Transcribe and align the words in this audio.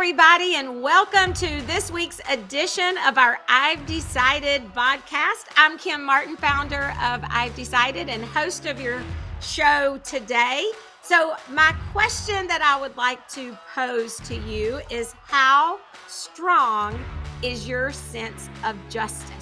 everybody, 0.00 0.54
and 0.54 0.80
welcome 0.82 1.34
to 1.34 1.60
this 1.66 1.90
week's 1.90 2.22
edition 2.30 2.96
of 3.06 3.18
our 3.18 3.38
I've 3.50 3.84
Decided 3.84 4.64
podcast. 4.72 5.44
I'm 5.58 5.76
Kim 5.76 6.02
Martin, 6.02 6.38
founder 6.38 6.94
of 7.02 7.22
I've 7.28 7.54
Decided 7.54 8.08
and 8.08 8.24
host 8.24 8.64
of 8.64 8.80
your 8.80 9.02
show 9.42 10.00
today. 10.02 10.64
So, 11.02 11.36
my 11.50 11.74
question 11.92 12.46
that 12.46 12.62
I 12.62 12.80
would 12.80 12.96
like 12.96 13.28
to 13.32 13.54
pose 13.74 14.16
to 14.20 14.36
you 14.36 14.80
is 14.88 15.12
How 15.24 15.78
strong 16.08 16.98
is 17.42 17.68
your 17.68 17.92
sense 17.92 18.48
of 18.64 18.76
justice? 18.88 19.39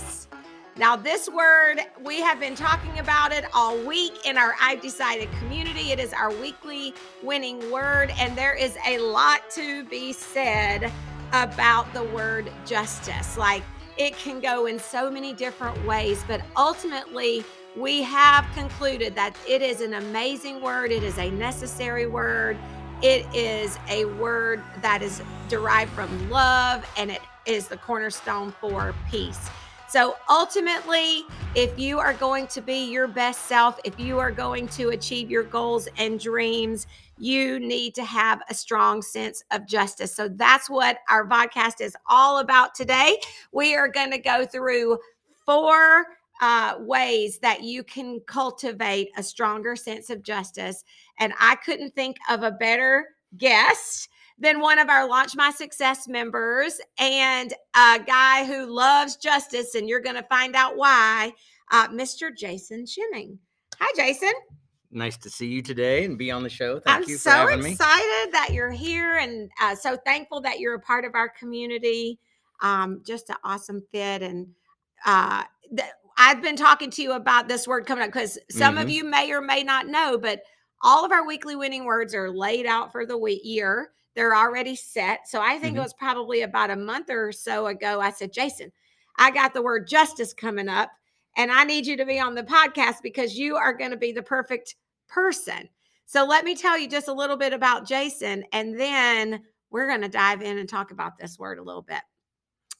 Now, 0.79 0.95
this 0.95 1.29
word, 1.29 1.81
we 2.05 2.21
have 2.21 2.39
been 2.39 2.55
talking 2.55 3.01
about 3.01 3.33
it 3.33 3.45
all 3.53 3.77
week 3.79 4.25
in 4.25 4.39
our 4.39 4.55
I've 4.61 4.81
Decided 4.81 5.29
community. 5.41 5.91
It 5.91 5.99
is 5.99 6.13
our 6.13 6.31
weekly 6.31 6.95
winning 7.21 7.69
word, 7.73 8.13
and 8.21 8.39
there 8.39 8.55
is 8.55 8.77
a 8.87 8.99
lot 9.01 9.51
to 9.57 9.83
be 9.87 10.13
said 10.13 10.93
about 11.33 11.93
the 11.93 12.05
word 12.05 12.53
justice. 12.65 13.37
Like, 13.37 13.65
it 13.97 14.17
can 14.19 14.39
go 14.39 14.67
in 14.67 14.79
so 14.79 15.11
many 15.11 15.33
different 15.33 15.85
ways, 15.85 16.25
but 16.29 16.43
ultimately, 16.57 17.43
we 17.77 18.03
have 18.03 18.47
concluded 18.55 19.17
that 19.17 19.37
it 19.49 19.63
is 19.63 19.81
an 19.81 19.95
amazing 19.95 20.61
word, 20.63 20.93
it 20.93 21.03
is 21.03 21.19
a 21.19 21.29
necessary 21.33 22.07
word. 22.07 22.57
It 23.01 23.27
is 23.33 23.79
a 23.89 24.07
word 24.07 24.61
that 24.83 25.03
is 25.03 25.23
derived 25.49 25.93
from 25.93 26.31
love 26.31 26.85
and 26.99 27.13
it 27.13 27.21
is 27.47 27.69
the 27.69 27.77
cornerstone 27.77 28.53
for 28.61 28.93
peace. 29.09 29.49
So 29.89 30.17
ultimately, 30.29 31.25
if 31.55 31.79
you 31.79 31.99
are 31.99 32.13
going 32.13 32.47
to 32.49 32.61
be 32.61 32.93
your 32.93 33.09
best 33.09 33.47
self, 33.47 33.81
if 33.85 33.99
you 33.99 34.19
are 34.19 34.31
going 34.31 34.69
to 34.69 34.91
achieve 34.91 35.31
your 35.31 35.45
goals 35.45 35.89
and 35.97 36.21
dreams, 36.21 36.87
you 37.17 37.59
need 37.59 37.95
to 37.95 38.05
have 38.05 38.43
a 38.51 38.55
strong 38.55 39.01
sense 39.01 39.43
of 39.51 39.67
justice. 39.67 40.15
So 40.15 40.29
that's 40.29 40.69
what 40.69 40.99
our 41.09 41.27
podcast 41.27 41.81
is 41.81 41.97
all 42.07 42.41
about 42.41 42.75
today. 42.75 43.19
We 43.51 43.75
are 43.77 43.89
going 43.89 44.11
to 44.11 44.19
go 44.19 44.45
through 44.45 44.99
four 45.47 46.05
uh, 46.43 46.75
ways 46.81 47.39
that 47.39 47.63
you 47.63 47.83
can 47.83 48.21
cultivate 48.27 49.09
a 49.17 49.23
stronger 49.23 49.75
sense 49.75 50.11
of 50.11 50.23
justice. 50.23 50.85
And 51.19 51.33
I 51.41 51.55
couldn't 51.57 51.95
think 51.95 52.19
of 52.29 52.43
a 52.43 52.51
better 52.51 53.07
guest 53.39 54.11
than 54.39 54.61
one 54.61 54.79
of 54.79 54.89
our 54.89 55.09
Launch 55.09 55.35
My 55.37 55.51
Success 55.51 56.07
members 56.09 56.81
and 56.99 57.53
a 57.75 57.99
guy 58.07 58.45
who 58.45 58.67
loves 58.67 59.17
justice, 59.17 59.75
and 59.75 59.89
you're 59.89 60.01
going 60.01 60.17
to 60.17 60.23
find 60.25 60.55
out 60.55 60.77
why, 60.77 61.33
uh, 61.73 61.89
Mr. 61.89 62.31
Jason 62.37 62.85
Shimmin. 62.87 63.37
Hi, 63.81 63.93
Jason. 63.97 64.33
Nice 64.91 65.17
to 65.19 65.29
see 65.31 65.47
you 65.47 65.61
today 65.61 66.05
and 66.05 66.17
be 66.17 66.31
on 66.31 66.43
the 66.43 66.49
show. 66.49 66.81
Thank 66.81 67.03
I'm 67.05 67.09
you 67.09 67.17
for 67.17 67.31
so 67.31 67.31
having 67.31 67.63
me. 67.63 67.73
excited 67.73 68.33
that 68.33 68.51
you're 68.53 68.71
here 68.71 69.17
and 69.19 69.51
uh, 69.61 69.75
so 69.75 69.97
thankful 70.07 70.41
that 70.43 70.61
you're 70.61 70.75
a 70.77 70.81
part 70.81 71.05
of 71.05 71.15
our 71.15 71.29
community. 71.29 72.19
Um, 72.63 73.03
just 73.07 73.29
an 73.29 73.37
awesome 73.45 73.83
fit. 73.93 74.23
And 74.23 74.47
uh, 75.05 75.43
th- 75.77 75.91
I've 76.17 76.41
been 76.43 76.57
talking 76.57 76.91
to 76.93 77.03
you 77.03 77.13
about 77.13 77.49
this 77.49 77.69
word 77.69 77.87
coming 77.87 78.03
up 78.05 78.11
because 78.11 78.39
some 78.51 78.79
of 78.79 78.89
Mhm. 78.89 78.93
you 78.93 79.05
may 79.05 79.31
or 79.31 79.41
may 79.43 79.63
not 79.63 79.89
know, 79.89 80.17
but 80.17 80.41
all 80.83 81.05
of 81.05 81.13
our 81.13 81.27
weekly 81.27 81.55
winning 81.55 81.85
words 81.85 82.15
are 82.15 82.31
laid 82.31 82.65
out 82.67 82.91
for 82.91 83.05
the 83.05 83.19
week 83.19 83.43
year. 83.45 83.91
They're 84.19 84.35
already 84.35 84.75
set. 84.75 85.29
So 85.29 85.41
I 85.41 85.61
think 85.61 85.77
it 85.77 85.79
Mhm. 85.79 85.85
was 85.85 85.95
probably 85.95 86.43
about 86.43 86.71
a 86.71 86.77
month 86.77 87.09
or 87.09 87.31
so 87.31 87.69
ago. 87.69 88.01
I 88.01 88.11
said, 88.11 88.33
Jason, 88.33 88.73
I 89.17 89.31
got 89.31 89.55
the 89.55 89.63
word 89.63 89.87
justice 89.87 90.33
coming 90.33 90.69
up, 90.69 90.91
and 91.37 91.53
I 91.53 91.63
need 91.63 91.87
you 91.87 91.97
to 91.97 92.05
be 92.05 92.19
on 92.19 92.35
the 92.35 92.43
podcast 92.43 92.97
because 93.01 93.39
you 93.39 93.55
are 93.55 93.73
going 93.73 93.93
to 93.93 93.97
be 93.97 94.11
the 94.11 94.25
perfect 94.25 94.75
person. 95.07 95.69
So 96.07 96.25
let 96.25 96.45
me 96.45 96.57
tell 96.57 96.77
you 96.77 96.89
just 96.89 97.07
a 97.07 97.13
little 97.13 97.37
bit 97.37 97.53
about 97.53 97.87
Jason, 97.87 98.45
and 98.53 98.77
then 98.77 99.45
we're 99.71 99.87
going 99.87 100.01
to 100.01 100.09
dive 100.09 100.43
in 100.43 100.59
and 100.59 100.69
talk 100.69 100.91
about 100.91 101.17
this 101.17 101.39
word 101.39 101.61
a 101.61 101.63
little 101.63 101.83
bit. 101.83 102.01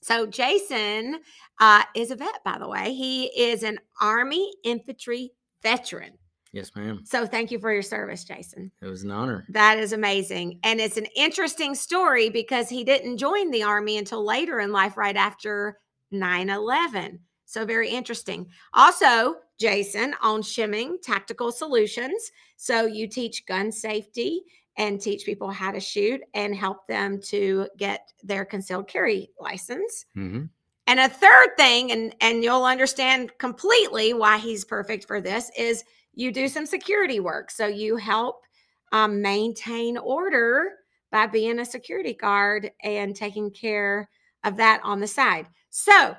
So 0.01 0.27
Jason 0.27 1.21
uh, 1.61 1.85
is 1.95 2.11
a 2.11 2.17
vet, 2.17 2.43
by 2.45 2.59
the 2.59 2.69
way. 2.69 2.95
He 2.95 3.27
is 3.27 3.63
an 3.63 3.79
Army 4.01 4.53
infantry 4.65 5.31
veteran. 5.63 6.19
Yes, 6.59 6.75
ma'am. 6.75 7.03
So 7.05 7.25
thank 7.25 7.53
you 7.53 7.61
for 7.61 7.73
your 7.73 7.83
service, 7.83 8.25
Jason. 8.25 8.73
It 8.83 8.87
was 8.87 9.05
an 9.05 9.13
honor. 9.13 9.47
That 9.49 9.79
is 9.79 9.93
amazing. 9.93 10.59
And 10.65 10.81
it's 10.81 10.97
an 10.97 11.07
interesting 11.15 11.77
story 11.77 12.31
because 12.31 12.69
he 12.69 12.83
didn't 12.83 13.19
join 13.19 13.53
the 13.53 13.63
Army 13.63 13.97
until 13.97 14.25
later 14.25 14.59
in 14.59 14.73
life, 14.73 14.97
right 14.97 15.17
after 15.17 15.79
9 16.11 16.51
11. 16.51 17.21
So, 17.45 17.65
very 17.65 17.91
interesting. 17.91 18.49
Also, 18.75 19.37
Jason 19.61 20.17
on 20.21 20.43
Shimmin 20.43 21.01
Tactical 21.01 21.53
Solutions. 21.53 22.33
So, 22.57 22.87
you 22.87 23.07
teach 23.07 23.47
gun 23.47 23.71
safety 23.71 24.43
and 24.77 25.01
teach 25.01 25.25
people 25.25 25.51
how 25.51 25.71
to 25.71 25.79
shoot 25.79 26.21
and 26.35 26.57
help 26.57 26.89
them 26.89 27.21
to 27.21 27.69
get 27.77 28.13
their 28.25 28.45
concealed 28.45 28.89
carry 28.89 29.31
license. 29.39 30.07
hmm 30.15 30.47
And 30.89 30.99
a 30.99 31.09
third 31.09 31.51
thing, 31.57 31.93
and 31.93 32.17
and 32.21 32.43
you'll 32.43 32.65
understand 32.65 33.31
completely 33.39 34.13
why 34.13 34.39
he's 34.39 34.65
perfect 34.65 35.07
for 35.07 35.21
this, 35.21 35.53
is 35.57 35.85
you 36.19 36.33
do 36.33 36.49
some 36.49 36.67
security 36.67 37.21
work. 37.21 37.49
So 37.49 37.69
you 37.69 37.97
help 37.97 38.43
um, 38.91 39.23
maintain 39.23 39.97
order 39.97 40.73
by 41.13 41.29
being 41.29 41.61
a 41.61 41.65
security 41.65 42.13
guard 42.13 42.73
and 42.83 43.15
taking 43.15 43.53
care 43.53 44.11
of 44.43 44.57
that 44.57 44.81
on 44.83 44.99
the 44.99 45.07
side. 45.07 45.47
So 45.71 46.17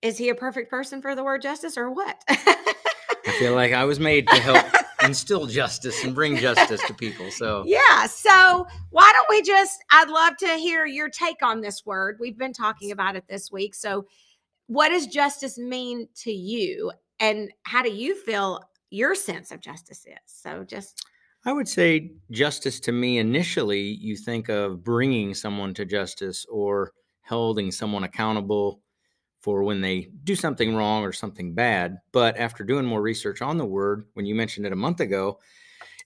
is 0.00 0.16
he 0.16 0.30
a 0.30 0.34
perfect 0.34 0.70
person 0.70 1.02
for 1.02 1.14
the 1.14 1.22
word 1.22 1.42
justice 1.42 1.76
or 1.76 1.90
what? 1.90 2.18
I 2.28 3.36
feel 3.38 3.54
like 3.54 3.74
I 3.74 3.84
was 3.84 4.00
made 4.00 4.26
to 4.28 4.36
help 4.36 4.64
instill 5.04 5.46
justice 5.46 6.02
and 6.02 6.14
bring 6.14 6.38
justice 6.38 6.80
to 6.86 6.94
people. 6.94 7.30
So, 7.30 7.62
Yeah. 7.66 8.06
So 8.06 8.66
why 8.88 9.12
don't 9.14 9.28
we 9.28 9.42
just, 9.42 9.84
I'd 9.90 10.08
love 10.08 10.38
to 10.38 10.48
hear 10.54 10.86
your 10.86 11.10
take 11.10 11.42
on 11.42 11.60
this 11.60 11.84
word. 11.84 12.16
We've 12.18 12.38
been 12.38 12.54
talking 12.54 12.90
about 12.90 13.16
it 13.16 13.24
this 13.28 13.52
week. 13.52 13.74
So, 13.74 14.06
what 14.66 14.88
does 14.88 15.08
justice 15.08 15.58
mean 15.58 16.08
to 16.22 16.32
you? 16.32 16.90
And 17.20 17.52
how 17.64 17.82
do 17.82 17.92
you 17.92 18.16
feel 18.16 18.62
your 18.92 19.14
sense 19.14 19.50
of 19.50 19.60
justice 19.60 20.06
is? 20.06 20.18
So, 20.26 20.64
just, 20.64 21.06
I 21.44 21.52
would 21.52 21.68
say 21.68 22.12
justice 22.30 22.78
to 22.80 22.92
me 22.92 23.18
initially, 23.18 23.80
you 23.80 24.16
think 24.16 24.48
of 24.48 24.84
bringing 24.84 25.34
someone 25.34 25.74
to 25.74 25.84
justice 25.84 26.46
or 26.50 26.92
holding 27.24 27.70
someone 27.70 28.04
accountable 28.04 28.82
for 29.40 29.64
when 29.64 29.80
they 29.80 30.08
do 30.22 30.36
something 30.36 30.74
wrong 30.74 31.02
or 31.02 31.12
something 31.12 31.52
bad. 31.54 31.98
But 32.12 32.36
after 32.36 32.62
doing 32.62 32.84
more 32.84 33.02
research 33.02 33.42
on 33.42 33.58
the 33.58 33.66
word, 33.66 34.06
when 34.14 34.24
you 34.24 34.34
mentioned 34.34 34.66
it 34.66 34.72
a 34.72 34.76
month 34.76 35.00
ago, 35.00 35.38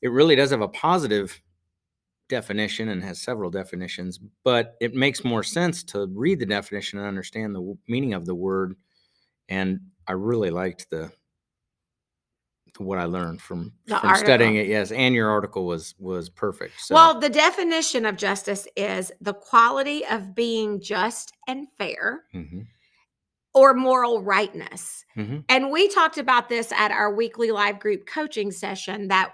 it 0.00 0.08
really 0.08 0.36
does 0.36 0.50
have 0.50 0.62
a 0.62 0.68
positive 0.68 1.38
definition 2.28 2.88
and 2.88 3.04
has 3.04 3.20
several 3.20 3.50
definitions, 3.50 4.18
but 4.42 4.74
it 4.80 4.94
makes 4.94 5.24
more 5.24 5.42
sense 5.42 5.84
to 5.84 6.08
read 6.12 6.40
the 6.40 6.46
definition 6.46 6.98
and 6.98 7.06
understand 7.06 7.54
the 7.54 7.76
meaning 7.88 8.14
of 8.14 8.26
the 8.26 8.34
word. 8.34 8.74
And 9.48 9.80
I 10.08 10.12
really 10.12 10.50
liked 10.50 10.90
the 10.90 11.12
what 12.80 12.98
I 12.98 13.04
learned 13.04 13.40
from, 13.40 13.72
from 13.86 14.16
studying 14.16 14.56
it. 14.56 14.66
Yes, 14.66 14.92
and 14.92 15.14
your 15.14 15.30
article 15.30 15.66
was 15.66 15.94
was 15.98 16.28
perfect. 16.28 16.80
So, 16.80 16.94
well, 16.94 17.20
the 17.20 17.28
definition 17.28 18.06
of 18.06 18.16
justice 18.16 18.66
is 18.76 19.12
the 19.20 19.34
quality 19.34 20.04
of 20.06 20.34
being 20.34 20.80
just 20.80 21.32
and 21.48 21.66
fair 21.78 22.24
mhm, 22.34 22.66
or 23.54 23.74
moral 23.74 24.22
rightness. 24.22 25.04
mhm, 25.16 25.44
And 25.48 25.70
we 25.70 25.88
talked 25.88 26.18
about 26.18 26.48
this 26.48 26.72
at 26.72 26.90
our 26.90 27.14
weekly 27.14 27.50
live 27.50 27.78
group 27.80 28.06
coaching 28.06 28.50
session 28.50 29.08
that 29.08 29.32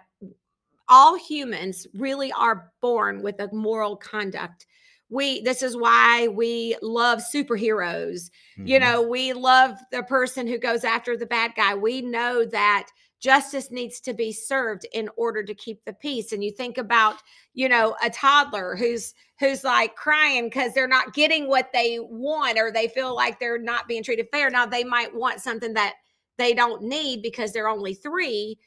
all 0.89 1.17
humans 1.17 1.87
really 1.95 2.31
are 2.33 2.71
born 2.81 3.23
with 3.23 3.41
a 3.41 3.49
moral 3.53 3.97
conduct. 3.97 4.67
We 5.09 5.43
this 5.43 5.63
is 5.63 5.77
why 5.77 6.29
we 6.29 6.77
love 6.83 7.21
superheroes. 7.21 8.31
You 8.57 8.79
mhm. 8.79 8.81
know, 8.81 9.03
we 9.03 9.33
love 9.33 9.79
the 9.91 10.03
person 10.03 10.47
who 10.47 10.59
goes 10.59 10.85
after 10.85 11.17
the 11.17 11.27
bad 11.27 11.55
guy. 11.55 11.75
We 11.75 12.01
know 12.03 12.45
that 12.47 12.89
justice 13.23 13.71
needs 13.71 14.01
to 14.01 14.13
be 14.13 14.33
served 14.33 14.85
in 14.93 15.09
order 15.17 15.45
to 15.45 15.55
keep 15.55 15.85
the 15.85 15.93
peace. 15.93 16.33
And 16.33 16.43
you 16.43 16.51
think 16.51 16.77
about, 16.77 17.23
you 17.55 17.69
know, 17.69 17.97
a 18.03 18.11
toddler 18.11 18.75
who's 18.75 19.15
who's 19.39 19.63
like 19.63 19.95
crying 19.95 20.47
because 20.47 20.75
they're 20.75 20.89
not 20.89 21.15
getting 21.15 21.49
what 21.49 21.71
they 21.73 21.99
want 22.01 22.59
or 22.59 22.73
they 22.73 22.89
feel 22.89 23.15
like 23.15 23.39
they're 23.39 23.59
not 23.59 23.87
being 23.87 24.03
treated 24.03 24.27
fair. 24.33 24.51
Now 24.51 24.67
they 24.67 24.83
might 24.83 25.15
want 25.15 25.41
something 25.41 25.73
that 25.75 25.95
they 26.37 26.53
don't 26.53 26.83
need 26.83 27.23
because 27.23 27.53
they're 27.53 27.69
only 27.69 27.95
three, 27.95 28.59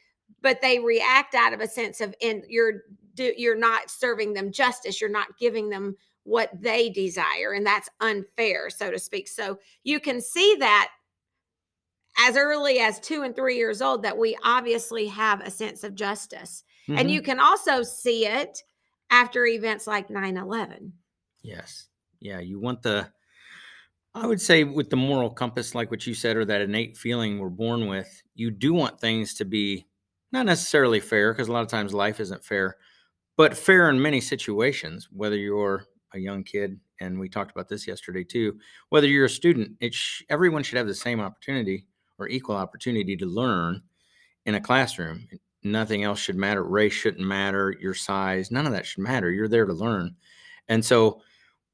but 0.42 0.62
they 0.62 0.80
react 0.80 1.36
out 1.36 1.54
of 1.54 1.60
a 1.60 1.68
sense 1.68 2.00
of 2.00 2.16
in 2.22 2.42
you're 2.48 2.84
you're 3.18 3.58
not 3.58 3.90
serving 3.90 4.34
them 4.34 4.52
justice. 4.52 5.02
You're 5.02 5.10
not 5.10 5.38
giving 5.38 5.70
them 5.70 5.98
what 6.24 6.50
they 6.60 6.90
desire, 6.90 7.54
and 7.54 7.66
that's 7.66 7.90
unfair, 8.00 8.70
so 8.70 8.90
to 8.90 9.00
speak. 9.00 9.28
So 9.28 9.60
you 9.84 10.00
can 10.00 10.22
see 10.22 10.56
that 10.60 10.90
as 12.18 12.38
early 12.38 12.80
as 12.80 13.00
two 13.00 13.24
and 13.24 13.36
three 13.36 13.58
years 13.58 13.82
old 13.82 14.04
that 14.04 14.18
we 14.18 14.38
obviously 14.44 15.08
have 15.08 15.42
a 15.42 15.52
sense 15.52 15.84
of 15.84 15.96
justice. 15.96 16.64
And 16.88 17.10
Mhm. 17.10 17.14
you 17.14 17.22
can 17.22 17.40
also 17.40 17.82
see 17.84 18.26
it 18.26 18.64
after 19.10 19.46
events 19.46 19.88
like 19.88 20.10
9 20.10 20.38
11. 20.38 20.94
Yes. 21.42 21.88
Yeah. 22.20 22.40
You 22.40 22.60
want 22.60 22.82
the, 22.84 23.12
I 24.14 24.26
would 24.28 24.40
say, 24.42 24.64
with 24.64 24.90
the 24.90 24.96
moral 24.96 25.30
compass, 25.30 25.76
like 25.76 25.92
what 25.92 26.08
you 26.08 26.14
said, 26.14 26.38
or 26.38 26.46
that 26.46 26.62
innate 26.62 26.96
feeling 26.98 27.40
we're 27.40 27.50
born 27.50 27.88
with, 27.88 28.22
you 28.34 28.50
do 28.52 28.74
want 28.74 29.00
things 29.02 29.34
to 29.36 29.46
be 29.46 29.86
not 30.32 30.46
necessarily 30.46 31.00
fair, 31.00 31.34
because 31.34 31.48
a 31.48 31.52
lot 31.52 31.62
of 31.64 31.68
times 31.68 31.94
life 31.94 32.20
isn't 32.20 32.44
fair, 32.46 32.78
but 33.38 33.58
fair 33.58 33.90
in 33.90 34.02
many 34.02 34.22
situations, 34.22 35.10
whether 35.12 35.38
you're 35.38 35.86
a 36.14 36.20
young 36.20 36.44
kid, 36.44 36.80
and 37.02 37.20
we 37.20 37.28
talked 37.30 37.52
about 37.52 37.68
this 37.68 37.88
yesterday 37.88 38.24
too. 38.24 38.58
Whether 38.90 39.08
you're 39.08 39.26
a 39.26 39.30
student, 39.30 39.76
it 39.82 39.94
sh- 39.94 40.24
everyone 40.30 40.64
should 40.64 40.78
have 40.78 40.88
the 40.88 40.96
same 40.96 41.20
opportunity 41.20 41.88
or 42.18 42.28
equal 42.28 42.56
opportunity 42.56 43.16
to 43.18 43.26
learn 43.26 43.82
in 44.46 44.56
a 44.56 44.62
classroom. 44.62 45.28
Nothing 45.64 46.04
else 46.04 46.20
should 46.20 46.36
matter. 46.36 46.64
Race 46.64 46.94
shouldn't 46.94 47.26
matter. 47.26 47.76
Your 47.80 47.94
size, 47.94 48.52
none 48.52 48.68
of 48.68 48.74
that 48.74 48.86
should 48.86 49.04
matter. 49.04 49.32
You're 49.32 49.48
there 49.48 49.66
to 49.66 49.74
learn. 49.74 50.16
And 50.68 50.84
so, 50.84 51.22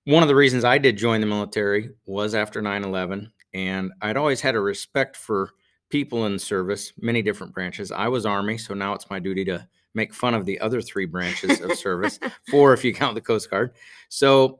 one 0.06 0.24
of 0.24 0.30
the 0.30 0.36
reasons 0.36 0.64
I 0.64 0.78
did 0.78 0.98
join 0.98 1.22
the 1.22 1.28
military 1.28 1.92
was 2.06 2.34
after 2.34 2.62
9 2.62 2.84
11. 2.84 3.32
And 3.54 3.92
I'd 4.02 4.18
always 4.18 4.42
had 4.42 4.56
a 4.56 4.60
respect 4.60 5.16
for 5.16 5.52
people 5.90 6.26
in 6.26 6.40
service, 6.40 6.94
many 6.98 7.22
different 7.22 7.54
branches. 7.54 7.92
I 7.92 8.08
was 8.08 8.26
Army, 8.26 8.58
so 8.58 8.74
now 8.74 8.94
it's 8.94 9.10
my 9.10 9.20
duty 9.20 9.46
to 9.46 9.68
make 9.94 10.14
fun 10.14 10.34
of 10.34 10.46
the 10.46 10.60
other 10.62 10.82
three 10.82 11.06
branches 11.06 11.60
of 11.60 11.78
service, 11.78 12.18
four 12.50 12.74
if 12.74 12.84
you 12.84 12.94
count 12.94 13.14
the 13.14 13.22
Coast 13.22 13.50
Guard. 13.50 13.74
So, 14.10 14.60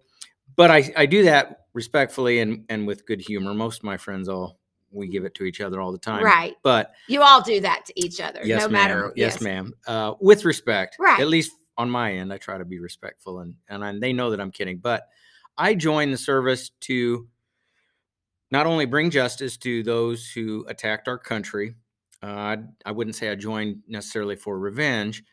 but 0.56 0.70
I, 0.70 0.92
I 0.98 1.06
do 1.06 1.24
that 1.24 1.62
respectfully 1.74 2.40
and, 2.40 2.66
and 2.70 2.86
with 2.86 3.06
good 3.06 3.22
humor. 3.22 3.54
Most 3.54 3.80
of 3.80 3.86
my 3.86 3.98
friends 3.98 4.28
all 4.28 4.60
we 4.92 5.08
give 5.08 5.26
it 5.26 5.34
to 5.36 5.44
each 5.44 5.62
other 5.62 5.80
all 5.82 5.92
the 5.92 5.98
time. 5.98 6.24
Right. 6.24 6.56
But 6.64 6.94
You 7.08 7.22
all 7.22 7.42
do 7.42 7.60
that 7.62 7.86
to 7.86 7.94
each 7.96 8.20
other, 8.20 8.42
yes, 8.44 8.62
no 8.62 8.68
ma'am. 8.68 8.72
matter. 8.72 9.14
Yes, 9.16 9.42
ma'am. 9.42 9.74
Uh, 9.88 10.14
with 10.20 10.46
respect. 10.46 10.98
Right. 11.00 11.20
At 11.20 11.28
least 11.28 11.52
on 11.78 11.90
my 11.90 12.14
end, 12.14 12.32
I 12.34 12.38
try 12.38 12.58
to 12.58 12.66
be 12.66 12.80
respectful 12.80 13.40
and, 13.40 13.56
and 13.70 13.84
I, 13.84 13.98
they 13.98 14.14
know 14.14 14.32
that 14.32 14.40
I'm 14.42 14.52
kidding. 14.52 14.78
But 14.78 15.08
I 15.58 15.76
joined 15.76 16.14
the 16.14 16.18
service 16.18 16.72
to 16.82 17.28
not 18.52 18.68
only 18.68 18.86
bring 18.86 19.10
justice 19.10 19.58
to 19.58 19.82
those 19.84 20.30
who 20.30 20.66
attacked 20.68 21.08
our 21.08 21.18
country, 21.18 21.76
uh, 22.24 22.28
I, 22.28 22.58
I 22.86 22.92
wouldn't 22.92 23.16
say 23.16 23.30
I 23.30 23.36
joined 23.36 23.82
necessarily 23.88 24.36
for 24.36 24.60
revenge, 24.60 25.24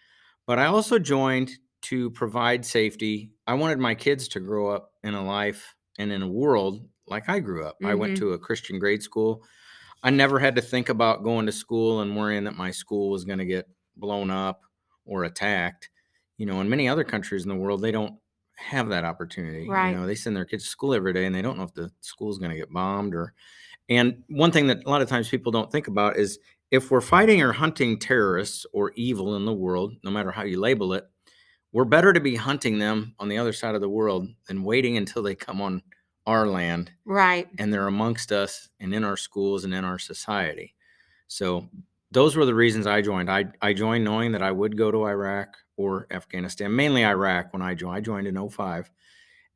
but 0.46 0.58
I 0.58 0.66
also 0.66 0.99
joined 0.99 1.50
to 1.82 2.10
provide 2.10 2.64
safety. 2.64 3.31
I 3.46 3.55
wanted 3.55 3.78
my 3.78 3.94
kids 3.94 4.28
to 4.28 4.40
grow 4.40 4.69
up 4.70 4.93
in 5.02 5.14
a 5.14 5.25
life 5.25 5.75
and 5.99 6.12
in 6.12 6.22
a 6.22 6.28
world 6.28 6.88
like 7.10 7.28
I 7.28 7.40
grew 7.40 7.64
up. 7.64 7.76
I 7.84 7.94
went 7.94 8.14
Mhm. 8.14 8.19
to 8.20 8.32
a 8.32 8.38
Christian 8.38 8.78
grade 8.78 9.02
school. 9.02 9.43
I 10.02 10.10
never 10.10 10.38
had 10.38 10.56
to 10.56 10.62
think 10.62 10.88
about 10.88 11.25
going 11.25 11.46
to 11.46 11.52
school 11.52 12.00
and 12.00 12.16
worrying 12.16 12.44
that 12.44 12.56
my 12.56 12.70
school 12.70 13.10
was 13.10 13.25
going 13.25 13.38
to 13.40 13.44
get 13.44 13.69
blown 13.96 14.31
up 14.31 14.62
or 15.05 15.25
attacked. 15.25 15.90
You 16.37 16.46
know, 16.46 16.60
in 16.60 16.69
many 16.69 16.88
other 16.88 17.05
countries 17.05 17.43
in 17.43 17.49
the 17.49 17.56
world, 17.56 17.82
they 17.82 17.90
don't 17.90 18.14
have 18.56 18.88
that 18.90 19.05
opportunity. 19.05 19.69
Right. 19.69 19.90
You 19.90 19.96
know, 19.96 20.06
they 20.06 20.14
send 20.14 20.37
their 20.37 20.44
kids 20.44 20.64
to 20.64 20.70
school 20.70 20.94
every 20.94 21.12
day 21.12 21.26
and 21.26 21.34
they 21.34 21.43
don't 21.43 21.56
know 21.56 21.64
if 21.64 21.75
the 21.75 21.90
school's 22.00 22.38
going 22.38 22.50
to 22.52 22.56
get 22.56 22.72
bombed 22.72 23.14
or. 23.14 23.34
And 23.88 24.22
one 24.28 24.52
thing 24.52 24.66
that 24.69 24.84
a 24.84 24.88
lot 24.90 25.00
of 25.02 25.08
times 25.08 25.28
people 25.28 25.50
don't 25.50 25.72
think 25.72 25.88
about 25.88 26.16
is 26.16 26.38
if 26.70 26.90
we're 26.90 27.00
fighting 27.00 27.40
or 27.40 27.52
hunting 27.52 27.99
terrorists 27.99 28.66
or 28.72 28.93
evil 28.96 29.34
in 29.37 29.46
the 29.46 29.55
world, 29.55 29.94
no 30.05 30.10
matter 30.10 30.31
how 30.31 30.43
you 30.43 30.60
label 30.60 30.93
it, 30.93 31.05
we're 31.72 31.84
better 31.84 32.12
to 32.12 32.20
be 32.20 32.34
hunting 32.37 32.78
them 32.78 33.14
on 33.19 33.28
the 33.28 33.38
other 33.38 33.52
side 33.52 33.75
of 33.75 33.81
the 33.81 33.88
world 33.88 34.28
than 34.46 34.62
waiting 34.62 34.96
until 34.96 35.22
they 35.22 35.34
come 35.34 35.60
on 35.60 35.82
our 36.28 36.46
land 36.46 36.92
Right. 37.06 37.48
and 37.58 37.72
they're 37.72 37.86
amongst 37.86 38.32
us 38.32 38.69
and 38.80 38.94
in 38.94 39.02
our 39.02 39.16
schools 39.16 39.64
and 39.64 39.72
in 39.72 39.82
our 39.84 39.98
society. 39.98 40.75
So 41.26 41.69
those 42.10 42.36
were 42.36 42.44
the 42.44 42.54
reasons 42.54 42.86
I 42.86 43.00
joined. 43.00 43.30
I, 43.30 43.46
I 43.62 43.72
joined 43.72 44.04
knowing 44.04 44.32
that 44.32 44.42
I 44.42 44.50
would 44.52 44.76
go 44.76 44.90
to 44.90 45.06
Iraq 45.06 45.56
or 45.78 46.06
Afghanistan, 46.10 46.75
mainly 46.76 47.02
Iraq 47.04 47.52
when 47.52 47.62
I 47.62 47.75
joined. 47.75 47.96
I 47.96 48.00
joined 48.00 48.26
in 48.26 48.48
05. 48.48 48.90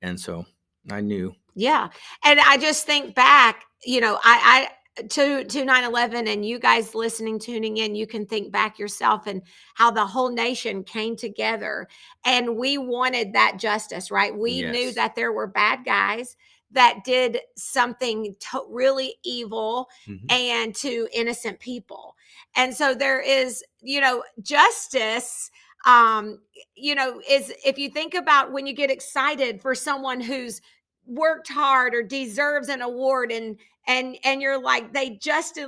And 0.00 0.18
so 0.18 0.46
I 0.90 1.02
knew. 1.02 1.34
Yeah. 1.54 1.90
And 2.24 2.40
I 2.40 2.56
just 2.56 2.86
think 2.86 3.14
back, 3.14 3.64
you 3.84 4.00
know, 4.00 4.18
I, 4.24 4.68
I, 4.68 4.68
to 5.08 5.44
to 5.44 5.64
9-11 5.64 6.28
and 6.30 6.44
you 6.44 6.58
guys 6.58 6.94
listening 6.94 7.38
tuning 7.38 7.78
in 7.78 7.94
you 7.94 8.06
can 8.06 8.26
think 8.26 8.52
back 8.52 8.78
yourself 8.78 9.26
and 9.26 9.40
how 9.74 9.90
the 9.90 10.04
whole 10.04 10.30
nation 10.30 10.84
came 10.84 11.16
together 11.16 11.88
and 12.26 12.58
we 12.58 12.76
wanted 12.76 13.32
that 13.32 13.56
justice 13.58 14.10
right 14.10 14.36
we 14.36 14.60
knew 14.60 14.92
that 14.92 15.14
there 15.14 15.32
were 15.32 15.46
bad 15.46 15.82
guys 15.86 16.36
that 16.72 17.04
did 17.04 17.40
something 17.56 18.34
to- 18.40 18.66
really 18.68 19.14
evil 19.24 19.88
Mhm. 20.06 20.30
and 20.32 20.74
to 20.76 21.08
innocent 21.12 21.58
people. 21.60 22.16
And 22.56 22.74
so 22.74 22.94
there 22.94 23.20
is, 23.20 23.62
you 23.80 24.00
know, 24.00 24.24
justice 24.42 25.50
um 25.84 26.40
you 26.76 26.94
know 26.94 27.20
is 27.28 27.52
if 27.66 27.76
you 27.76 27.90
think 27.90 28.14
about 28.14 28.52
when 28.52 28.68
you 28.68 28.72
get 28.72 28.88
excited 28.88 29.60
for 29.60 29.74
someone 29.74 30.20
who's 30.20 30.60
worked 31.06 31.48
hard 31.48 31.92
or 31.92 32.04
deserves 32.04 32.68
an 32.68 32.80
award 32.80 33.32
and 33.32 33.58
and 33.88 34.16
and 34.22 34.40
you're 34.40 34.60
like 34.62 34.92
they 34.92 35.10
just 35.10 35.58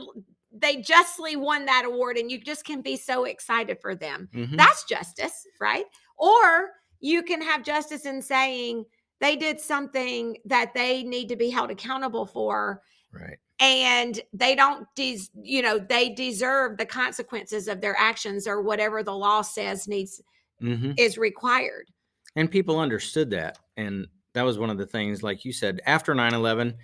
they 0.52 0.76
justly 0.76 1.34
won 1.34 1.64
that 1.64 1.84
award 1.84 2.16
and 2.16 2.30
you 2.30 2.38
just 2.38 2.64
can 2.64 2.80
be 2.80 2.96
so 2.96 3.24
excited 3.24 3.76
for 3.80 3.96
them. 3.96 4.28
Mhm. 4.32 4.56
That's 4.56 4.84
justice, 4.84 5.48
right? 5.60 5.86
Or 6.16 6.70
you 7.00 7.24
can 7.24 7.42
have 7.42 7.64
justice 7.64 8.06
in 8.06 8.22
saying 8.22 8.84
they 9.20 9.37
did 9.37 9.61
something 9.61 10.38
that 10.44 10.75
they 10.75 11.02
need 11.05 11.28
to 11.28 11.37
be 11.37 11.50
held 11.50 11.70
accountable 11.70 12.26
for 12.26 12.82
right. 13.12 13.38
and 13.61 14.20
they 14.32 14.55
don't 14.55 14.88
des- 14.96 15.31
you 15.43 15.62
know 15.62 15.78
they 15.78 16.11
deserve 16.11 16.78
the 16.78 16.87
consequences 16.87 17.69
of 17.69 17.81
their 17.81 17.96
actions 17.99 18.46
or 18.49 18.62
whatever 18.62 19.02
the 19.02 19.16
law 19.16 19.43
says 19.43 19.88
needs 19.88 20.22
hmm 20.61 20.99
is 20.99 21.19
required 21.19 21.90
And 22.37 22.50
people 22.50 22.78
understood 22.78 23.31
that. 23.31 23.58
And 23.76 24.08
that 24.32 24.43
was 24.43 24.58
one 24.58 24.70
of 24.70 24.78
the 24.78 24.87
things, 24.87 25.22
like 25.22 25.44
you 25.44 25.52
said, 25.52 25.81
after 25.87 26.14
9 26.14 26.34
11, 26.34 26.78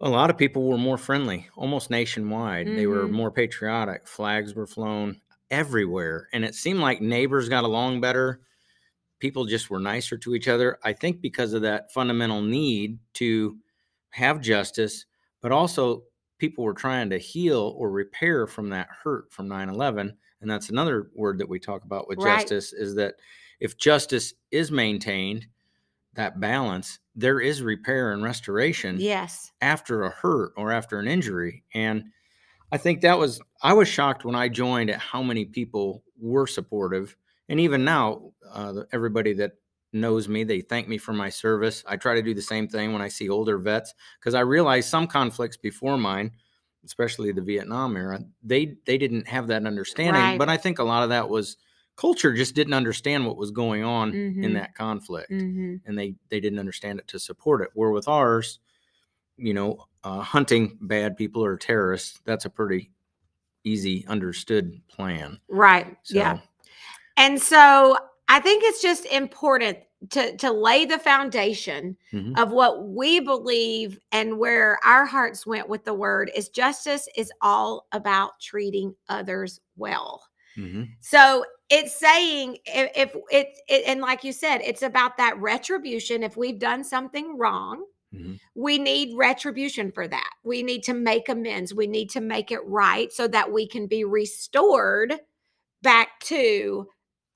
a 0.00 0.10
lot 0.10 0.30
of 0.30 0.38
people 0.38 0.64
were 0.68 0.78
more 0.78 0.98
friendly, 0.98 1.48
almost 1.56 1.90
nationwide. 1.90 2.74
They 2.74 2.86
were 2.86 3.08
Mhm. 3.08 3.10
more 3.10 3.30
patriotic. 3.32 4.08
Flags 4.08 4.54
were 4.54 4.66
flown 4.66 5.20
everywhere. 5.50 6.28
And 6.32 6.44
it 6.44 6.54
seemed 6.54 6.80
like 6.80 7.00
neighbors 7.02 7.48
got 7.48 7.64
along 7.64 8.00
better. 8.02 8.42
People 9.22 9.44
just 9.46 9.70
were 9.70 9.78
nicer 9.78 10.18
to 10.18 10.34
each 10.34 10.48
other. 10.48 10.80
I 10.82 10.92
think 10.92 11.20
because 11.20 11.52
of 11.52 11.62
that 11.62 11.92
fundamental 11.92 12.42
need 12.42 12.98
to 13.14 13.56
have 14.10 14.40
justice, 14.40 15.06
but 15.40 15.52
also 15.52 16.02
people 16.38 16.64
were 16.64 16.74
trying 16.74 17.08
to 17.10 17.18
heal 17.18 17.72
or 17.78 17.88
repair 17.88 18.48
from 18.48 18.70
that 18.70 18.88
hurt 19.04 19.32
from 19.32 19.46
9 19.46 19.68
11. 19.68 20.18
And 20.40 20.50
that's 20.50 20.70
another 20.70 21.12
word 21.14 21.38
that 21.38 21.48
we 21.48 21.60
talk 21.60 21.84
about 21.84 22.08
with 22.08 22.18
Right. 22.18 22.40
justice 22.40 22.72
is 22.72 22.96
that 22.96 23.14
if 23.60 23.76
justice 23.76 24.34
is 24.50 24.72
maintained, 24.72 25.46
that 26.14 26.40
balance, 26.40 26.98
there 27.14 27.40
is 27.40 27.62
repair 27.62 28.12
and 28.12 28.24
restoration 28.24 28.98
yes 28.98 29.52
after 29.60 30.02
a 30.02 30.10
hurt 30.10 30.52
or 30.56 30.72
after 30.72 30.98
an 30.98 31.06
injury. 31.06 31.64
And 31.74 32.06
I 32.72 32.78
think 32.78 33.02
that 33.02 33.18
was, 33.18 33.40
I 33.62 33.74
was 33.74 33.88
shocked 33.88 34.24
when 34.24 34.34
I 34.34 34.48
joined 34.48 34.90
at 34.90 34.98
how 34.98 35.22
many 35.22 35.44
people 35.44 36.02
were 36.18 36.48
supportive. 36.48 37.16
And 37.48 37.60
even 37.60 37.84
now, 37.84 38.32
uh, 38.50 38.82
everybody 38.92 39.32
that 39.34 39.52
knows 39.92 40.28
me, 40.28 40.44
they 40.44 40.60
thank 40.60 40.88
me 40.88 40.98
for 40.98 41.12
my 41.12 41.28
service. 41.28 41.84
I 41.86 41.96
try 41.96 42.14
to 42.14 42.22
do 42.22 42.34
the 42.34 42.42
same 42.42 42.68
thing 42.68 42.92
when 42.92 43.02
I 43.02 43.08
see 43.08 43.28
older 43.28 43.58
vets 43.58 43.94
because 44.18 44.34
I 44.34 44.40
realize 44.40 44.88
some 44.88 45.06
conflicts 45.06 45.56
before 45.56 45.98
mine, 45.98 46.30
especially 46.84 47.32
the 47.32 47.42
Vietnam 47.42 47.96
era, 47.96 48.20
they 48.42 48.76
they 48.86 48.96
didn't 48.98 49.28
have 49.28 49.46
that 49.48 49.66
understanding. 49.66 50.22
Right. 50.22 50.38
But 50.38 50.48
I 50.48 50.56
think 50.56 50.78
a 50.78 50.84
lot 50.84 51.02
of 51.02 51.10
that 51.10 51.28
was 51.28 51.56
culture 51.96 52.32
just 52.32 52.54
didn't 52.54 52.72
understand 52.74 53.26
what 53.26 53.36
was 53.36 53.50
going 53.50 53.84
on 53.84 54.12
Mhm. 54.12 54.42
in 54.44 54.52
that 54.54 54.74
conflict 54.74 55.30
hmm 55.30 55.76
and 55.84 55.98
they 55.98 56.14
they 56.30 56.40
didn't 56.40 56.58
understand 56.58 56.98
it 57.00 57.08
to 57.08 57.18
support 57.18 57.60
it. 57.60 57.68
Where 57.74 57.90
with 57.90 58.08
ours, 58.08 58.60
you 59.36 59.52
know, 59.52 59.84
uh, 60.04 60.20
hunting 60.20 60.78
bad 60.80 61.16
people 61.16 61.44
or 61.44 61.56
terrorists, 61.56 62.20
that's 62.24 62.44
a 62.46 62.50
pretty 62.50 62.90
easy 63.64 64.06
understood 64.06 64.80
plan. 64.88 65.38
right 65.48 65.96
So, 66.02 66.16
yeah 66.18 66.38
and 67.16 67.40
so 67.40 67.96
i 68.28 68.38
think 68.40 68.62
it's 68.64 68.82
just 68.82 69.04
important 69.06 69.78
to 70.10 70.36
to 70.36 70.50
lay 70.50 70.84
the 70.84 70.98
foundation 70.98 71.96
mhm, 72.12 72.36
of 72.38 72.50
what 72.52 72.88
we 72.88 73.20
believe 73.20 73.98
and 74.10 74.38
where 74.38 74.78
our 74.84 75.06
hearts 75.06 75.46
went 75.46 75.68
with 75.68 75.84
the 75.84 75.94
word 75.94 76.30
is 76.34 76.48
justice 76.48 77.08
is 77.16 77.30
all 77.40 77.86
about 77.92 78.32
treating 78.40 78.94
others 79.08 79.60
well 79.76 80.22
mhm, 80.56 80.88
So 81.00 81.44
it's 81.70 81.98
saying 81.98 82.58
if, 82.66 82.90
if 82.94 83.16
it, 83.30 83.48
it, 83.68 83.84
and 83.86 84.00
like 84.02 84.22
you 84.24 84.32
said, 84.32 84.58
it's 84.62 84.82
about 84.82 85.16
that 85.16 85.38
retribution. 85.38 86.22
If 86.22 86.36
we've 86.36 86.58
done 86.58 86.84
something 86.84 87.38
wrong, 87.38 87.84
mhm. 88.14 88.38
we 88.54 88.76
need 88.78 89.16
retribution 89.16 89.90
for 89.90 90.06
that. 90.08 90.30
We 90.44 90.62
need 90.62 90.82
to 90.82 90.92
make 90.94 91.30
amends. 91.30 91.72
We 91.74 91.86
need 91.86 92.10
to 92.10 92.20
make 92.20 92.52
it 92.52 92.60
right 92.66 93.10
so 93.10 93.26
that 93.28 93.50
we 93.50 93.66
can 93.66 93.86
be 93.86 94.04
restored 94.04 95.14
back 95.82 96.20
to 96.24 96.86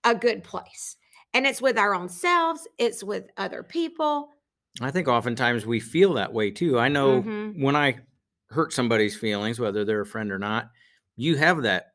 a 0.07 0.15
good 0.15 0.43
place. 0.43 0.97
And 1.35 1.47
it's 1.47 1.61
with 1.61 1.77
our 1.77 1.95
own 1.95 2.09
selves, 2.09 2.67
it's 2.79 3.05
with 3.05 3.29
other 3.37 3.63
people. 3.63 4.31
I 4.81 4.91
think 4.91 5.09
oftentimes 5.09 5.67
we 5.67 5.81
feel 5.81 6.15
that 6.15 6.33
way 6.33 6.51
too. 6.51 6.79
I 6.79 6.89
know 6.89 7.23
Mhm. 7.23 7.63
when 7.63 7.77
I 7.77 7.99
hurt 8.51 8.73
somebody's 8.73 9.17
feelings, 9.17 9.59
whether 9.61 9.85
they're 9.85 10.01
a 10.03 10.07
friend 10.07 10.31
or 10.33 10.39
not, 10.39 10.71
you 11.17 11.37
have 11.37 11.63
that 11.63 11.95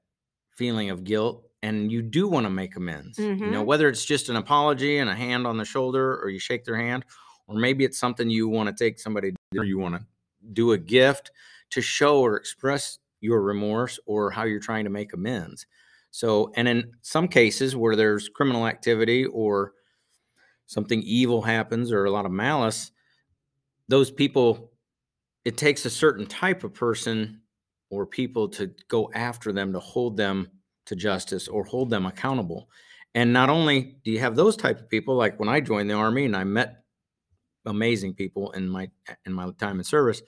feeling 0.52 0.90
of 0.90 1.04
guilt 1.04 1.48
and 1.64 1.92
you 1.92 2.02
do 2.02 2.28
want 2.28 2.46
to 2.46 2.50
make 2.50 2.76
amends. 2.76 3.18
You 3.20 3.52
know, 3.52 3.62
Mhm. 3.62 3.66
whether 3.66 3.88
it's 3.88 4.04
just 4.04 4.30
an 4.30 4.36
apology 4.36 4.98
and 4.98 5.10
a 5.10 5.16
hand 5.16 5.48
on 5.48 5.58
the 5.58 5.66
shoulder 5.66 6.20
or 6.22 6.30
you 6.30 6.40
shake 6.40 6.66
their 6.66 6.76
hand, 6.76 7.06
or 7.48 7.56
maybe 7.56 7.84
it's 7.86 7.98
something 8.00 8.30
you 8.30 8.48
want 8.50 8.68
to 8.76 8.84
take 8.84 9.00
somebody 9.00 9.34
or 9.58 9.64
you 9.64 9.78
want 9.78 9.96
to 9.96 10.06
do 10.54 10.72
a 10.72 10.78
gift 10.78 11.32
to 11.70 11.82
show 11.82 12.20
or 12.20 12.36
express 12.36 13.00
your 13.22 13.42
remorse 13.42 14.00
or 14.06 14.32
how 14.32 14.44
you're 14.44 14.60
trying 14.60 14.84
to 14.84 14.90
make 14.90 15.14
amends. 15.14 15.68
So, 16.12 16.52
and 16.56 16.68
in 16.68 16.92
some 17.02 17.28
cases 17.28 17.76
where 17.76 17.96
there's 17.96 18.30
criminal 18.30 18.68
activity 18.68 19.26
or 19.26 19.74
something 20.66 21.02
evil 21.04 21.42
happens 21.42 21.92
or 21.92 22.06
a 22.06 22.12
lot 22.12 22.26
of 22.26 22.32
malice, 22.32 22.92
those 23.88 24.12
people, 24.12 24.72
it 25.46 25.58
takes 25.58 25.86
a 25.86 25.90
certain 25.90 26.26
type 26.26 26.64
of 26.64 26.74
person 26.74 27.42
or 27.90 28.06
people 28.06 28.48
to 28.50 28.72
go 28.88 29.10
after 29.14 29.52
them 29.52 29.74
to 29.74 29.80
hold 29.80 30.18
them 30.18 30.50
to 30.86 30.96
justice 30.96 31.48
or 31.48 31.64
hold 31.64 31.90
them 31.90 32.06
accountable. 32.06 32.70
And 33.16 33.34
not 33.34 33.50
only 33.50 33.98
do 34.04 34.12
you 34.12 34.20
have 34.20 34.36
those 34.36 34.56
type 34.56 34.80
of 34.80 34.90
people, 34.90 35.16
like 35.16 35.40
when 35.40 35.50
I 35.50 35.60
joined 35.60 35.90
the 35.90 35.96
army 35.96 36.26
and 36.26 36.36
I 36.36 36.44
met 36.44 36.84
amazing 37.66 38.14
people 38.16 38.52
in 38.52 38.70
my 38.70 38.90
in 39.26 39.34
my 39.34 39.52
time 39.60 39.80
in 39.80 39.84
service, 39.84 40.22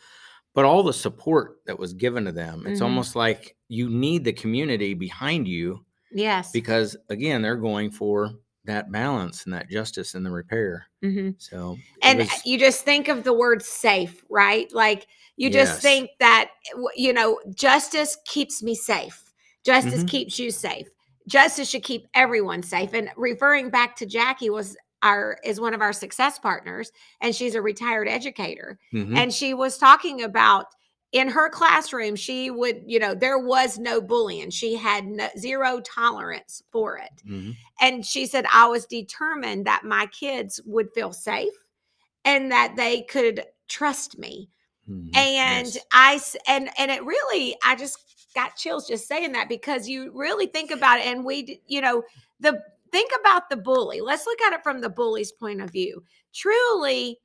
but 0.54 0.66
all 0.66 0.84
the 0.84 0.94
support 0.94 1.58
that 1.66 1.78
was 1.80 1.94
given 1.94 2.26
to 2.26 2.32
them, 2.32 2.66
it's 2.68 2.80
Mhm. 2.80 2.84
almost 2.86 3.16
like 3.16 3.56
you 3.70 3.90
need 3.90 4.24
the 4.24 4.34
community 4.34 4.94
behind 4.94 5.48
you 5.48 5.86
Yes. 6.12 6.52
because 6.52 6.96
again, 7.10 7.42
they're 7.42 7.56
going 7.56 7.90
for 7.92 8.32
that 8.66 8.92
balance 8.92 9.44
and 9.46 9.54
that 9.54 9.70
justice 9.70 10.14
and 10.16 10.26
the 10.26 10.32
repair. 10.32 10.88
hmm 11.02 11.32
So 11.38 11.78
And 12.02 12.20
was- 12.20 12.46
you 12.46 12.58
just 12.58 12.86
think 12.86 13.08
of 13.10 13.24
the 13.24 13.34
word 13.34 13.62
safe, 13.64 14.24
right? 14.30 14.72
Like 14.72 15.08
you 15.36 15.50
just 15.50 15.82
think 15.82 16.12
that, 16.20 16.52
you 16.96 17.12
know, 17.12 17.40
justice 17.56 18.18
keeps 18.26 18.62
me 18.64 18.76
safe. 18.76 19.34
Justice 19.66 20.04
Mhm. 20.04 20.08
keeps 20.10 20.40
you 20.40 20.52
safe. 20.52 20.88
Justice 21.28 21.70
should 21.70 21.84
keep 21.84 22.06
everyone 22.14 22.62
safe. 22.64 22.94
And 22.94 23.10
referring 23.18 23.70
back 23.70 23.96
to 23.98 24.06
Jackie 24.06 24.50
was 24.50 24.78
our 25.04 25.38
is 25.44 25.60
one 25.60 25.74
of 25.74 25.82
our 25.82 25.94
success 25.94 26.40
partners 26.40 26.92
and 27.22 27.36
she's 27.36 27.56
a 27.56 27.62
retired 27.62 28.08
educator 28.08 28.80
Mhm. 28.94 29.16
and 29.18 29.34
she 29.34 29.54
was 29.54 29.78
talking 29.78 30.24
about 30.24 30.68
in 31.12 31.28
her 31.30 31.50
classroom 31.50 32.16
she 32.16 32.50
would 32.50 32.82
you 32.88 32.98
know 32.98 33.14
there 33.14 33.38
was 33.38 33.78
no 33.78 34.02
bullying 34.02 34.50
she 34.50 34.76
had 34.76 35.06
no, 35.06 35.28
zero 35.38 35.80
tolerance 35.82 36.64
for 36.72 36.98
it 36.98 37.22
Mhm. 37.28 37.56
and 37.82 38.06
she 38.06 38.26
said 38.26 38.46
i 38.52 38.66
was 38.66 38.86
determined 38.88 39.66
that 39.66 39.84
my 39.84 40.08
kids 40.08 40.60
would 40.66 40.92
feel 40.94 41.14
safe 41.14 41.54
and 42.26 42.52
that 42.52 42.76
they 42.76 43.02
could 43.04 43.46
trust 43.68 44.18
me 44.18 44.50
Mhm. 44.90 45.10
and 45.16 45.68
Yes. 45.68 45.78
i 45.92 46.20
and 46.48 46.70
and 46.80 46.90
it 46.90 47.04
really 47.04 47.56
i 47.64 47.76
just 47.76 48.00
got 48.34 48.56
chills 48.56 48.88
just 48.88 49.08
saying 49.08 49.34
that 49.34 49.48
because 49.48 49.88
you 49.88 50.12
really 50.16 50.48
think 50.48 50.72
about 50.72 50.98
it 51.00 51.06
and 51.06 51.24
we 51.24 51.62
you 51.68 51.82
know 51.82 52.02
the 52.40 52.60
think 52.94 53.12
about 53.20 53.50
the 53.50 53.58
bully 53.58 54.00
let's 54.00 54.26
look 54.28 54.40
at 54.44 54.54
it 54.54 54.64
from 54.64 54.80
the 54.80 54.90
bully's 54.90 55.32
point 55.34 55.60
of 55.62 55.70
view 55.72 56.02
truly 56.34 57.20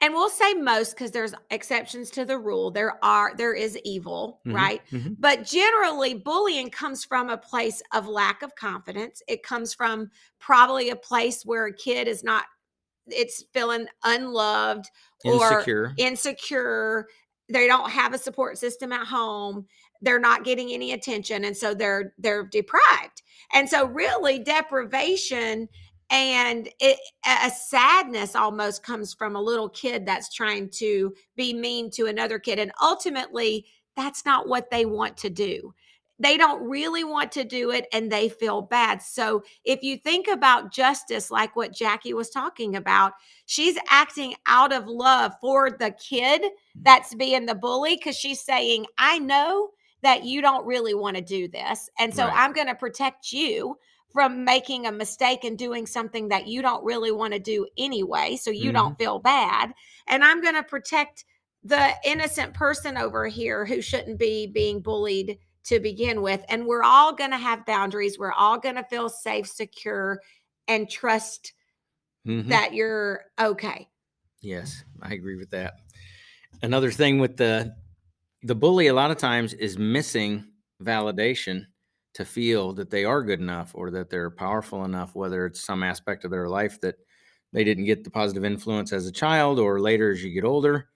and 0.00 0.14
we'll 0.14 0.30
say 0.30 0.54
most 0.54 0.92
because 0.92 1.10
there's 1.10 1.34
exceptions 1.50 2.08
to 2.10 2.24
the 2.24 2.38
rule 2.38 2.70
there 2.70 3.02
are 3.04 3.34
there 3.36 3.52
is 3.52 3.78
evil 3.84 4.40
Mhm. 4.46 4.54
right 4.54 4.80
Mhm. 4.90 5.16
but 5.18 5.44
generally 5.44 6.14
bullying 6.14 6.70
comes 6.70 7.04
from 7.04 7.28
a 7.28 7.36
place 7.36 7.82
of 7.92 8.08
lack 8.08 8.42
of 8.42 8.54
confidence 8.54 9.22
it 9.28 9.42
comes 9.42 9.74
from 9.74 10.10
probably 10.38 10.88
a 10.90 10.96
place 10.96 11.44
where 11.44 11.66
a 11.66 11.74
kid 11.74 12.08
is 12.08 12.24
not 12.24 12.46
it's 13.06 13.44
feeling 13.52 13.86
unloved 14.04 14.86
or 15.26 15.52
Insecure. 15.52 15.92
insecure 15.98 17.06
they 17.52 17.66
don't 17.66 17.90
have 17.90 18.14
a 18.14 18.18
support 18.18 18.56
system 18.56 18.92
at 18.92 19.06
home 19.06 19.66
they're 20.02 20.18
not 20.20 20.44
getting 20.44 20.72
any 20.72 20.92
attention 20.92 21.44
and 21.44 21.56
so 21.56 21.74
they're 21.74 22.14
they're 22.18 22.44
deprived. 22.44 23.22
And 23.52 23.68
so 23.68 23.86
really 23.86 24.38
deprivation 24.38 25.68
and 26.10 26.68
it, 26.80 26.98
a 27.26 27.46
a 27.46 27.50
sadness 27.50 28.34
almost 28.34 28.82
comes 28.82 29.14
from 29.14 29.36
a 29.36 29.42
little 29.42 29.68
kid 29.68 30.06
that's 30.06 30.34
trying 30.34 30.68
to 30.70 31.14
be 31.36 31.54
mean 31.54 31.90
to 31.92 32.06
another 32.06 32.38
kid 32.38 32.58
and 32.58 32.72
ultimately 32.82 33.66
that's 33.96 34.24
not 34.24 34.48
what 34.48 34.70
they 34.70 34.86
want 34.86 35.16
to 35.18 35.30
do. 35.30 35.74
They 36.18 36.36
don't 36.36 36.68
really 36.68 37.02
want 37.02 37.32
to 37.32 37.44
do 37.44 37.70
it 37.70 37.86
and 37.94 38.12
they 38.12 38.28
feel 38.28 38.60
bad. 38.60 39.00
So 39.00 39.42
if 39.64 39.82
you 39.82 39.96
think 39.96 40.28
about 40.28 40.72
justice 40.72 41.30
like 41.30 41.56
what 41.56 41.72
jackie 41.72 42.14
was 42.14 42.30
talking 42.30 42.76
about 42.76 43.12
she's 43.46 43.76
acting 43.88 44.34
out 44.46 44.72
of 44.72 44.86
love 44.86 45.32
for 45.40 45.70
the 45.70 45.90
kid 45.92 46.42
mm. 46.42 46.48
that's 46.82 47.14
being 47.14 47.46
the 47.46 47.54
bully 47.54 47.96
because 47.96 48.16
she's 48.16 48.40
saying 48.40 48.86
i 48.98 49.18
know 49.18 49.70
that 50.02 50.24
you 50.24 50.40
don't 50.40 50.66
really 50.66 50.94
want 50.94 51.16
to 51.16 51.22
do 51.22 51.48
this 51.48 51.88
and 51.98 52.14
so 52.14 52.26
Right. 52.26 52.34
i'm 52.36 52.52
going 52.52 52.66
to 52.66 52.74
protect 52.74 53.32
you 53.32 53.76
from 54.12 54.44
making 54.44 54.86
a 54.86 54.92
mistake 54.92 55.44
and 55.44 55.56
doing 55.56 55.86
something 55.86 56.28
that 56.28 56.48
you 56.48 56.62
don't 56.62 56.84
really 56.84 57.12
want 57.12 57.32
to 57.32 57.38
do 57.38 57.66
anyway 57.78 58.36
so 58.36 58.50
you 58.50 58.72
don't 58.72 58.98
feel 58.98 59.18
bad 59.18 59.72
and 60.08 60.24
i'm 60.24 60.40
going 60.42 60.54
to 60.54 60.62
protect 60.62 61.24
the 61.62 61.90
innocent 62.04 62.54
person 62.54 62.96
over 62.96 63.26
here 63.28 63.64
who 63.66 63.80
shouldn't 63.80 64.18
be 64.18 64.46
being 64.46 64.80
bullied 64.80 65.38
to 65.64 65.78
begin 65.78 66.22
with 66.22 66.42
and 66.48 66.66
we're 66.66 66.82
all 66.82 67.14
going 67.14 67.30
to 67.30 67.36
have 67.36 67.66
boundaries 67.66 68.18
we're 68.18 68.32
all 68.32 68.58
going 68.58 68.76
to 68.76 68.84
feel 68.84 69.08
safe 69.08 69.46
secure 69.46 70.20
and 70.68 70.88
trust 70.90 71.52
Mhm. 72.26 72.48
that 72.48 72.74
you're 72.74 73.24
okay 73.38 73.88
Yes, 74.42 74.84
I 75.02 75.12
agree 75.12 75.36
with 75.36 75.50
that. 75.50 75.74
Another 76.62 76.90
thing 76.90 77.18
with 77.18 77.36
the 77.36 77.74
the 78.42 78.54
bully 78.54 78.86
a 78.86 78.94
lot 78.94 79.10
of 79.10 79.18
times 79.18 79.52
is 79.54 79.78
missing 79.78 80.44
validation 80.82 81.66
to 82.14 82.24
feel 82.24 82.72
that 82.72 82.90
they 82.90 83.04
are 83.04 83.22
good 83.22 83.40
enough 83.40 83.72
or 83.74 83.90
that 83.90 84.10
they're 84.10 84.30
powerful 84.30 84.84
enough 84.84 85.14
whether 85.14 85.46
it's 85.46 85.60
some 85.60 85.82
aspect 85.82 86.24
of 86.24 86.30
their 86.30 86.48
life 86.48 86.80
that 86.80 86.96
they 87.52 87.64
didn't 87.64 87.84
get 87.84 88.04
the 88.04 88.10
positive 88.10 88.44
influence 88.44 88.92
as 88.92 89.06
a 89.06 89.12
child 89.12 89.58
or 89.58 89.80
later 89.80 90.10
as 90.10 90.22
you 90.24 90.32
get 90.32 90.44
older 90.44 90.88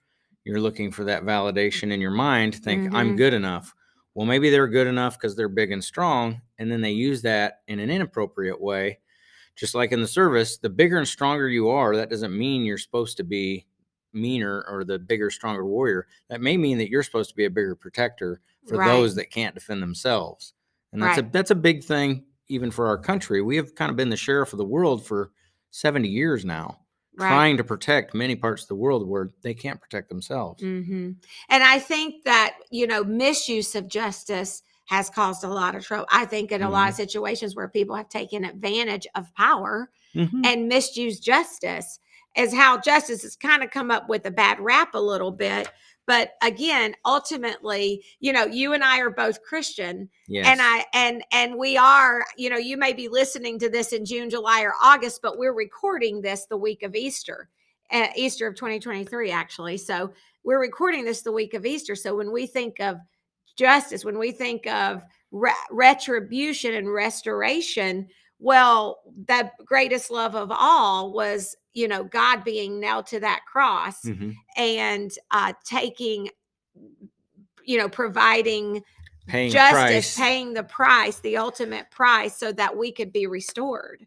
you're 0.43 0.59
looking 0.61 0.91
for 0.91 1.03
that 1.03 1.23
validation 1.23 1.91
in 1.91 2.01
your 2.01 2.11
mind 2.11 2.53
to 2.53 2.59
think 2.59 2.87
i'm 2.91 3.13
Mhm. 3.13 3.17
good 3.17 3.33
enough 3.33 3.73
well 4.15 4.25
maybe 4.25 4.49
they're 4.49 4.67
good 4.67 4.87
enough 4.87 5.17
because 5.17 5.35
they're 5.35 5.47
big 5.49 5.71
and 5.71 5.83
strong 5.83 6.41
and 6.57 6.71
then 6.71 6.81
they 6.81 6.91
use 6.91 7.21
that 7.21 7.61
in 7.67 7.79
an 7.79 7.89
inappropriate 7.89 8.59
way 8.59 8.99
just 9.55 9.75
like 9.75 9.91
in 9.91 10.01
the 10.01 10.07
service, 10.07 10.57
the 10.57 10.69
bigger 10.69 10.97
and 10.97 11.07
stronger 11.07 11.49
you 11.49 11.69
are, 11.69 11.95
that 11.95 12.09
doesn't 12.09 12.37
mean 12.37 12.65
you're 12.65 12.77
supposed 12.77 13.17
to 13.17 13.23
be 13.23 13.65
meaner 14.15 14.65
or 14.69 14.83
the 14.83 14.97
bigger, 14.99 15.29
stronger 15.29 15.65
warrior. 15.65 16.07
That 16.29 16.41
may 16.41 16.57
mean 16.57 16.77
that 16.79 16.89
you're 16.89 17.03
supposed 17.03 17.29
to 17.29 17.35
be 17.35 17.45
a 17.45 17.49
bigger 17.49 17.75
protector 17.75 18.41
for 18.65 18.77
Right. 18.77 18.85
those 18.87 19.15
that 19.15 19.29
can't 19.31 19.53
defend 19.53 19.81
themselves. 19.83 20.53
And 20.93 21.01
that's 21.03 21.17
a 21.17 21.21
that's 21.23 21.51
a 21.51 21.55
big 21.55 21.83
thing 21.83 22.25
even 22.47 22.71
for 22.71 22.87
our 22.87 22.97
country. 22.97 23.41
We 23.41 23.57
have 23.57 23.75
kind 23.75 23.89
of 23.89 23.97
been 23.97 24.09
the 24.09 24.17
sheriff 24.17 24.53
of 24.53 24.57
the 24.57 24.65
world 24.65 25.05
for 25.05 25.31
70 25.71 26.07
years 26.07 26.45
now, 26.45 26.79
right 27.17 27.27
trying 27.27 27.57
to 27.57 27.63
protect 27.63 28.13
many 28.13 28.35
parts 28.35 28.63
of 28.63 28.67
the 28.69 28.75
world 28.75 29.07
where 29.07 29.31
they 29.41 29.53
can't 29.53 29.81
protect 29.81 30.09
themselves. 30.09 30.61
hmm 30.61 31.11
And 31.49 31.63
I 31.63 31.79
think 31.79 32.23
that, 32.23 32.57
you 32.71 32.87
know, 32.87 33.03
misuse 33.03 33.75
of 33.75 33.87
justice 33.87 34.63
has 34.85 35.09
caused 35.09 35.43
a 35.43 35.47
lot 35.49 35.75
of 35.75 35.83
trouble. 35.83 36.05
I 36.11 36.25
think 36.25 36.51
in 36.51 36.61
a 36.61 36.69
lot 36.69 36.89
of 36.89 36.95
situations 36.95 37.55
where 37.55 37.67
people 37.67 37.95
have 37.95 38.07
taken 38.09 38.45
advantage 38.45 39.07
of 39.15 39.33
power 39.33 39.89
Mhm. 40.15 40.45
and 40.45 40.67
misused 40.67 41.23
justice 41.23 41.99
is 42.35 42.53
how 42.53 42.79
justice 42.79 43.23
has 43.23 43.35
kind 43.35 43.63
of 43.63 43.71
come 43.71 43.91
up 43.91 44.09
with 44.09 44.25
a 44.25 44.31
bad 44.31 44.59
rap 44.59 44.93
a 44.93 45.01
little 45.01 45.31
bit. 45.31 45.69
But 46.07 46.33
again, 46.43 46.93
ultimately, 47.03 48.03
you 48.19 48.31
know, 48.31 48.45
you 48.45 48.73
and 48.73 48.83
I 48.83 48.99
are 48.99 49.09
both 49.09 49.41
Christian 49.41 50.07
Yes. 50.27 50.45
and 50.47 50.59
I 50.61 50.85
and 50.93 51.23
and 51.31 51.57
we 51.57 51.77
are, 51.77 52.25
you 52.37 52.49
know, 52.49 52.57
you 52.57 52.77
may 52.77 52.93
be 52.93 53.07
listening 53.07 53.57
to 53.59 53.69
this 53.69 53.91
in 53.91 54.05
June, 54.05 54.29
July, 54.29 54.61
or 54.61 54.73
August, 54.83 55.21
but 55.23 55.37
we're 55.39 55.53
recording 55.53 56.21
this 56.21 56.45
the 56.45 56.57
week 56.57 56.83
of 56.83 56.95
Easter, 56.95 57.49
uh, 57.91 58.07
Easter 58.15 58.45
of 58.47 58.55
2023, 58.55 59.31
actually. 59.31 59.77
So 59.77 60.13
we're 60.43 60.61
recording 60.61 61.05
this 61.05 61.23
the 61.23 61.31
week 61.31 61.55
of 61.55 61.65
Easter. 61.65 61.95
So 61.95 62.15
when 62.15 62.31
we 62.31 62.45
think 62.45 62.79
of 62.79 62.97
justice, 63.57 64.05
when 64.05 64.19
we 64.19 64.31
think 64.31 64.67
of 64.67 65.03
re- 65.31 65.53
retribution 65.71 66.75
and 66.75 66.91
restoration, 66.93 68.07
well, 68.39 68.99
the 69.27 69.51
greatest 69.65 70.11
love 70.11 70.35
of 70.35 70.51
all 70.51 71.13
was, 71.13 71.55
you 71.73 71.87
know, 71.87 72.03
God 72.03 72.43
being 72.43 72.79
nailed 72.79 73.07
to 73.07 73.19
that 73.21 73.41
cross 73.51 74.03
Mhm. 74.03 74.35
and 74.57 75.11
uh, 75.31 75.53
taking, 75.63 76.29
you 77.63 77.77
know, 77.77 77.89
providing 77.89 78.83
Paying 79.27 79.51
justice, 79.51 80.15
paying 80.15 80.53
the 80.53 80.63
price, 80.63 81.19
the 81.19 81.37
ultimate 81.37 81.89
price, 81.89 82.37
so 82.37 82.51
that 82.51 82.77
we 82.77 82.91
could 82.91 83.11
be 83.11 83.25
restored. 83.25 84.05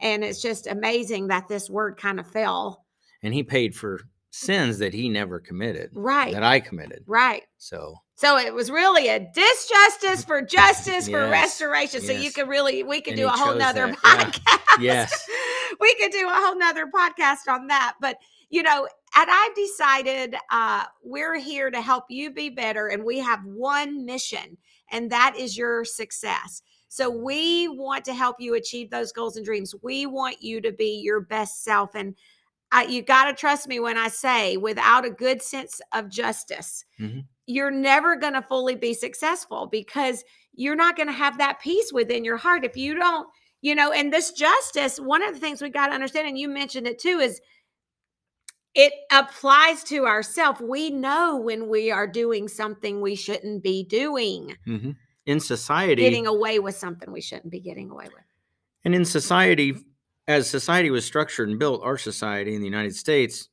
And 0.00 0.24
it's 0.24 0.42
just 0.42 0.66
amazing 0.66 1.28
that 1.28 1.46
this 1.46 1.70
word 1.70 1.96
kind 1.96 2.18
of 2.18 2.26
fell 2.30 2.84
and 3.22 3.32
he 3.32 3.42
paid 3.42 3.74
for 3.74 4.00
sins 4.30 4.78
that 4.78 4.92
he 4.92 5.08
never 5.08 5.38
committed, 5.40 5.90
right, 5.94 6.32
that 6.32 6.42
I 6.42 6.60
committed. 6.60 7.04
right. 7.06 7.44
So 7.58 7.94
So 8.18 8.38
it 8.38 8.52
was 8.54 8.70
really 8.70 9.08
a 9.08 9.20
disjustice 9.20 10.26
for 10.26 10.40
justice 10.40 11.04
for 11.06 11.20
Yes, 11.20 11.30
restoration. 11.30 12.00
So 12.00 12.12
you 12.12 12.22
yes. 12.22 12.32
could 12.32 12.48
really, 12.48 12.82
we 12.82 13.00
could 13.02 13.12
And 13.12 13.20
do 13.20 13.26
a 13.26 13.30
whole 13.30 13.54
nother 13.54 13.88
that, 14.02 14.40
yeah. 14.42 14.56
podcast. 14.56 14.80
Yes. 14.82 15.28
we 15.80 15.94
could 15.96 16.12
do 16.12 16.26
a 16.26 16.32
whole 16.32 16.58
nother 16.58 16.86
podcast 16.86 17.46
on 17.48 17.66
that. 17.66 17.94
But 18.00 18.16
you 18.48 18.62
know, 18.62 18.88
and 19.16 19.28
I've 19.30 19.54
decided 19.54 20.34
uh, 20.50 20.84
we're 21.04 21.38
here 21.38 21.70
to 21.70 21.80
help 21.82 22.04
you 22.08 22.30
be 22.30 22.48
better, 22.48 22.88
and 22.88 23.04
we 23.04 23.18
have 23.18 23.40
one 23.44 24.04
mission, 24.06 24.56
and 24.90 25.10
that 25.10 25.34
is 25.36 25.58
your 25.58 25.84
success. 25.84 26.62
So 26.88 27.10
we 27.10 27.66
want 27.68 28.04
to 28.06 28.14
help 28.14 28.36
you 28.38 28.54
achieve 28.54 28.88
those 28.90 29.12
goals 29.12 29.36
and 29.36 29.44
dreams. 29.44 29.74
We 29.82 30.06
want 30.06 30.40
you 30.42 30.60
to 30.60 30.70
be 30.72 31.00
your 31.02 31.20
best 31.20 31.64
self, 31.64 31.94
and 31.94 32.14
I, 32.72 32.84
you 32.84 33.02
got 33.02 33.24
to 33.26 33.32
trust 33.34 33.66
me 33.68 33.80
when 33.80 33.98
I 33.98 34.08
say, 34.08 34.56
without 34.56 35.04
a 35.04 35.10
good 35.10 35.42
sense 35.42 35.80
of 35.92 36.08
justice, 36.08 36.84
Mhm. 37.00 37.24
You're 37.46 37.70
never 37.70 38.16
going 38.16 38.34
to 38.34 38.42
fully 38.42 38.74
be 38.74 38.92
successful 38.92 39.66
because 39.66 40.24
you're 40.52 40.76
not 40.76 40.96
going 40.96 41.08
to 41.08 41.12
have 41.12 41.38
that 41.38 41.60
peace 41.60 41.92
within 41.92 42.24
your 42.24 42.36
heart 42.36 42.64
if 42.64 42.76
you 42.76 42.94
don't 42.94 43.28
you 43.66 43.74
know, 43.74 43.90
and 43.90 44.12
this 44.12 44.32
justice, 44.32 44.98
one 44.98 45.22
of 45.22 45.34
the 45.34 45.40
things 45.40 45.60
we 45.60 45.70
got 45.70 45.88
to 45.88 45.94
understand, 45.94 46.28
and 46.28 46.38
you 46.38 46.48
mentioned 46.48 46.86
it 46.86 46.98
too, 46.98 47.18
is 47.18 47.40
it 48.74 48.92
applies 49.10 49.82
to 49.84 50.06
ourselves. 50.06 50.60
We 50.60 50.90
know 50.90 51.36
when 51.36 51.68
we 51.68 51.90
are 51.90 52.06
doing 52.06 52.46
something 52.46 53.00
we 53.00 53.16
shouldn't 53.16 53.62
be 53.62 53.82
doing, 53.82 54.56
hmm 54.64 54.90
In 55.24 55.40
society, 55.40 56.02
getting 56.02 56.26
away 56.26 56.58
with 56.58 56.76
something 56.76 57.10
we 57.10 57.20
shouldn't 57.20 57.50
be 57.50 57.60
getting 57.60 57.90
away 57.90 58.04
with. 58.04 58.24
And 58.84 58.94
in 58.94 59.04
society, 59.04 59.74
as 60.28 60.48
society 60.48 60.90
was 60.90 61.04
structured 61.04 61.48
and 61.48 61.58
built, 61.58 61.82
our 61.82 61.98
society 61.98 62.54
in 62.54 62.60
the 62.60 62.68
United 62.68 62.94
States, 62.94 63.48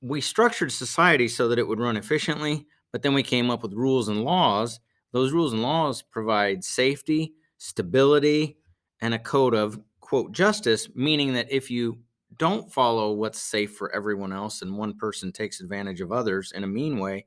we 0.00 0.20
structured 0.20 0.70
society 0.70 1.26
so 1.26 1.48
that 1.48 1.58
it 1.58 1.66
would 1.66 1.80
run 1.80 1.96
efficiently, 1.96 2.66
but 2.92 3.02
then 3.02 3.14
we 3.14 3.22
came 3.22 3.50
up 3.50 3.62
with 3.62 3.72
rules 3.74 4.08
and 4.08 4.22
laws. 4.22 4.80
Those 5.12 5.32
rules 5.32 5.52
and 5.52 5.62
laws 5.62 6.02
provide 6.02 6.64
safety, 6.64 7.34
stability, 7.58 8.58
and 9.00 9.14
a 9.14 9.18
code 9.18 9.54
of, 9.54 9.78
quote, 10.00 10.32
justice, 10.32 10.88
meaning 10.94 11.34
that 11.34 11.50
if 11.50 11.70
you 11.70 11.98
don't 12.38 12.70
follow 12.72 13.12
what's 13.12 13.40
safe 13.40 13.74
for 13.76 13.94
everyone 13.94 14.32
else 14.32 14.62
and 14.62 14.76
one 14.76 14.94
person 14.94 15.32
takes 15.32 15.60
advantage 15.60 16.00
of 16.00 16.12
others 16.12 16.52
in 16.52 16.64
a 16.64 16.66
mean 16.66 16.98
way, 16.98 17.24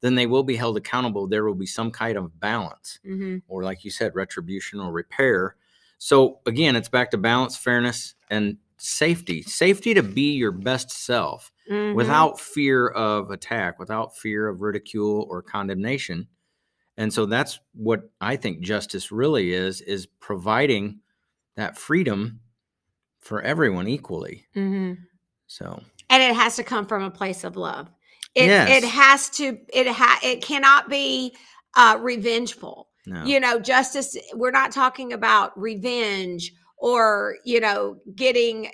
then 0.00 0.14
they 0.14 0.26
will 0.26 0.42
be 0.42 0.56
held 0.56 0.76
accountable. 0.76 1.26
There 1.28 1.44
will 1.44 1.54
be 1.54 1.66
some 1.66 1.90
kind 1.90 2.16
of 2.18 2.38
balance 2.40 2.98
Mm-hmm. 3.06 3.38
or 3.48 3.62
like 3.62 3.84
you 3.84 3.90
said 3.90 4.14
retribution 4.14 4.80
or 4.80 4.92
repair 4.92 5.56
so 5.98 6.40
again 6.46 6.74
it's 6.74 6.88
back 6.88 7.10
to 7.12 7.18
balance 7.18 7.56
fairness 7.56 8.14
and 8.30 8.56
safety 8.78 9.42
safety 9.42 9.94
to 9.94 10.02
be 10.02 10.32
your 10.32 10.50
best 10.50 10.90
self 10.90 11.51
Mm-hmm. 11.70 11.96
without 11.96 12.40
fear 12.40 12.88
of 12.88 13.30
attack 13.30 13.78
without 13.78 14.16
fear 14.16 14.48
of 14.48 14.60
ridicule 14.60 15.26
or 15.30 15.42
condemnation 15.42 16.26
and 16.96 17.12
so 17.12 17.26
that's 17.26 17.60
what 17.74 18.10
i 18.20 18.36
think 18.36 18.60
justice 18.60 19.12
really 19.12 19.52
is 19.52 19.80
is 19.82 20.06
providing 20.06 21.00
that 21.56 21.78
freedom 21.78 22.40
for 23.20 23.40
everyone 23.42 23.86
equally 23.88 24.44
hmm 24.54 24.94
so 25.46 25.82
and 26.12 26.22
it 26.22 26.36
has 26.36 26.56
to 26.56 26.62
come 26.64 26.86
from 26.86 27.02
a 27.02 27.10
place 27.10 27.42
of 27.42 27.56
love. 27.56 27.90
It 28.34 28.46
Yes. 28.46 28.82
it 28.84 28.88
has 28.88 29.30
to 29.30 29.58
it 29.72 29.88
ha 29.88 30.18
it 30.22 30.42
cannot 30.42 30.88
be 30.88 31.34
uh 31.74 31.98
revengeful. 32.00 32.88
no 33.06 33.24
You 33.24 33.40
know, 33.40 33.58
justice 33.58 34.16
we're 34.34 34.50
not 34.50 34.72
talking 34.72 35.12
about 35.12 35.58
revenge 35.58 36.52
or, 36.76 37.36
you 37.44 37.60
know, 37.60 37.96
getting 38.14 38.70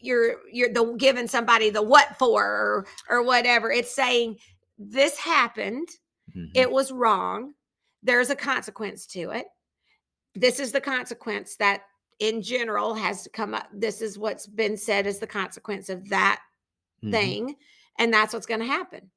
your 0.00 0.36
you're 0.52 0.72
the 0.72 0.94
giving 0.98 1.28
somebody 1.28 1.70
the 1.70 1.82
what 1.82 2.16
for 2.18 2.44
or, 2.44 2.86
or 3.08 3.22
whatever. 3.22 3.70
It's 3.70 3.94
saying 3.94 4.38
this 4.78 5.18
happened, 5.18 5.88
Mhm. 6.36 6.50
it 6.54 6.70
was 6.70 6.92
wrong. 6.92 7.54
There's 8.02 8.30
a 8.30 8.36
consequence 8.36 9.06
to 9.08 9.30
it. 9.30 9.46
This 10.34 10.60
is 10.60 10.72
the 10.72 10.80
consequence 10.80 11.56
that 11.56 11.82
in 12.20 12.42
general 12.42 12.94
has 12.94 13.28
come 13.32 13.54
up. 13.54 13.68
This 13.72 14.00
is 14.02 14.18
what's 14.18 14.46
been 14.46 14.76
said 14.76 15.06
as 15.06 15.18
the 15.18 15.26
consequence 15.26 15.88
of 15.88 16.08
that 16.08 16.40
Mhm. 17.04 17.10
thing 17.12 17.56
and 17.98 18.12
that's 18.12 18.32
what's 18.34 18.46
going 18.46 18.60
to 18.60 18.66
happen 18.66 19.10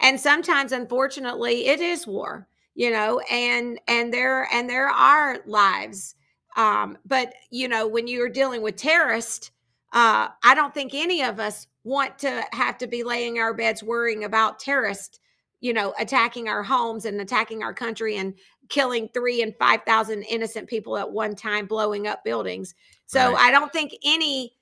and 0.00 0.20
sometimes 0.20 0.70
unfortunately 0.72 1.66
it 1.66 1.80
is 1.80 2.06
war 2.06 2.48
you 2.76 2.90
know 2.92 3.18
and 3.30 3.80
and 3.88 4.12
there 4.14 4.48
and 4.52 4.70
there 4.70 4.88
are 4.88 5.40
lives 5.46 6.14
um 6.56 6.96
but 7.04 7.32
you 7.50 7.66
know 7.66 7.88
when 7.88 8.06
you're 8.06 8.28
dealing 8.28 8.62
with 8.62 8.76
terrorists 8.76 9.50
uh 9.94 10.28
i 10.42 10.54
don't 10.54 10.74
think 10.74 10.92
any 10.94 11.22
of 11.22 11.40
us 11.40 11.66
want 11.84 12.18
to 12.18 12.44
have 12.52 12.76
to 12.78 12.86
be 12.86 13.02
laying 13.02 13.38
our 13.38 13.54
beds 13.54 13.82
worrying 13.82 14.24
about 14.24 14.58
terrorists 14.58 15.18
you 15.60 15.72
know 15.72 15.94
attacking 15.98 16.48
our 16.48 16.62
homes 16.62 17.04
and 17.06 17.20
attacking 17.20 17.62
our 17.62 17.72
country 17.72 18.16
and 18.16 18.34
killing 18.68 19.08
3 19.14 19.42
and 19.42 19.54
5000 19.58 20.22
innocent 20.24 20.68
people 20.68 20.96
at 20.98 21.10
one 21.10 21.34
time 21.34 21.66
blowing 21.66 22.06
up 22.06 22.22
buildings 22.24 22.74
so 23.06 23.32
Right. 23.32 23.48
i 23.48 23.50
don't 23.50 23.72
think 23.72 23.94
any 24.04 24.54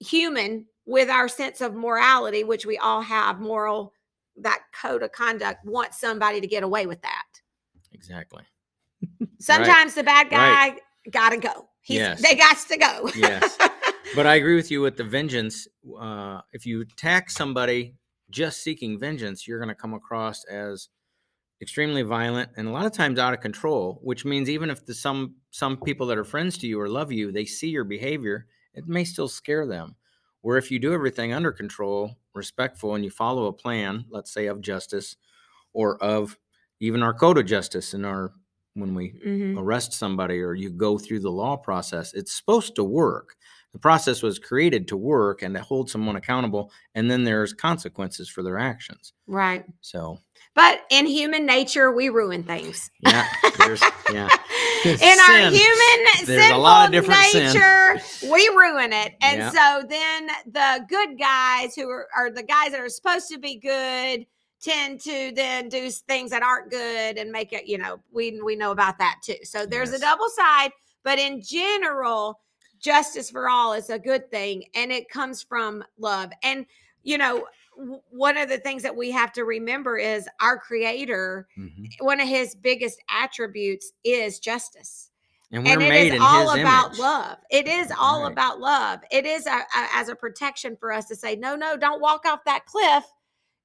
human 0.00 0.66
with 0.86 1.08
our 1.08 1.28
sense 1.28 1.62
of 1.62 1.74
morality, 1.74 2.44
which 2.44 2.66
we 2.66 2.76
all 2.76 3.00
have 3.00 3.40
moral, 3.40 3.94
that 4.36 4.60
code 4.78 5.02
of 5.02 5.12
conduct, 5.12 5.64
wants 5.64 5.98
somebody 5.98 6.42
to 6.42 6.46
get 6.46 6.62
away 6.62 6.84
with 6.84 7.00
that. 7.00 7.24
exactly 7.92 8.42
Sometimes 9.38 9.94
the 9.94 10.02
bad 10.02 10.28
guy 10.28 10.50
Right. 10.68 10.80
gotta 11.10 11.38
go. 11.38 11.68
He's, 11.80 11.98
Yes. 12.00 12.20
They 12.20 12.34
got 12.34 12.58
to 12.68 12.76
go. 12.76 13.10
Yes. 13.16 13.56
but 14.16 14.26
I 14.26 14.36
agree 14.36 14.56
with 14.56 14.70
you 14.70 14.80
with 14.80 14.96
the 14.96 15.04
vengeance. 15.04 15.66
Uh, 15.98 16.40
if 16.52 16.66
you 16.66 16.82
attack 16.82 17.30
somebody 17.30 17.94
just 18.30 18.62
seeking 18.62 18.98
vengeance, 18.98 19.46
you're 19.46 19.58
going 19.58 19.68
to 19.68 19.74
come 19.74 19.94
across 19.94 20.44
as 20.44 20.88
extremely 21.62 22.02
violent 22.02 22.50
and 22.56 22.68
a 22.68 22.70
lot 22.70 22.86
of 22.86 22.92
times 22.92 23.18
out 23.18 23.34
of 23.34 23.40
control. 23.40 24.00
Which 24.02 24.24
means 24.24 24.50
even 24.50 24.70
if 24.70 24.84
the, 24.86 24.94
some 24.94 25.36
some 25.50 25.78
people 25.78 26.06
that 26.08 26.18
are 26.18 26.24
friends 26.24 26.58
to 26.58 26.66
you 26.66 26.80
or 26.80 26.88
love 26.88 27.12
you, 27.12 27.32
they 27.32 27.44
see 27.44 27.68
your 27.68 27.84
behavior, 27.84 28.46
it 28.74 28.86
may 28.88 29.04
still 29.04 29.28
scare 29.28 29.66
them. 29.66 29.96
Where 30.42 30.58
if 30.58 30.70
you 30.70 30.78
do 30.78 30.92
everything 30.92 31.32
under 31.32 31.52
control, 31.52 32.18
respectful, 32.34 32.94
and 32.94 33.04
you 33.04 33.10
follow 33.10 33.46
a 33.46 33.52
plan, 33.52 34.04
let's 34.10 34.32
say 34.32 34.46
of 34.46 34.60
justice, 34.60 35.16
or 35.72 36.02
of 36.02 36.38
even 36.80 37.02
our 37.02 37.14
code 37.14 37.38
of 37.38 37.46
justice 37.46 37.94
in 37.94 38.04
our 38.04 38.32
when 38.74 38.94
we 38.94 39.12
Mhm. 39.24 39.58
arrest 39.58 39.92
somebody 39.92 40.40
or 40.40 40.54
you 40.54 40.70
go 40.70 40.98
through 40.98 41.20
the 41.20 41.30
law 41.30 41.56
process, 41.56 42.12
it's 42.12 42.32
supposed 42.32 42.74
to 42.76 42.84
work. 42.84 43.36
The 43.74 43.80
process 43.80 44.22
was 44.22 44.38
created 44.38 44.86
to 44.88 44.96
work 44.96 45.42
and 45.42 45.52
to 45.56 45.60
hold 45.60 45.90
someone 45.90 46.14
accountable, 46.14 46.70
and 46.94 47.10
then 47.10 47.24
there's 47.24 47.52
consequences 47.52 48.28
for 48.28 48.44
their 48.44 48.56
actions. 48.56 49.12
Right. 49.26 49.64
So, 49.80 50.20
But 50.54 50.82
in 50.90 51.06
human 51.06 51.44
nature, 51.44 51.90
we 51.90 52.08
ruin 52.08 52.44
things. 52.44 52.88
yeah, 53.00 53.26
there's 53.58 53.82
yeah, 54.12 54.28
in 54.84 55.18
our 55.28 55.50
human 55.50 56.06
There's 56.24 56.50
a 56.52 56.56
lot 56.56 56.86
of 56.86 56.92
different 56.92 57.20
sin. 57.24 57.46
nature, 57.52 58.00
we 58.30 58.48
ruin 58.56 58.92
it. 58.92 59.14
And 59.20 59.38
Yeah. 59.40 59.50
so 59.50 59.86
then 59.88 60.28
the 60.46 60.86
good 60.88 61.18
guys 61.18 61.74
who 61.74 61.90
are, 61.90 62.06
are 62.16 62.30
the 62.30 62.44
guys 62.44 62.70
that 62.70 62.80
are 62.80 62.88
supposed 62.88 63.28
to 63.30 63.38
be 63.38 63.56
good 63.56 64.24
tend 64.62 65.00
to 65.00 65.32
then 65.34 65.68
do 65.68 65.90
things 65.90 66.30
that 66.30 66.44
aren't 66.44 66.70
good 66.70 67.18
and 67.18 67.32
make 67.32 67.52
it, 67.52 67.66
you 67.66 67.76
know, 67.76 67.98
we 68.12 68.40
we 68.40 68.54
know 68.54 68.70
about 68.70 68.98
that 68.98 69.16
too. 69.24 69.34
So 69.42 69.66
there's 69.66 69.90
a 69.90 69.98
double 69.98 70.28
side, 70.28 70.70
but 71.02 71.18
in 71.18 71.42
general, 71.42 72.38
justice 72.84 73.30
for 73.30 73.48
all 73.48 73.72
is 73.72 73.88
a 73.90 73.98
good 73.98 74.30
thing 74.30 74.64
and 74.74 74.92
it 74.92 75.08
comes 75.08 75.42
from 75.42 75.82
love. 75.98 76.30
And 76.42 76.66
you 77.02 77.18
know, 77.18 77.46
one 78.10 78.36
of 78.36 78.48
the 78.48 78.58
things 78.58 78.82
that 78.82 78.94
we 78.96 79.10
have 79.10 79.32
to 79.32 79.44
remember 79.44 79.98
is 79.98 80.28
our 80.40 80.58
creator 80.58 81.48
Mhm. 81.58 81.88
one 82.00 82.20
of 82.20 82.28
his 82.28 82.54
biggest 82.54 83.00
attributes 83.10 83.92
is 84.04 84.38
justice 84.38 85.10
and 85.52 85.64
we're 85.64 85.72
and 85.72 85.82
it 85.82 86.14
is 86.14 86.20
all 86.20 86.50
about 86.50 86.86
image. 86.88 86.98
love 86.98 87.38
it 87.50 87.66
is 87.68 87.92
all 87.98 88.22
Right. 88.22 88.32
about 88.32 88.60
love 88.60 89.00
it 89.10 89.26
is 89.26 89.46
a, 89.46 89.50
a- 89.58 89.88
as 89.94 90.08
a 90.08 90.14
protection 90.16 90.76
for 90.76 90.92
us 90.92 91.06
to 91.06 91.16
say 91.16 91.36
no 91.36 91.56
no 91.56 91.76
don't 91.76 92.00
walk 92.00 92.24
off 92.26 92.44
that 92.44 92.64
cliff 92.66 93.04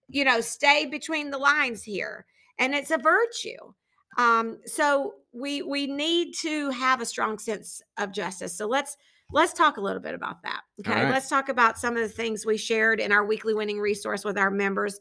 you 0.10 0.23
know 0.25 0.41
stay 0.41 0.86
between 0.86 1.29
the 1.32 1.38
lines 1.38 1.84
here 1.84 2.25
and 2.60 2.73
it's 2.75 2.91
a 2.91 2.97
virtue 2.97 3.73
um 4.17 4.60
so 4.65 5.15
we 5.32 5.62
we 5.62 5.88
need 5.88 6.34
to 6.34 6.69
have 6.71 6.99
a 7.01 7.05
strong 7.05 7.38
sense 7.39 7.82
of 7.97 8.12
justice 8.12 8.55
so 8.55 8.67
let's 8.67 8.97
let's 9.32 9.54
talk 9.54 9.78
a 9.78 9.82
little 9.82 10.02
bit 10.02 10.13
about 10.13 10.42
that 10.44 10.62
okay 10.80 11.04
right. 11.04 11.12
let's 11.12 11.30
talk 11.30 11.50
about 11.50 11.78
some 11.78 11.96
of 11.96 12.02
the 12.02 12.10
things 12.10 12.46
we 12.46 12.58
shared 12.58 13.00
in 13.00 13.12
our 13.12 13.26
weekly 13.26 13.54
winning 13.54 13.80
resource 13.80 14.24
with 14.24 14.38
our 14.38 14.52
members 14.52 15.00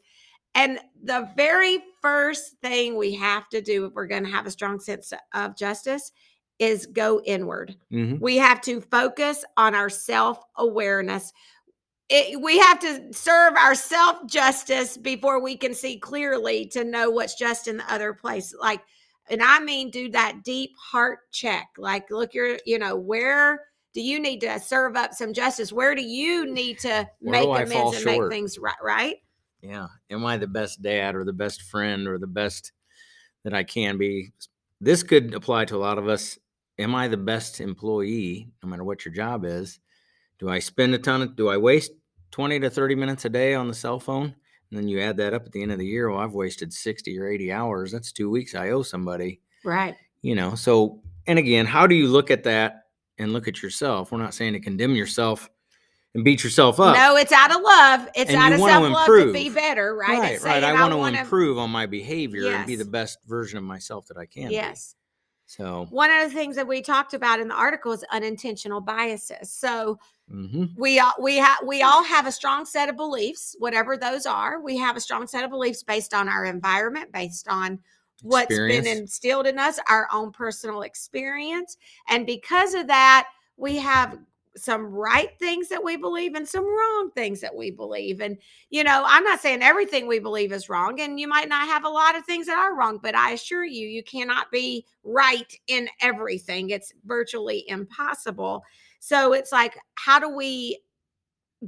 and 0.55 0.79
the 1.03 1.29
very 1.35 1.79
first 2.01 2.57
thing 2.61 2.97
we 2.97 3.13
have 3.15 3.47
to 3.49 3.61
do 3.61 3.85
if 3.85 3.93
we're 3.93 4.07
going 4.07 4.23
to 4.23 4.31
have 4.31 4.45
a 4.45 4.51
strong 4.51 4.79
sense 4.79 5.13
of 5.33 5.55
justice 5.55 6.11
is 6.57 6.85
go 6.87 7.21
inward. 7.21 7.75
Mhm. 7.91 8.19
We 8.19 8.37
have 8.37 8.61
to 8.61 8.81
focus 8.81 9.45
on 9.57 9.75
our 9.75 9.89
self 9.89 10.39
awareness. 10.57 11.33
we 12.39 12.57
have 12.57 12.79
to 12.79 13.13
serve 13.13 13.53
our 13.55 13.75
self 13.75 14.25
justice 14.25 14.97
before 14.97 15.39
we 15.39 15.55
can 15.55 15.75
see 15.75 15.99
clearly 15.99 16.65
to 16.65 16.83
know 16.83 17.11
what's 17.11 17.35
just 17.35 17.67
in 17.67 17.77
the 17.77 17.93
other 17.93 18.13
place. 18.15 18.51
Like, 18.59 18.81
and 19.29 19.43
I 19.43 19.59
mean, 19.59 19.91
do 19.91 20.09
that 20.09 20.43
deep 20.43 20.71
heart 20.75 21.19
check. 21.31 21.67
Like, 21.77 22.09
look, 22.09 22.33
you're, 22.33 22.57
you 22.65 22.79
know, 22.79 22.95
where 22.95 23.68
do 23.93 24.01
you 24.01 24.19
need 24.19 24.39
to 24.41 24.47
uh, 24.47 24.59
serve 24.59 24.95
up 24.95 25.13
some 25.13 25.33
justice? 25.33 25.71
Where 25.73 25.95
do 25.95 26.01
you 26.01 26.51
need 26.51 26.79
to 26.79 27.09
Where 27.19 27.31
make 27.31 27.43
do 27.43 27.51
I 27.51 27.65
fall 27.65 27.89
amends 27.89 27.97
and 27.97 28.05
make 28.05 28.29
things 28.31 28.57
right? 28.59 28.75
Right? 28.83 29.15
Yeah. 29.61 29.87
Am 30.09 30.25
I 30.25 30.37
the 30.37 30.47
best 30.47 30.81
dad 30.81 31.15
or 31.15 31.23
the 31.25 31.33
best 31.33 31.63
friend 31.63 32.07
or 32.07 32.17
the 32.17 32.27
best 32.27 32.71
that 33.43 33.53
I 33.53 33.63
can 33.63 33.97
be? 33.97 34.31
This 34.79 35.03
could 35.03 35.33
apply 35.33 35.65
to 35.65 35.75
a 35.75 35.77
lot 35.79 35.97
of 35.97 36.07
us. 36.07 36.37
Am 36.77 36.95
I 36.95 37.09
the 37.09 37.17
best 37.17 37.59
employee, 37.59 38.47
no 38.63 38.69
matter 38.69 38.85
what 38.85 39.03
your 39.03 39.13
job 39.13 39.43
is? 39.43 39.79
Do 40.39 40.47
I 40.49 40.59
spend 40.59 40.95
a 40.95 40.97
ton 40.97 41.21
of, 41.21 41.35
do 41.35 41.49
I 41.49 41.57
waste 41.57 41.91
20 42.31 42.61
to 42.61 42.69
30 42.69 42.95
minutes 42.95 43.25
a 43.25 43.29
day 43.29 43.53
on 43.53 43.67
the 43.67 43.73
cell 43.73 43.99
phone? 43.99 44.33
And 44.71 44.77
then 44.79 44.87
you 44.87 45.01
add 45.01 45.17
that 45.17 45.33
up 45.33 45.45
at 45.45 45.51
the 45.51 45.61
end 45.61 45.73
of 45.73 45.79
the 45.79 45.85
year. 45.85 46.09
Well, 46.09 46.19
I've 46.19 46.33
wasted 46.33 46.71
60 46.71 47.19
or 47.19 47.27
80 47.27 47.51
hours. 47.51 47.91
That's 47.91 48.13
two 48.13 48.29
weeks 48.29 48.55
I 48.55 48.69
owe 48.69 48.83
somebody, 48.83 49.41
Right. 49.65 49.95
you 50.21 50.35
know? 50.35 50.55
So, 50.55 51.01
and 51.27 51.37
again, 51.37 51.65
how 51.65 51.85
do 51.87 51.95
you 51.95 52.07
look 52.07 52.31
at 52.31 52.43
that 52.43 52.83
and 53.19 53.33
look 53.33 53.47
at 53.47 53.61
yourself? 53.61 54.11
We're 54.11 54.17
not 54.19 54.33
saying 54.33 54.53
to 54.53 54.59
condemn 54.59 54.95
yourself 54.95 55.49
and 56.15 56.23
beat 56.23 56.43
yourself 56.43 56.79
up. 56.79 56.95
No, 56.95 57.15
it's 57.17 57.31
out 57.31 57.51
of 57.55 57.61
love. 57.61 58.09
It's 58.15 58.31
And 58.31 58.39
out 58.41 58.53
of 58.53 58.59
self 58.59 58.91
love 58.91 59.05
to 59.07 59.33
be 59.33 59.49
better, 59.49 59.95
right? 59.95 60.19
Right, 60.19 60.41
right. 60.41 60.63
I 60.63 60.73
want 60.73 60.91
to 60.91 60.97
wanna- 60.97 61.21
improve 61.21 61.57
on 61.57 61.69
my 61.69 61.85
behavior 61.85 62.51
and 62.51 62.65
be 62.65 62.75
the 62.75 62.85
best 62.85 63.19
version 63.27 63.57
of 63.57 63.63
myself 63.63 64.07
that 64.07 64.17
I 64.17 64.25
can. 64.25 64.47
be. 64.47 64.55
Yes. 64.55 64.95
So, 65.45 65.87
One 65.89 66.11
of 66.11 66.29
the 66.29 66.35
things 66.35 66.55
that 66.57 66.67
we 66.67 66.79
talked 66.79 67.15
about 67.15 67.39
in 67.39 67.47
the 67.47 67.55
article 67.55 67.91
is 67.91 68.05
unintentional 68.11 68.81
biases. 68.81 69.51
So 69.51 69.97
mhm. 70.31 70.69
we 70.77 70.99
all 70.99 71.13
we 71.19 71.37
have 71.37 71.57
we 71.65 71.81
all 71.81 72.03
have 72.03 72.27
a 72.27 72.31
strong 72.31 72.65
set 72.65 72.87
of 72.87 72.95
beliefs, 72.95 73.55
whatever 73.57 73.97
those 73.97 74.27
are. 74.27 74.61
We 74.61 74.77
have 74.77 74.95
a 74.95 74.99
strong 74.99 75.25
set 75.25 75.43
of 75.43 75.49
beliefs 75.49 75.81
based 75.81 76.13
on 76.13 76.29
our 76.29 76.45
environment, 76.45 77.11
based 77.11 77.47
on 77.47 77.79
what's 78.21 78.55
been 78.55 78.87
instilled 78.87 79.47
in 79.47 79.57
us, 79.59 79.79
our 79.89 80.07
own 80.11 80.31
personal 80.31 80.81
experience. 80.81 81.77
And 82.07 82.25
because 82.25 82.73
of 82.73 82.87
that, 82.87 83.27
we 83.57 83.77
have 83.77 84.17
some 84.57 84.87
right 84.87 85.37
things 85.39 85.69
that 85.69 85.83
we 85.83 85.95
believe 85.95 86.33
and 86.33 86.47
some 86.47 86.65
wrong 86.65 87.11
things 87.15 87.39
that 87.39 87.55
we 87.55 87.71
believe. 87.71 88.19
And, 88.19 88.37
you 88.69 88.83
know, 88.83 89.03
I'm 89.05 89.23
not 89.23 89.39
saying 89.39 89.61
everything 89.61 90.07
we 90.07 90.19
believe 90.19 90.51
is 90.51 90.69
wrong, 90.69 90.99
and 90.99 91.19
you 91.19 91.27
might 91.27 91.47
not 91.47 91.67
have 91.67 91.85
a 91.85 91.89
lot 91.89 92.17
of 92.17 92.25
things 92.25 92.47
that 92.47 92.57
are 92.57 92.75
wrong, 92.75 92.99
but 93.01 93.15
I 93.15 93.31
assure 93.31 93.63
you, 93.63 93.87
you 93.87 94.03
cannot 94.03 94.51
be 94.51 94.85
right 95.03 95.57
in 95.67 95.87
everything. 96.01 96.71
It's 96.71 96.93
virtually 97.05 97.63
impossible. 97.69 98.63
So 98.99 99.33
it's 99.33 99.51
like, 99.51 99.77
how 99.95 100.19
do 100.19 100.29
we 100.29 100.79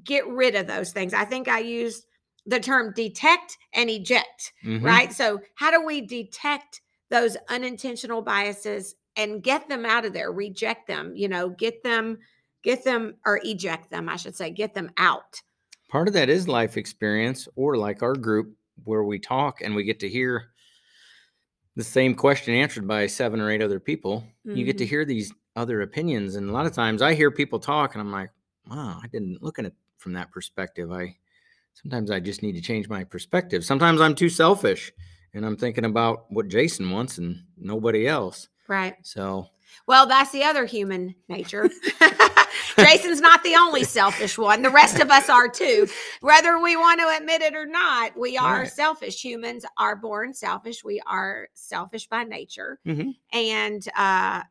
get 0.04 0.28
rid 0.28 0.56
of 0.56 0.68
those 0.68 0.92
things? 0.92 1.14
I 1.14 1.24
think 1.24 1.48
I 1.48 1.60
used 1.60 2.08
the 2.46 2.60
term 2.60 2.94
detect 2.94 3.58
and 3.74 3.90
eject 3.90 4.54
Mhm. 4.64 4.82
right? 4.84 5.12
So, 5.14 5.40
how 5.56 5.72
do 5.72 5.84
we 5.86 6.02
detect 6.02 6.82
those 7.10 7.38
unintentional 7.50 8.22
biases 8.22 8.96
and 9.16 9.44
get 9.44 9.68
them 9.70 9.86
out 9.86 10.06
of 10.06 10.14
there, 10.14 10.32
reject 10.32 10.88
them, 10.88 11.16
you 11.16 11.28
know, 11.28 11.50
get 11.50 11.84
them, 11.84 12.18
get 12.64 12.84
them, 12.84 13.18
or 13.26 13.40
eject 13.44 13.90
them, 13.92 14.08
I 14.10 14.16
should 14.16 14.36
say, 14.36 14.50
get 14.50 14.74
them 14.74 14.90
out. 14.98 15.42
Part 15.90 16.08
of 16.08 16.14
that 16.16 16.30
is 16.30 16.48
life 16.48 16.76
experience, 16.78 17.48
or 17.56 17.78
like 17.78 18.02
our 18.02 18.16
group 18.16 18.58
where 18.84 19.04
we 19.04 19.20
talk 19.20 19.62
and 19.62 19.76
we 19.76 19.84
get 19.84 20.00
to 20.00 20.10
hear 20.10 20.54
the 21.76 21.84
same 21.84 22.16
question 22.16 22.54
answered 22.54 22.88
by 22.88 23.08
seven 23.08 23.40
or 23.40 23.50
eight 23.50 23.62
other 23.62 23.80
people. 23.80 24.24
You 24.52 24.66
get 24.66 24.78
to 24.80 24.86
Mhm. 24.86 24.86
hear 24.86 25.06
these 25.06 25.34
other 25.56 25.82
opinions. 25.82 26.36
And 26.36 26.50
a 26.50 26.54
lot 26.54 26.66
of 26.66 26.74
times 26.74 27.02
I 27.02 27.14
hear 27.14 27.32
people 27.32 27.60
talk 27.60 27.94
and 27.94 28.02
I'm 28.02 28.12
like, 28.12 28.30
wow, 28.66 29.00
I 29.02 29.08
didn't 29.08 29.42
look 29.42 29.60
at 29.60 29.66
it 29.66 29.76
from 29.98 30.14
that 30.14 30.32
perspective. 30.32 30.92
I 30.92 31.18
sometimes 31.74 32.12
I 32.12 32.20
just 32.20 32.42
need 32.44 32.54
to 32.54 32.62
change 32.62 32.88
my 32.90 33.04
perspective. 33.04 33.64
Sometimes 33.66 34.02
I'm 34.02 34.16
too 34.16 34.30
selfish 34.30 34.92
and 35.34 35.46
I'm 35.46 35.56
thinking 35.58 35.86
about 35.86 36.26
what 36.30 36.48
Jason 36.48 36.90
wants 36.90 37.18
and 37.18 37.44
nobody 37.58 38.08
else. 38.08 38.50
Right. 38.68 38.96
So 39.04 39.48
Well, 39.88 40.06
that's 40.06 40.32
the 40.32 40.44
other 40.44 40.66
human 40.66 41.16
nature. 41.30 41.70
Jason's 42.78 43.22
not 43.22 43.44
the 43.44 43.56
only 43.56 43.84
selfish 43.84 44.38
one. 44.38 44.62
The 44.62 44.70
rest 44.70 45.00
of 45.00 45.10
us 45.10 45.30
are 45.30 45.48
too. 45.48 45.88
Whether 46.22 46.60
we 46.60 46.76
want 46.76 47.00
to 47.00 47.16
admit 47.18 47.42
it 47.42 47.56
or 47.56 47.66
not, 47.66 48.18
we 48.18 48.38
are 48.38 48.62
Right. 48.62 48.72
selfish. 48.72 49.24
Humans 49.24 49.66
are 49.78 49.96
born 49.96 50.34
selfish. 50.34 50.84
We 50.84 51.02
are 51.06 51.48
selfish 51.54 52.08
by 52.08 52.24
nature. 52.24 52.80
Mhm. 52.86 53.16
And 53.34 53.88
uh 53.96 54.44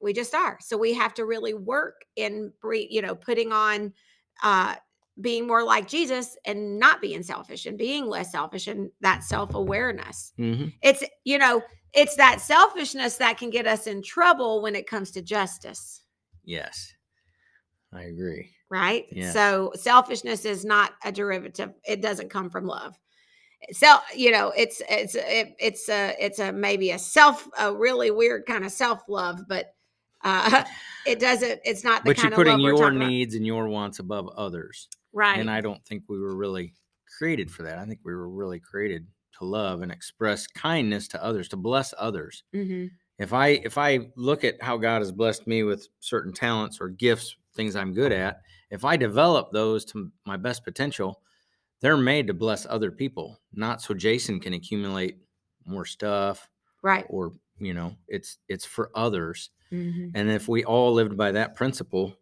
we 0.00 0.12
just 0.12 0.34
are. 0.34 0.58
So 0.60 0.76
we 0.76 0.92
have 0.94 1.14
to 1.14 1.24
really 1.24 1.54
work 1.54 2.04
in 2.16 2.52
you 2.62 3.00
know, 3.02 3.14
putting 3.14 3.52
on 3.52 3.92
uh 4.42 4.74
being 5.20 5.46
more 5.46 5.62
like 5.62 5.86
Jesus 5.86 6.36
and 6.44 6.78
not 6.78 7.00
being 7.00 7.22
selfish 7.22 7.66
and 7.66 7.78
being 7.78 8.06
less 8.06 8.32
selfish 8.32 8.66
and 8.66 8.90
that 9.00 9.22
self-awareness 9.22 10.32
mhm. 10.38 10.72
it's 10.82 11.04
you 11.24 11.38
know 11.38 11.62
it's 11.92 12.16
that 12.16 12.40
selfishness 12.40 13.16
that 13.18 13.38
can 13.38 13.50
get 13.50 13.66
us 13.66 13.86
in 13.86 14.02
trouble 14.02 14.60
when 14.62 14.74
it 14.74 14.86
comes 14.88 15.10
to 15.12 15.22
justice 15.22 16.02
yes, 16.44 16.92
I 17.92 18.02
agree. 18.04 18.50
right 18.70 19.04
Yes. 19.12 19.32
so 19.32 19.70
selfishness 19.76 20.44
is 20.44 20.64
not 20.64 20.92
a 21.04 21.12
derivative 21.12 21.72
it 21.84 22.02
doesn't 22.02 22.28
come 22.30 22.50
from 22.50 22.66
love 22.66 22.98
so 23.72 23.96
you 24.14 24.30
know 24.32 24.52
it's 24.56 24.82
it's 24.90 25.14
it, 25.14 25.54
it's 25.60 25.88
a 25.88 26.14
it's 26.18 26.38
a 26.40 26.52
maybe 26.52 26.90
a 26.90 26.98
self 26.98 27.48
a 27.58 27.72
really 27.72 28.10
weird 28.10 28.44
kind 28.46 28.64
of 28.64 28.72
self-love 28.72 29.42
but 29.48 29.74
uh 30.24 30.64
it 31.06 31.20
doesn't 31.20 31.60
it's 31.64 31.84
not 31.84 32.02
the 32.04 32.10
But 32.10 32.16
kind 32.16 32.24
you're 32.24 32.32
of 32.32 32.36
putting 32.36 32.58
love 32.58 32.60
your 32.60 32.78
talking 32.78 32.96
about. 32.96 33.08
needs 33.08 33.34
and 33.36 33.46
your 33.46 33.68
wants 33.68 34.00
above 34.00 34.28
others. 34.36 34.88
Right 35.14 35.38
And 35.38 35.50
I 35.50 35.60
don't 35.60 35.84
think 35.84 36.04
we 36.08 36.20
were 36.20 36.34
really 36.36 36.74
created 37.18 37.50
for 37.50 37.62
that. 37.62 37.78
I 37.78 37.86
think 37.86 38.00
we 38.04 38.14
were 38.14 38.28
really 38.28 38.60
created 38.60 39.06
to 39.38 39.44
love 39.44 39.82
and 39.82 39.90
express 39.92 40.46
kindness 40.46 41.08
to 41.08 41.22
others, 41.22 41.48
to 41.48 41.56
bless 41.56 41.94
others. 41.98 42.44
Mhm. 42.54 42.90
If 43.18 43.32
I 43.32 43.48
if 43.48 43.78
I 43.78 44.10
look 44.16 44.44
at 44.44 44.62
how 44.62 44.76
God 44.76 45.00
has 45.00 45.12
blessed 45.12 45.46
me 45.46 45.62
with 45.62 45.88
certain 46.00 46.32
talents 46.32 46.80
or 46.80 46.88
gifts, 46.88 47.36
things 47.54 47.76
I'm 47.76 47.94
good 47.94 48.12
at, 48.12 48.42
if 48.70 48.84
I 48.84 48.96
develop 48.96 49.52
those 49.52 49.84
to 49.86 50.10
my 50.26 50.36
best 50.36 50.64
potential, 50.64 51.22
they're 51.80 51.96
made 51.96 52.26
to 52.28 52.34
bless 52.34 52.66
other 52.66 52.90
people, 52.90 53.38
not 53.52 53.82
so 53.82 53.94
Jason 53.94 54.40
can 54.40 54.54
accumulate 54.54 55.18
more 55.66 55.84
stuff 55.84 56.48
right 56.82 57.06
or, 57.08 57.32
you 57.58 57.74
know, 57.74 57.96
it's 58.08 58.38
it's 58.48 58.64
for 58.64 58.90
others. 58.94 59.50
Mhm. 59.72 60.10
And 60.14 60.30
if 60.30 60.48
we 60.48 60.64
all 60.64 60.92
lived 60.92 61.16
by 61.16 61.32
that 61.32 61.54
principle, 61.54 62.16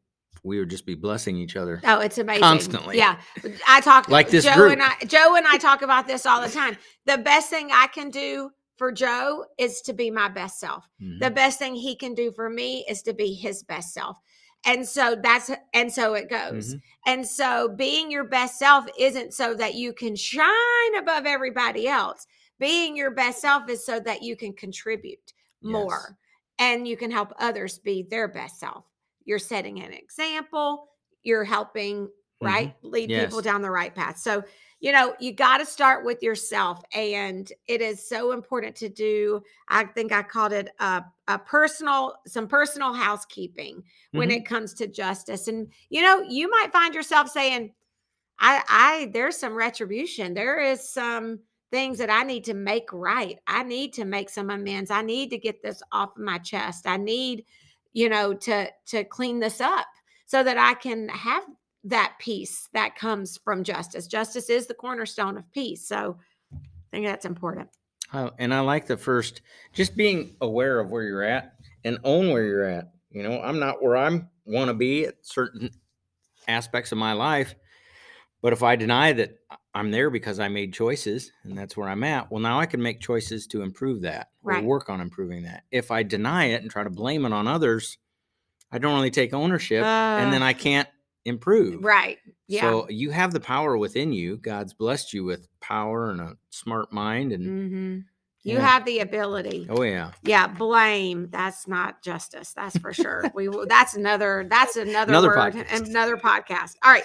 we 0.45 0.59
would 0.59 0.71
just 0.71 0.87
be 0.87 0.95
blessing 0.95 1.37
each 1.37 1.57
other. 1.57 1.81
Oh, 1.85 2.01
it's 2.01 2.19
amazing. 2.19 2.43
Constantly. 2.43 2.97
Yeah. 2.99 3.21
I 3.69 3.81
talk 3.81 4.09
Like 4.09 4.29
this 4.29 4.45
Joe 4.45 4.55
group. 4.55 4.73
and 4.73 4.83
I 4.83 4.95
Joe 5.07 5.37
and 5.37 5.47
I 5.47 5.57
talk 5.59 5.83
about 5.83 6.07
this 6.07 6.27
all 6.27 6.41
the 6.41 6.49
time. 6.51 6.77
The 7.07 7.19
best 7.19 7.49
thing 7.49 7.71
I 7.73 7.87
can 7.89 8.11
do 8.11 8.51
for 8.77 8.91
Joe 8.91 9.45
is 9.59 9.81
to 9.83 9.93
be 9.93 10.11
my 10.11 10.29
best 10.29 10.59
self. 10.59 10.89
Mhm. 11.01 11.21
The 11.21 11.31
best 11.31 11.59
thing 11.59 11.75
he 11.75 11.95
can 11.95 12.15
do 12.15 12.33
for 12.33 12.51
me 12.51 12.85
is 12.89 13.03
to 13.03 13.13
be 13.13 13.35
his 13.35 13.63
best 13.63 13.93
self. 13.95 14.17
And 14.65 14.89
so 14.89 15.17
that's 15.21 15.51
and 15.75 15.93
so 15.93 16.15
it 16.15 16.29
goes. 16.29 16.75
Mhm. 16.75 16.81
And 17.07 17.29
so 17.29 17.69
being 17.69 18.11
your 18.11 18.25
best 18.25 18.59
self 18.59 18.87
isn't 18.99 19.35
so 19.35 19.55
that 19.55 19.75
you 19.75 19.93
can 19.93 20.17
shine 20.17 20.95
above 20.99 21.27
everybody 21.27 21.87
else. 21.89 22.27
Being 22.59 22.97
your 22.97 23.11
best 23.11 23.41
self 23.41 23.69
is 23.69 23.85
so 23.85 24.01
that 24.01 24.23
you 24.23 24.37
can 24.37 24.53
contribute 24.55 25.33
more 25.63 26.17
and 26.59 26.87
you 26.89 26.97
can 26.97 27.11
help 27.13 27.33
others 27.39 27.79
be 27.79 28.03
their 28.03 28.27
best 28.29 28.59
self. 28.59 28.85
You're 29.25 29.39
setting 29.39 29.81
an 29.81 29.93
example, 29.93 30.89
you're 31.23 31.45
helping, 31.45 32.09
right? 32.41 32.75
Lead 32.83 33.09
people 33.15 33.41
down 33.41 33.63
the 33.63 33.71
right 33.71 33.95
path. 33.95 34.19
So, 34.19 34.43
you 34.81 34.91
know, 34.91 35.15
you 35.21 35.33
got 35.33 35.59
to 35.59 35.67
start 35.67 36.05
with 36.05 36.23
yourself. 36.23 36.83
And 36.93 37.51
it 37.69 37.81
is 37.81 38.07
so 38.09 38.33
important 38.33 38.75
to 38.77 38.89
do. 38.89 39.41
I 39.69 39.85
think 39.85 40.11
I 40.11 40.25
called 40.25 40.53
it 40.53 40.71
a, 40.81 41.05
a 41.29 41.39
personal, 41.39 42.17
some 42.27 42.49
personal 42.49 42.93
housekeeping 42.93 43.85
when 44.11 44.29
Mhm. 44.29 44.37
it 44.39 44.45
comes 44.45 44.75
to 44.75 44.89
justice. 44.89 45.47
And, 45.47 45.73
you 45.89 46.03
know, 46.03 46.23
you 46.23 46.51
might 46.51 46.73
find 46.73 46.95
yourself 46.95 47.29
saying, 47.29 47.75
I, 48.41 48.63
I, 48.69 49.11
there's 49.13 49.37
some 49.37 49.55
retribution. 49.55 50.35
There 50.35 50.59
is 50.59 50.89
some 50.89 51.41
things 51.71 51.99
that 51.99 52.11
I 52.11 52.25
need 52.25 52.45
to 52.45 52.55
make 52.55 52.93
right. 52.93 53.39
I 53.47 53.63
need 53.63 53.93
to 53.95 54.05
make 54.05 54.29
some 54.29 54.51
amends. 54.51 54.91
I 54.91 55.03
need 55.03 55.31
to 55.31 55.39
get 55.39 55.63
this 55.63 55.81
off 55.93 56.17
of 56.17 56.23
my 56.23 56.39
chest. 56.39 56.87
I 56.87 56.97
need, 56.97 57.47
you 57.93 58.09
know, 58.09 58.35
to 58.35 58.71
to 58.87 59.05
clean 59.05 59.41
this 59.41 59.61
up 59.61 59.87
so 60.27 60.43
that 60.43 60.59
I 60.59 60.75
can 60.75 61.09
have 61.09 61.45
that 61.85 62.15
peace 62.19 62.69
that 62.73 62.97
comes 62.97 63.39
from 63.45 63.65
justice. 63.65 64.07
Justice 64.07 64.49
is 64.49 64.67
the 64.67 64.75
cornerstone 64.75 65.37
of 65.37 65.51
peace. 65.53 65.87
So 65.87 66.17
I 66.53 66.57
think 66.91 67.07
that's 67.07 67.25
important. 67.25 67.69
Uh, 68.13 68.31
and 68.39 68.53
I 68.53 68.61
like 68.61 68.87
the 68.87 68.97
first, 68.97 69.41
just 69.73 69.97
being 69.97 70.37
aware 70.41 70.79
of 70.79 70.91
where 70.91 71.03
you're 71.03 71.23
at 71.23 71.55
and 71.85 71.99
own 72.05 72.31
where 72.31 72.45
you're 72.45 72.65
at. 72.65 72.93
You 73.11 73.23
know, 73.23 73.41
I'm 73.43 73.59
not 73.59 73.83
where 73.83 73.97
I'm 73.97 74.29
want 74.45 74.69
to 74.69 74.75
be 74.75 75.07
at 75.07 75.15
certain 75.23 75.71
aspects 76.49 76.93
of 76.93 76.99
my 76.99 77.13
life, 77.13 77.55
but 78.43 78.53
if 78.53 78.63
I 78.63 78.77
deny 78.77 79.13
that 79.13 79.39
I'm 79.75 79.91
there 79.91 80.11
because 80.11 80.39
I 80.39 80.49
made 80.49 80.75
choices 80.75 81.33
and 81.45 81.57
that's 81.57 81.77
where 81.77 81.89
I'm 81.89 82.05
at, 82.05 82.31
well, 82.31 82.41
now 82.41 82.61
I 82.61 82.67
can 82.67 82.83
make 82.83 83.01
choices 83.01 83.47
to 83.49 83.63
improve 83.63 84.03
that 84.03 84.29
or 84.43 84.53
Right. 84.53 84.65
work 84.65 84.91
on 84.91 85.01
improving 85.01 85.45
that. 85.45 85.65
If 85.71 85.91
I 85.91 86.03
deny 86.03 86.47
it 86.47 86.61
and 86.63 86.71
try 86.71 86.85
to 86.85 86.91
blame 86.91 87.25
it 87.25 87.33
on 87.33 87.49
others, 87.49 87.97
I 88.71 88.79
don't 88.79 88.95
really 88.95 89.11
take 89.11 89.33
ownership, 89.35 89.85
and 89.85 90.33
then 90.33 90.43
Uh, 90.43 90.47
I 90.47 90.53
can't 90.53 90.89
improve. 91.25 91.85
Right. 91.85 92.19
Yeah. 92.49 92.61
So 92.63 92.89
you 92.91 93.11
have 93.11 93.33
the 93.33 93.41
power 93.41 93.77
within 93.79 94.13
you. 94.13 94.37
God's 94.39 94.75
blessed 94.75 95.13
you 95.13 95.25
with 95.25 95.49
power 95.61 96.11
and 96.11 96.21
a 96.21 96.37
smart 96.51 96.93
mind, 96.93 97.33
and 97.33 97.47
hmm 97.47 97.99
You 98.45 98.57
yeah. 98.57 98.67
have 98.67 98.85
the 98.85 98.99
ability. 98.99 99.69
oh 99.71 99.83
yeah, 99.83 100.11
Yeah, 100.23 100.49
blame. 100.49 101.29
That's 101.31 101.69
not 101.69 102.03
justice. 102.03 102.53
That's 102.55 102.77
for 102.77 102.93
sure. 102.93 103.31
we 103.35 103.49
will. 103.49 103.67
That's 103.67 103.95
another. 103.95 104.45
That's 104.51 104.77
another, 104.77 105.11
Another 105.13 105.29
word. 105.29 105.37
podcast. 105.55 105.89
Another 105.89 106.17
podcast. 106.17 106.75
All 106.83 106.91
right. 106.91 107.05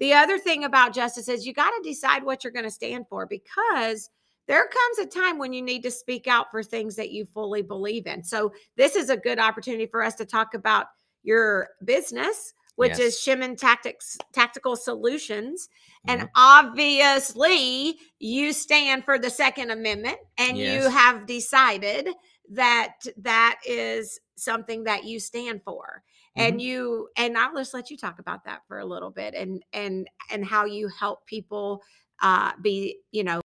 The 0.00 0.12
other 0.12 0.38
thing 0.38 0.64
about 0.64 0.94
justice 0.94 1.28
is 1.28 1.46
you 1.46 1.52
got 1.52 1.70
to 1.70 1.88
decide 1.88 2.24
what 2.24 2.42
you're 2.42 2.52
going 2.52 2.64
to 2.64 2.70
stand 2.70 3.06
for 3.08 3.26
because 3.26 4.10
there 4.46 4.66
comes 4.68 4.98
a 4.98 5.18
time 5.18 5.38
when 5.38 5.52
you 5.52 5.62
need 5.62 5.82
to 5.82 5.90
speak 5.90 6.26
out 6.26 6.50
for 6.50 6.62
things 6.62 6.96
that 6.96 7.10
you 7.10 7.24
fully 7.24 7.62
believe 7.62 8.06
in. 8.06 8.22
So 8.22 8.52
this 8.76 8.96
is 8.96 9.08
a 9.08 9.16
good 9.16 9.38
opportunity 9.38 9.86
for 9.86 10.02
us 10.02 10.14
to 10.16 10.24
talk 10.24 10.54
about 10.54 10.86
your 11.22 11.68
business, 11.84 12.52
which 12.76 12.98
is 12.98 12.98
Yes. 12.98 13.20
Shimmin 13.20 13.56
Tactics 13.56 14.18
Tactical 14.32 14.76
Solutions. 14.76 15.68
And 16.06 16.22
mm-hmm. 16.22 16.28
obviously, 16.36 17.96
you 18.18 18.52
stand 18.52 19.04
for 19.04 19.18
the 19.18 19.30
Second 19.30 19.70
Amendment 19.70 20.18
and 20.36 20.58
you 20.58 20.88
have 20.90 21.26
decided 21.26 22.08
that 22.50 22.96
that 23.16 23.60
is 23.66 24.20
something 24.36 24.84
that 24.84 25.04
you 25.04 25.18
stand 25.18 25.62
for. 25.64 26.02
And 26.36 26.60
you 26.60 27.08
and 27.16 27.38
I'll 27.38 27.54
just 27.54 27.74
let 27.74 27.90
you 27.90 27.96
talk 27.96 28.18
about 28.18 28.44
that 28.44 28.62
for 28.66 28.78
a 28.78 28.84
little 28.84 29.10
bit 29.10 29.34
and 29.34 29.62
and 29.72 30.08
and 30.32 30.44
how 30.44 30.64
you 30.64 30.88
help 30.88 31.26
people 31.26 31.82
uh 32.22 32.52
be, 32.60 32.98
you 33.12 33.22
know, 33.24 33.40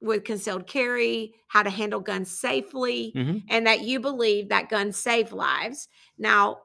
with 0.00 0.24
concealed 0.24 0.66
carry, 0.66 1.34
how 1.48 1.62
to 1.62 1.70
handle 1.70 2.00
guns 2.00 2.30
safely, 2.30 3.12
Mhm. 3.16 3.42
and 3.48 3.66
that 3.66 3.80
you 3.80 3.98
believe 4.00 4.48
that 4.50 4.68
guns 4.68 4.96
save 4.96 5.32
lives. 5.32 5.88
Now, 6.18 6.62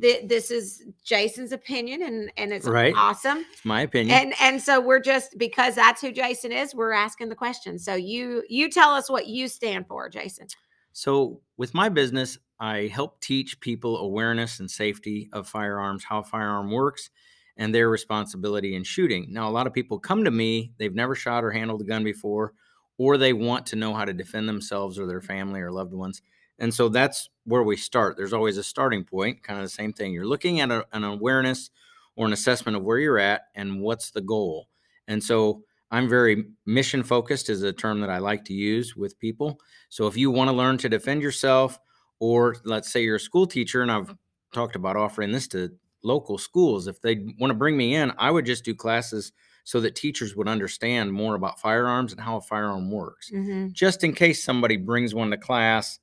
th- 0.00 0.28
this 0.28 0.50
is 0.50 0.82
Jason's 1.04 1.52
opinion, 1.52 2.02
and 2.02 2.32
and 2.36 2.52
it's 2.52 2.66
Right. 2.66 2.94
awesome. 2.96 3.44
It's 3.52 3.64
my 3.64 3.82
opinion. 3.82 4.16
And 4.16 4.34
and 4.40 4.62
so 4.62 4.80
we're 4.80 5.00
just 5.00 5.36
because 5.38 5.74
that's 5.74 6.00
who 6.00 6.10
Jason 6.10 6.52
is, 6.52 6.74
we're 6.74 6.92
asking 6.92 7.28
the 7.28 7.36
question. 7.36 7.78
So 7.78 7.94
you 7.94 8.44
you 8.48 8.70
tell 8.70 8.90
us 8.92 9.10
what 9.10 9.26
you 9.26 9.48
stand 9.48 9.86
for, 9.86 10.08
Jason. 10.08 10.46
So, 10.94 11.40
with 11.56 11.72
my 11.74 11.88
business, 11.88 12.38
I 12.62 12.86
help 12.86 13.20
teach 13.20 13.58
people 13.58 13.98
awareness 13.98 14.60
and 14.60 14.70
safety 14.70 15.28
of 15.32 15.48
firearms, 15.48 16.04
how 16.04 16.22
firearm 16.22 16.70
works, 16.70 17.10
and 17.56 17.74
their 17.74 17.90
responsibility 17.90 18.76
in 18.76 18.84
shooting. 18.84 19.26
Now, 19.30 19.48
a 19.48 19.50
lot 19.50 19.66
of 19.66 19.72
people 19.74 19.98
come 19.98 20.22
to 20.22 20.30
me, 20.30 20.70
they've 20.78 20.94
never 20.94 21.16
shot 21.16 21.42
or 21.42 21.50
handled 21.50 21.80
a 21.80 21.84
gun 21.84 22.04
before, 22.04 22.52
or 22.98 23.18
they 23.18 23.32
want 23.32 23.66
to 23.66 23.76
know 23.76 23.92
how 23.92 24.04
to 24.04 24.12
defend 24.12 24.48
themselves 24.48 24.96
or 24.96 25.08
their 25.08 25.20
family 25.20 25.60
or 25.60 25.72
loved 25.72 25.92
ones. 25.92 26.22
And 26.60 26.72
so 26.72 26.88
that's 26.88 27.28
where 27.46 27.64
we 27.64 27.76
start. 27.76 28.16
There's 28.16 28.32
always 28.32 28.58
a 28.58 28.62
starting 28.62 29.02
point, 29.02 29.42
kind 29.42 29.58
of 29.58 29.64
the 29.64 29.68
same 29.68 29.92
thing. 29.92 30.12
You're 30.12 30.24
looking 30.24 30.60
at 30.60 30.70
a, 30.70 30.86
an 30.92 31.02
awareness 31.02 31.70
or 32.14 32.26
an 32.26 32.32
assessment 32.32 32.76
of 32.76 32.84
where 32.84 32.98
you're 32.98 33.18
at 33.18 33.48
and 33.56 33.80
what's 33.80 34.12
the 34.12 34.20
goal. 34.20 34.68
And 35.08 35.20
so 35.20 35.64
I'm 35.90 36.08
very 36.08 36.44
mission 36.64 37.02
focused, 37.02 37.50
is 37.50 37.64
a 37.64 37.72
term 37.72 38.02
that 38.02 38.10
I 38.10 38.18
like 38.18 38.44
to 38.44 38.54
use 38.54 38.94
with 38.94 39.18
people. 39.18 39.58
So 39.88 40.06
if 40.06 40.16
you 40.16 40.30
want 40.30 40.48
to 40.48 40.56
learn 40.56 40.78
to 40.78 40.88
defend 40.88 41.22
yourself, 41.22 41.80
or 42.22 42.54
let's 42.64 42.92
say 42.92 43.02
you're 43.02 43.16
a 43.16 43.20
school 43.20 43.48
teacher, 43.48 43.82
and 43.82 43.90
I've 43.90 44.14
talked 44.54 44.76
about 44.76 44.94
offering 44.96 45.32
this 45.32 45.48
to 45.48 45.72
local 46.04 46.38
schools, 46.38 46.86
if 46.86 47.00
they 47.00 47.26
want 47.40 47.50
to 47.50 47.54
bring 47.58 47.76
me 47.76 47.96
in, 47.96 48.12
I 48.16 48.30
would 48.30 48.46
just 48.46 48.64
do 48.64 48.76
classes 48.76 49.32
so 49.64 49.80
that 49.80 49.96
teachers 49.96 50.36
would 50.36 50.46
understand 50.46 51.12
more 51.12 51.34
about 51.34 51.58
firearms 51.58 52.12
and 52.12 52.20
how 52.20 52.36
a 52.36 52.40
firearm 52.40 52.92
works. 52.92 53.28
Mm-hmm. 53.32 53.70
Just 53.72 54.04
in 54.04 54.12
case 54.12 54.40
somebody 54.44 54.76
brings 54.76 55.16
one 55.16 55.30
to 55.32 55.36
class 55.36 55.98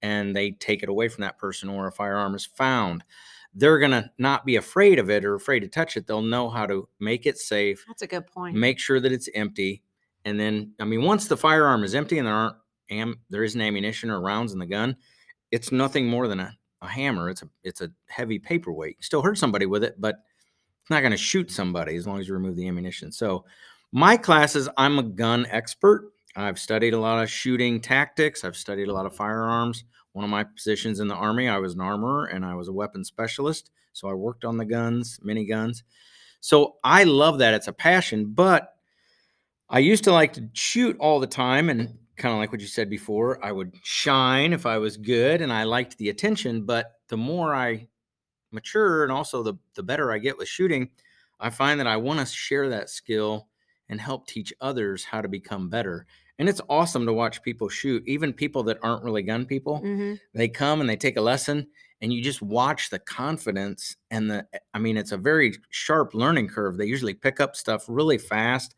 and 0.00 0.34
they 0.36 0.52
take 0.52 0.84
it 0.84 0.88
away 0.88 1.08
from 1.08 1.22
that 1.22 1.38
person 1.38 1.68
or 1.68 1.88
a 1.88 1.92
firearm 1.92 2.36
is 2.36 2.46
found, 2.46 3.02
they're 3.52 3.80
going 3.80 3.90
to 3.90 4.08
not 4.16 4.46
be 4.46 4.54
afraid 4.54 5.00
of 5.00 5.10
it 5.10 5.24
or 5.24 5.34
afraid 5.34 5.60
to 5.60 5.68
touch 5.68 5.96
it. 5.96 6.06
They'll 6.06 6.22
know 6.22 6.50
how 6.50 6.66
to 6.66 6.88
make 7.00 7.26
it 7.26 7.36
safe, 7.38 7.84
That's 7.88 8.02
a 8.02 8.06
good 8.06 8.28
point. 8.28 8.54
make 8.54 8.78
sure 8.78 9.00
that 9.00 9.10
it's 9.10 9.28
empty 9.34 9.82
and 10.24 10.38
then 10.40 10.72
i 10.80 10.84
mean 10.84 11.02
once 11.02 11.26
the 11.28 11.36
firearm 11.36 11.84
is 11.84 11.94
empty 11.94 12.16
and 12.18 12.26
there 12.26 12.34
aren't 12.34 12.56
am 12.90 13.16
there 13.30 13.44
isn't 13.44 13.60
ammunition 13.60 14.10
or 14.10 14.20
rounds 14.20 14.52
in 14.52 14.58
the 14.58 14.66
gun 14.66 14.96
it's 15.54 15.70
nothing 15.70 16.06
more 16.06 16.26
than 16.26 16.40
a, 16.40 16.52
a 16.82 16.88
hammer 16.88 17.30
it's 17.30 17.42
a 17.42 17.48
it's 17.62 17.80
a 17.80 17.90
heavy 18.08 18.38
paperweight 18.38 19.02
still 19.02 19.22
hurt 19.22 19.38
somebody 19.38 19.66
with 19.66 19.84
it 19.84 19.94
but 20.00 20.16
it's 20.84 20.90
not 20.90 21.00
going 21.00 21.12
to 21.12 21.16
shoot 21.16 21.50
somebody 21.50 21.96
as 21.96 22.06
long 22.06 22.20
as 22.20 22.28
you 22.28 22.34
remove 22.34 22.56
the 22.56 22.68
ammunition. 22.68 23.10
So 23.10 23.46
my 23.90 24.18
classes 24.18 24.68
i'm 24.76 24.98
a 24.98 25.02
gun 25.02 25.46
expert. 25.48 26.10
I've 26.36 26.58
studied 26.58 26.92
a 26.92 27.00
lot 27.00 27.22
of 27.22 27.30
shooting 27.30 27.80
tactics 27.80 28.44
i've 28.44 28.56
studied 28.56 28.88
a 28.88 28.92
lot 28.92 29.06
of 29.06 29.16
firearms. 29.16 29.84
One 30.12 30.24
of 30.24 30.30
my 30.30 30.44
positions 30.44 31.00
in 31.00 31.08
the 31.08 31.14
army 31.14 31.48
i 31.48 31.58
was 31.58 31.74
an 31.74 31.80
armorer 31.80 32.26
and 32.26 32.44
i 32.44 32.54
was 32.54 32.68
a 32.68 32.72
weapons 32.72 33.08
specialist 33.08 33.70
so 33.94 34.08
i 34.08 34.12
worked 34.12 34.44
on 34.44 34.58
the 34.58 34.66
guns 34.66 35.18
mini 35.22 35.46
guns. 35.46 35.84
So 36.40 36.76
I 36.84 37.04
love 37.04 37.38
that. 37.38 37.54
It's 37.54 37.68
a 37.68 37.72
passion, 37.72 38.34
but 38.34 38.74
I 39.70 39.78
used 39.78 40.04
to 40.04 40.12
like 40.12 40.34
to 40.34 40.50
shoot 40.52 40.94
all 41.00 41.18
the 41.18 41.26
time 41.26 41.70
and 41.70 41.96
kind 42.16 42.32
of 42.32 42.38
like 42.38 42.52
what 42.52 42.60
you 42.60 42.66
said 42.66 42.88
before, 42.90 43.44
I 43.44 43.52
would 43.52 43.74
shine 43.82 44.52
if 44.52 44.66
I 44.66 44.78
was 44.78 44.96
good 44.96 45.40
and 45.42 45.52
I 45.52 45.64
liked 45.64 45.98
the 45.98 46.08
attention, 46.10 46.64
but 46.64 46.92
the 47.08 47.16
more 47.16 47.54
I 47.54 47.88
mature 48.52 49.02
and 49.02 49.12
also 49.12 49.42
the 49.42 49.54
the 49.74 49.82
better 49.82 50.12
I 50.12 50.18
get 50.18 50.38
with 50.38 50.48
shooting, 50.48 50.90
I 51.40 51.50
find 51.50 51.78
that 51.80 51.86
I 51.86 51.96
want 51.96 52.20
to 52.20 52.26
share 52.26 52.68
that 52.70 52.90
skill 52.90 53.48
and 53.88 54.00
help 54.00 54.26
teach 54.26 54.52
others 54.60 55.04
how 55.04 55.20
to 55.20 55.28
become 55.28 55.68
better. 55.68 56.06
And 56.38 56.48
it's 56.48 56.60
awesome 56.68 57.06
to 57.06 57.12
watch 57.12 57.42
people 57.42 57.68
shoot, 57.68 58.02
even 58.06 58.32
people 58.32 58.62
that 58.64 58.78
aren't 58.82 59.04
really 59.04 59.22
gun 59.22 59.44
people 59.46 59.80
Mm-hmm. 59.84 60.14
they 60.34 60.48
come 60.48 60.80
and 60.80 60.88
they 60.88 60.96
take 60.96 61.16
a 61.16 61.20
lesson 61.20 61.66
and 62.00 62.12
you 62.12 62.22
just 62.22 62.42
watch 62.42 62.90
the 62.90 62.98
confidence 62.98 63.96
and 64.10 64.30
the 64.30 64.46
i 64.74 64.78
mean 64.78 64.96
it's 64.96 65.12
a 65.12 65.16
very 65.16 65.54
sharp 65.70 66.12
learning 66.12 66.48
curve 66.48 66.76
they 66.76 66.86
usually 66.86 67.14
pick 67.14 67.40
up 67.40 67.54
stuff 67.56 67.84
really 67.88 68.18
fast 68.18 68.74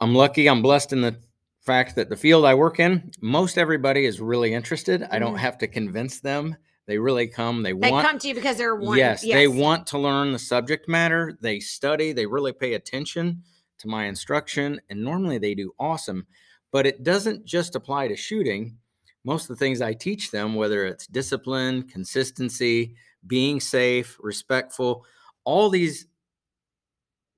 i'm 0.00 0.14
lucky 0.14 0.48
i'm 0.48 0.62
blessed 0.62 0.92
in 0.94 1.02
the 1.02 1.14
fact 1.60 1.94
that 1.96 2.08
the 2.08 2.16
field 2.16 2.44
i 2.44 2.54
work 2.54 2.80
in 2.80 3.10
most 3.20 3.58
everybody 3.58 4.04
is 4.06 4.20
really 4.20 4.52
interested. 4.54 5.02
I 5.10 5.18
don't 5.18 5.34
Mhm. 5.34 5.38
have 5.40 5.58
to 5.58 5.66
convince 5.66 6.20
them. 6.20 6.56
They 6.86 6.98
really 6.98 7.28
come 7.28 7.62
they, 7.62 7.72
They 7.72 7.90
want 7.90 8.06
come 8.06 8.18
to 8.18 8.28
you 8.28 8.34
because 8.34 8.56
they're 8.56 8.74
one. 8.74 8.98
yes, 8.98 9.22
they 9.22 9.46
want 9.46 9.86
to 9.88 9.98
learn 9.98 10.32
the 10.32 10.38
subject 10.38 10.88
matter. 10.88 11.38
They 11.40 11.60
study 11.60 12.12
they 12.12 12.26
really 12.26 12.52
pay 12.52 12.74
attention 12.74 13.42
to 13.78 13.88
my 13.88 14.06
instruction 14.06 14.80
and 14.88 15.02
normally 15.04 15.38
they 15.38 15.54
do 15.54 15.72
awesome. 15.78 16.26
But 16.72 16.86
it 16.86 17.02
doesn't 17.02 17.44
just 17.44 17.74
apply 17.76 18.08
to 18.08 18.16
shooting. 18.16 18.78
Most 19.24 19.44
of 19.44 19.48
the 19.56 19.56
things 19.64 19.80
i 19.82 19.92
teach 19.92 20.30
them 20.30 20.54
whether 20.54 20.86
it's 20.86 21.06
discipline 21.06 21.82
consistency 21.84 22.94
being 23.26 23.60
safe 23.60 24.16
respectful 24.20 25.04
all 25.44 25.68
these 25.68 26.06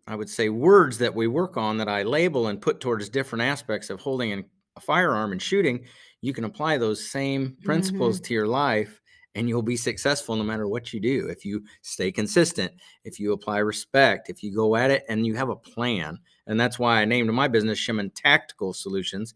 i 0.07 0.15
would 0.15 0.29
say 0.29 0.49
words 0.49 0.99
that 0.99 1.15
we 1.15 1.27
work 1.27 1.57
on 1.57 1.79
that 1.79 1.89
i 1.89 2.03
label 2.03 2.49
and 2.49 2.61
put 2.61 2.81
towards 2.81 3.09
different 3.09 3.43
aspects 3.43 3.91
of 3.91 4.01
holding 4.01 4.45
a 4.77 4.81
firearm 4.81 5.33
and 5.33 5.43
shooting 5.43 5.85
you 6.23 6.33
can 6.33 6.45
apply 6.45 6.79
those 6.79 7.11
same 7.11 7.57
principles 7.65 8.17
mm-hmm. 8.17 8.25
to 8.25 8.35
your 8.35 8.47
life 8.47 9.01
and 9.35 9.49
you'll 9.49 9.63
be 9.63 9.77
successful 9.77 10.37
no 10.37 10.45
matter 10.45 10.69
what 10.69 10.93
you 10.93 11.01
do. 11.01 11.29
If 11.29 11.45
you 11.45 11.65
stay 11.83 12.13
consistent 12.13 12.73
if 13.05 13.19
you 13.19 13.33
apply 13.33 13.59
respect 13.59 14.31
if 14.31 14.43
you 14.43 14.55
go 14.55 14.77
at 14.77 14.91
it 14.91 15.05
and 15.09 15.27
you 15.27 15.35
have 15.35 15.49
a 15.49 15.57
plan. 15.57 16.19
And 16.47 16.59
that's 16.59 16.79
why 16.79 17.01
i 17.01 17.05
named 17.05 17.31
my 17.33 17.49
business 17.49 17.79
Shimmin 17.79 18.13
tactical 18.15 18.73
solutions. 18.73 19.35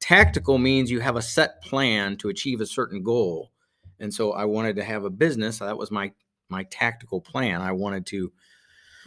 Tactical 0.00 0.58
means 0.58 0.90
you 0.90 1.00
have 1.00 1.16
a 1.16 1.22
set 1.22 1.62
plan 1.62 2.16
to 2.18 2.28
achieve 2.28 2.60
a 2.60 2.66
certain 2.66 3.02
goal. 3.02 3.52
And 4.00 4.12
so 4.12 4.32
i 4.32 4.44
wanted 4.44 4.76
to 4.76 4.84
have 4.84 5.04
a 5.04 5.10
business 5.10 5.58
that 5.58 5.78
was 5.78 5.90
my 5.90 6.12
my 6.50 6.64
tactical 6.64 7.20
plan. 7.20 7.60
I 7.62 7.72
wanted 7.72 8.06
to 8.06 8.32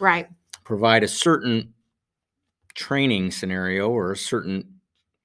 right. 0.00 0.28
Provide 0.68 1.02
a 1.02 1.08
certain 1.08 1.72
training 2.74 3.30
scenario 3.30 3.88
or 3.88 4.12
a 4.12 4.16
certain 4.16 4.62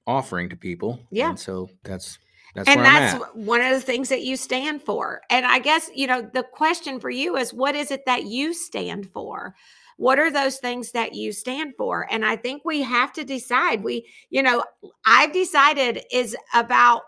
offering 0.06 0.48
to 0.48 0.56
people 0.56 0.98
Yeah. 1.10 1.28
and 1.28 1.38
so 1.38 1.68
that's 1.82 2.18
that's 2.54 2.68
and 2.68 2.82
that's 2.82 3.14
at 3.14 3.36
one 3.36 3.60
of 3.60 3.70
the 3.70 3.80
things 3.80 4.08
that 4.08 4.22
you 4.22 4.36
stand 4.36 4.80
for. 4.80 5.20
And 5.28 5.44
I 5.44 5.58
guess, 5.58 5.90
you 5.94 6.06
know, 6.06 6.22
the 6.22 6.44
question 6.44 6.98
for 7.00 7.10
you 7.10 7.36
is 7.36 7.52
what 7.52 7.74
is 7.74 7.90
it 7.90 8.06
that 8.06 8.24
you 8.24 8.54
stand 8.54 9.10
for? 9.12 9.54
What 9.98 10.18
are 10.20 10.30
those 10.30 10.58
things 10.58 10.92
that 10.92 11.14
you 11.14 11.32
stand 11.32 11.74
for? 11.76 12.06
And 12.12 12.24
I 12.24 12.36
think 12.36 12.64
we 12.64 12.80
have 12.82 13.12
to 13.14 13.24
decide. 13.24 13.82
We, 13.82 14.06
you 14.30 14.40
know, 14.42 14.62
I've 15.04 15.32
decided 15.32 16.04
is 16.12 16.36
about 16.54 17.02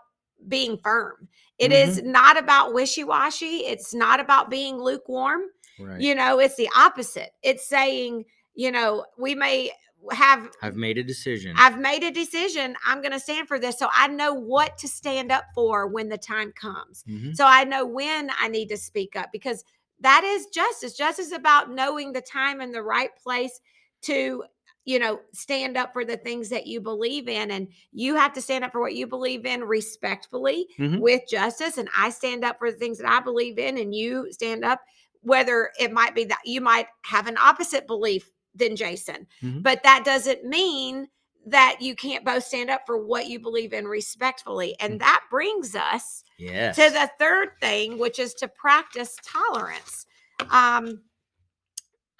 being 0.47 0.77
firm. 0.83 1.27
It 1.59 1.71
is 1.71 1.97
Mm-hmm. 1.97 2.11
not 2.11 2.37
about 2.37 2.73
wishy 2.73 3.03
washy. 3.05 3.65
It's 3.65 3.93
not 3.93 4.19
about 4.19 4.49
being 4.49 4.77
lukewarm. 4.77 5.41
Right 5.79 6.01
You 6.01 6.15
know, 6.15 6.39
it's 6.39 6.55
the 6.55 6.69
opposite. 6.75 7.31
It's 7.43 7.67
saying, 7.67 8.25
you 8.55 8.71
know, 8.71 9.05
we 9.17 9.35
may 9.35 9.71
have 10.11 10.49
i've 10.61 10.75
made 10.75 10.97
a 10.97 11.03
decision 11.03 11.55
I've 11.57 11.79
made 11.79 12.03
a 12.03 12.11
decision. 12.11 12.75
I'm 12.85 13.01
going 13.01 13.11
to 13.13 13.19
stand 13.19 13.47
for 13.47 13.57
this. 13.59 13.79
So 13.79 13.89
I 13.93 14.07
know 14.07 14.31
what 14.33 14.77
to 14.77 14.87
stand 14.87 15.31
up 15.31 15.45
for 15.55 15.87
when 15.87 16.07
the 16.09 16.17
time 16.19 16.53
comes. 16.53 17.03
Mhm. 17.09 17.35
So 17.35 17.45
I 17.45 17.63
know 17.63 17.85
when 17.85 18.29
I 18.39 18.47
need 18.47 18.69
to 18.69 18.77
speak 18.77 19.15
up 19.15 19.29
because 19.31 19.63
that 20.01 20.23
is 20.23 20.45
justice. 20.53 20.95
Justice 20.95 21.27
is 21.27 21.31
about 21.33 21.71
knowing 21.71 22.13
the 22.13 22.21
time 22.21 22.61
and 22.61 22.71
the 22.73 22.83
right 22.83 23.09
place 23.23 23.59
to, 24.03 24.43
you 24.85 24.99
know, 24.99 25.19
stand 25.33 25.75
up 25.75 25.91
for 25.93 26.05
the 26.05 26.17
things 26.17 26.49
that 26.49 26.67
you 26.67 26.79
believe 26.79 27.27
in. 27.27 27.49
And 27.49 27.67
you 27.91 28.15
have 28.15 28.33
to 28.33 28.41
stand 28.41 28.63
up 28.63 28.71
for 28.71 28.79
what 28.79 28.93
you 28.93 29.07
believe 29.07 29.45
in 29.47 29.63
respectfully 29.63 30.67
Mhm. 30.77 30.99
with 30.99 31.23
justice. 31.27 31.79
And 31.79 31.89
I 31.97 32.11
stand 32.11 32.45
up 32.45 32.59
for 32.59 32.71
the 32.71 32.77
things 32.77 32.99
that 32.99 33.09
I 33.09 33.19
believe 33.19 33.57
in, 33.57 33.77
and 33.79 33.93
you 33.95 34.31
stand 34.31 34.63
up, 34.63 34.81
whether 35.27 35.71
it 35.79 35.91
might 35.91 36.15
be 36.15 36.23
that 36.25 36.41
you 36.45 36.61
might 36.61 36.87
have 37.03 37.27
an 37.27 37.37
opposite 37.37 37.85
belief 37.85 38.31
than 38.55 38.75
Jason. 38.75 39.27
Mhm. 39.43 39.61
But 39.61 39.83
that 39.83 40.03
doesn't 40.05 40.43
mean 40.45 41.09
that 41.45 41.77
you 41.81 41.95
can't 41.95 42.25
both 42.25 42.43
stand 42.43 42.69
up 42.69 42.81
for 42.85 42.97
what 42.97 43.27
you 43.27 43.39
believe 43.39 43.71
in 43.73 43.87
respectfully. 43.87 44.75
And 44.79 44.95
Mm. 44.95 44.99
that 44.99 45.23
brings 45.29 45.75
us 45.75 46.23
yes 46.37 46.75
to 46.75 46.89
the 46.89 47.09
third 47.19 47.51
thing, 47.61 47.97
which 47.97 48.19
is 48.19 48.33
to 48.35 48.47
practice 48.47 49.15
tolerance. 49.23 50.05
Um, 50.49 51.03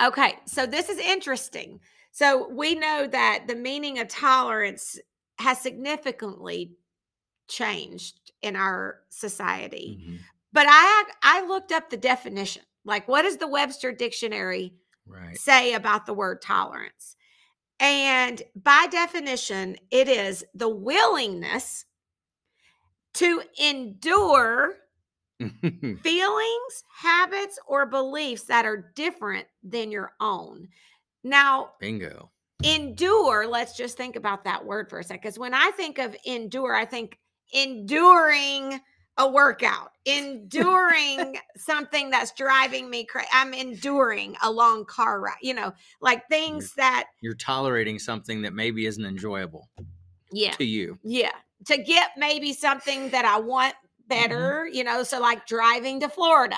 okay, 0.02 0.40
so 0.46 0.66
this 0.66 0.90
is 0.90 1.00
interesting. 1.00 1.80
So 2.12 2.48
we 2.50 2.76
know 2.76 3.08
that 3.08 3.46
the 3.48 3.56
meaning 3.56 4.00
of 4.00 4.08
tolerance 4.08 5.00
has 5.40 5.60
significantly 5.62 6.72
changed 7.48 8.32
in 8.42 8.56
our 8.56 9.02
society. 9.10 10.00
Mhm. 10.02 10.20
But 10.54 10.68
I 10.70 11.04
I 11.22 11.42
looked 11.46 11.72
up 11.72 11.90
the 11.90 11.98
definition. 11.98 12.64
Like, 12.88 13.08
what 13.08 13.24
does 13.24 13.38
the 13.38 13.48
Webster 13.48 13.92
Dictionary 13.92 14.74
right 15.06 15.38
say 15.38 15.74
about 15.74 16.06
the 16.06 16.14
word 16.14 16.42
tolerance? 16.42 17.16
And 17.80 18.42
by 18.56 18.88
definition, 18.90 19.76
it 19.92 20.08
is 20.08 20.44
the 20.56 20.70
willingness 20.70 21.86
to 23.16 23.44
endure 23.62 24.74
feelings, 25.40 26.84
habits, 27.00 27.60
or 27.68 27.86
beliefs 27.86 28.44
that 28.46 28.66
are 28.66 28.92
different 28.96 29.46
than 29.62 29.92
your 29.92 30.14
own. 30.20 30.70
Now, 31.24 31.74
bingo 31.80 32.32
endure, 32.64 33.48
let's 33.48 33.78
just 33.78 33.98
think 33.98 34.16
about 34.16 34.46
that 34.46 34.66
word 34.66 34.90
for 34.90 35.00
a 35.00 35.04
second. 35.04 35.22
Because 35.22 35.38
when 35.38 35.54
I 35.54 35.72
think 35.72 36.00
of 36.00 36.16
endure, 36.26 36.74
I 36.74 36.86
think 36.86 37.20
enduring 37.54 38.80
a 39.18 39.28
workout, 39.28 39.92
enduring 40.06 41.38
something 41.58 42.10
that's 42.10 42.32
driving 42.32 42.90
me 42.90 43.06
crazy. 43.06 43.28
I'm 43.32 43.54
enduring 43.54 44.36
a 44.44 44.52
long 44.52 44.86
car 44.86 45.20
ride, 45.20 45.38
you 45.42 45.54
know, 45.54 45.74
like 46.02 46.28
things 46.30 46.74
that 46.76 47.08
You're 47.22 47.36
tolerating 47.36 48.00
something 48.00 48.42
that 48.44 48.54
maybe 48.54 48.86
isn't 48.86 49.06
enjoyable 49.06 49.70
yeah, 50.32 50.52
to 50.52 50.66
you. 50.66 50.98
yeah, 51.04 51.34
to 51.66 51.78
get 51.78 52.12
maybe 52.18 52.54
something 52.54 53.10
that 53.10 53.26
I 53.26 53.40
want 53.40 53.74
mm-hmm. 53.74 54.08
better, 54.08 54.68
you 54.72 54.84
know, 54.84 55.04
so 55.04 55.20
like 55.20 55.46
driving 55.46 56.00
to 56.02 56.10
Florida. 56.10 56.58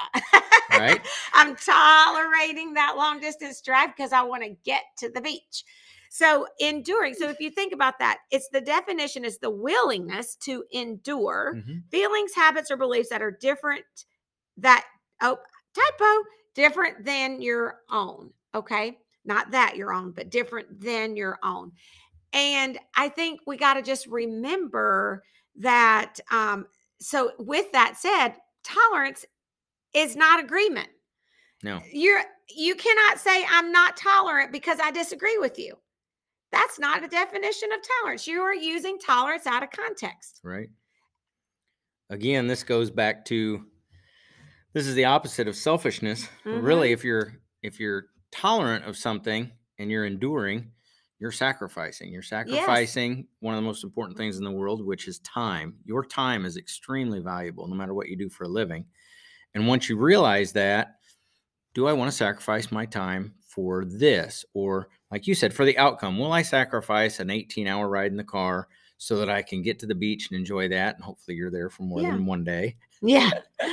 Right? 0.72 1.02
I'm 1.34 1.56
tolerating 1.56 2.74
that 2.74 2.95
long 2.95 3.19
distance 3.19 3.62
drive 3.62 3.95
because 3.95 4.13
I 4.13 4.22
want 4.22 4.43
to 4.43 4.56
get 4.63 4.84
to 4.98 5.10
the 5.10 5.22
beach. 5.22 5.63
So 6.10 6.48
enduring. 6.60 7.13
So 7.13 7.30
if 7.30 7.39
you 7.39 7.52
think 7.52 7.72
about 7.72 8.00
that, 8.00 8.19
it's 8.32 8.50
the 8.50 8.62
definition 8.62 9.24
is 9.24 9.38
the 9.38 9.50
willingness 9.52 10.36
to 10.38 10.65
endure 10.72 11.54
Mhm. 11.56 11.84
feelings, 11.91 12.34
habits, 12.34 12.72
or 12.72 12.78
beliefs 12.78 13.10
that 13.10 13.22
are 13.22 13.32
different 13.32 13.86
that 14.58 14.86
oh 15.22 15.38
typo 15.74 16.24
different 16.56 17.06
than 17.06 17.41
your 17.41 17.82
own. 17.89 18.34
Okay. 18.56 19.00
Not 19.24 19.52
that 19.52 19.76
your 19.78 19.93
own, 19.93 20.12
but 20.12 20.30
different 20.32 20.82
than 20.82 21.15
your 21.15 21.38
own. 21.43 21.72
And 22.34 22.80
I 22.95 23.10
think 23.10 23.41
we 23.45 23.56
got 23.58 23.76
to 23.76 23.82
just 23.82 24.08
remember 24.08 25.24
that. 25.58 26.19
Um, 26.32 26.67
so 27.00 27.34
with 27.39 27.72
that 27.72 27.98
said, 27.98 28.36
tolerance 28.63 29.26
is 29.93 30.15
not 30.15 30.39
agreement 30.43 30.89
No. 31.63 31.82
you're 31.91 32.24
you 32.50 32.76
cannot 32.76 33.19
say 33.19 33.45
i'm 33.50 33.72
not 33.72 33.95
tolerant 33.98 34.52
because 34.52 34.80
i 34.84 34.91
disagree 34.91 35.38
with 35.39 35.58
you 35.58 35.76
that's 36.52 36.80
not 36.80 37.04
a 37.04 37.08
definition 37.08 37.70
of 37.72 37.80
tolerance 38.02 38.28
you 38.28 38.42
are 38.42 38.56
using 38.56 38.98
tolerance 39.00 39.48
out 39.48 39.64
of 39.64 39.70
context 39.72 40.40
right? 40.44 40.70
Again, 42.10 42.48
this 42.48 42.64
goes 42.64 42.90
back 42.90 43.26
to 43.26 43.66
this 44.74 44.88
is 44.88 44.96
the 44.96 45.06
opposite 45.06 45.48
of 45.48 45.56
selfishness. 45.56 46.28
Mm-hmm. 46.46 46.62
Really, 46.62 46.92
if 46.92 47.04
you're 47.04 47.34
if 47.62 47.80
you're 47.80 48.06
tolerant 48.32 48.86
of 48.86 48.98
something 48.98 49.52
and 49.78 49.92
you're 49.92 50.06
enduring, 50.06 50.72
you're 51.20 51.32
sacrificing. 51.32 52.12
You're 52.12 52.22
sacrificing 52.24 53.28
one 53.40 53.54
of 53.54 53.62
the 53.62 53.66
most 53.66 53.84
important 53.84 54.18
things 54.18 54.38
in 54.38 54.44
the 54.44 54.52
world, 54.52 54.86
which 54.86 55.08
is 55.08 55.20
time. 55.20 55.76
Your 55.86 56.04
time 56.04 56.46
is 56.46 56.58
extremely 56.58 57.20
valuable 57.20 57.68
no 57.68 57.76
matter 57.76 57.94
what 57.94 58.10
you 58.10 58.18
do 58.18 58.30
for 58.30 58.46
a 58.46 58.50
living. 58.50 58.86
And 59.54 59.68
once 59.68 59.90
you 59.90 59.98
realize 59.98 60.54
that, 60.54 60.96
do 61.74 61.88
I 61.88 61.94
want 61.94 62.10
to 62.10 62.18
sacrifice 62.18 62.72
my 62.72 62.86
time 62.86 63.34
for 63.60 63.84
this 63.84 64.45
or 64.54 64.88
like 65.12 65.28
you 65.28 65.36
said 65.36 65.54
for 65.54 65.65
the 65.65 65.78
outcome? 65.78 66.17
Will 66.17 66.32
I 66.32 66.41
sacrifice 66.43 67.19
an 67.19 67.28
18-hour 67.28 67.89
ride 67.89 68.10
in 68.12 68.15
the 68.15 68.24
car 68.24 68.69
so 68.98 69.17
that 69.17 69.30
I 69.30 69.41
can 69.41 69.62
get 69.62 69.80
to 69.80 69.86
the 69.86 69.95
beach 69.95 70.30
and 70.32 70.39
enjoy 70.39 70.69
that 70.69 70.95
and 70.95 71.04
hopefully 71.04 71.36
you're 71.36 71.52
there 71.52 71.69
for 71.69 71.84
more 71.84 72.00
Yeah. 72.02 72.12
than 72.12 72.26
one 72.26 72.43
day? 72.45 72.78
yeah 73.02 73.30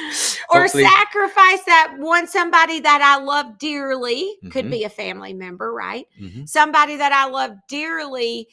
or 0.51 0.61
Hopefully- 0.63 0.85
sacrifice 0.85 1.65
that 1.67 1.97
one 1.99 2.29
somebody 2.29 2.79
that 2.79 3.01
i 3.03 3.21
love 3.21 3.59
dearly 3.59 4.37
could 4.53 4.67
Mhm. 4.67 4.71
be 4.71 4.85
a 4.85 4.89
family 4.89 5.33
member 5.35 5.73
right 5.75 6.07
Mhm. 6.21 6.49
somebody 6.49 6.95
that 6.95 7.11
i 7.11 7.27
love 7.29 7.51
dearly 7.69 8.47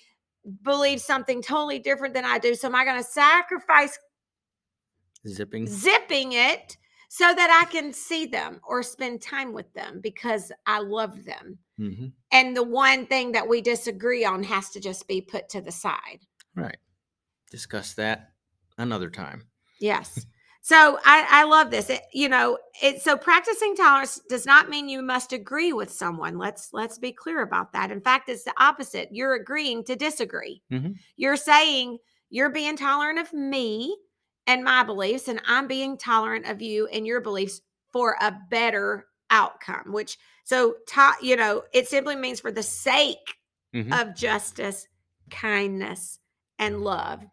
believes 0.63 1.03
something 1.03 1.43
totally 1.43 1.77
different 1.77 2.15
than 2.15 2.25
i 2.25 2.39
do 2.39 2.55
so 2.55 2.67
am 2.69 2.73
i 2.73 2.85
going 2.85 2.97
to 2.97 3.03
sacrifice 3.07 3.99
Zipping. 5.27 5.67
zipping 5.67 6.31
it 6.31 6.75
so 7.15 7.31
that 7.31 7.61
I 7.63 7.71
can 7.71 7.93
see 7.93 8.25
them 8.25 8.59
or 8.63 8.81
spend 8.81 9.21
time 9.21 9.53
with 9.53 9.71
them 9.75 9.99
because 10.01 10.51
I 10.65 10.79
love 10.79 11.25
them. 11.25 11.59
hmm 11.77 12.07
And 12.31 12.57
the 12.57 12.63
one 12.63 13.05
thing 13.05 13.33
that 13.33 13.47
we 13.47 13.61
disagree 13.61 14.25
on 14.25 14.41
has 14.41 14.71
to 14.71 14.79
just 14.79 15.07
be 15.07 15.21
put 15.21 15.47
to 15.49 15.61
the 15.61 15.71
side. 15.71 16.21
Right. 16.55 16.79
Discuss 17.51 17.93
that 17.93 18.31
another 18.79 19.11
time. 19.11 19.45
Yes. 19.79 20.25
So 20.63 20.97
I, 21.05 21.27
I 21.29 21.43
love 21.43 21.69
this. 21.69 21.91
It, 21.91 22.01
you 22.13 22.29
know, 22.29 22.57
it 22.81 23.03
so 23.03 23.15
practicing 23.15 23.75
tolerance 23.75 24.19
does 24.27 24.47
not 24.47 24.69
mean 24.69 24.89
you 24.89 25.03
must 25.03 25.33
agree 25.33 25.71
with 25.71 25.91
someone. 25.91 26.39
Let's 26.39 26.69
let's 26.73 26.97
be 26.97 27.11
clear 27.11 27.43
about 27.43 27.73
that. 27.73 27.91
In 27.91 28.01
fact, 28.01 28.27
it's 28.27 28.43
the 28.43 28.55
opposite. 28.57 29.09
You're 29.11 29.35
agreeing 29.35 29.83
to 29.83 29.95
disagree. 29.95 30.63
Mhm. 30.71 30.95
You're 31.15 31.37
saying 31.37 31.99
you're 32.31 32.49
being 32.49 32.75
tolerant 32.75 33.19
of 33.19 33.31
me 33.33 33.95
and 34.47 34.63
my 34.63 34.83
beliefs, 34.83 35.27
and 35.27 35.41
I'm 35.47 35.67
being 35.67 35.97
tolerant 35.97 36.45
of 36.47 36.61
you 36.61 36.87
and 36.87 37.05
your 37.07 37.21
beliefs 37.21 37.61
for 37.91 38.17
a 38.21 38.35
better 38.49 39.07
outcome. 39.29 39.91
Which 39.93 40.17
so 40.43 40.75
to, 40.87 41.11
you 41.21 41.35
know, 41.35 41.63
it 41.73 41.87
simply 41.87 42.15
means 42.15 42.39
for 42.39 42.51
the 42.51 42.63
sake 42.63 43.37
Mhm. 43.73 43.99
of 44.01 44.15
justice, 44.15 44.87
kindness, 45.29 46.19
and 46.59 46.83
love. 46.83 47.23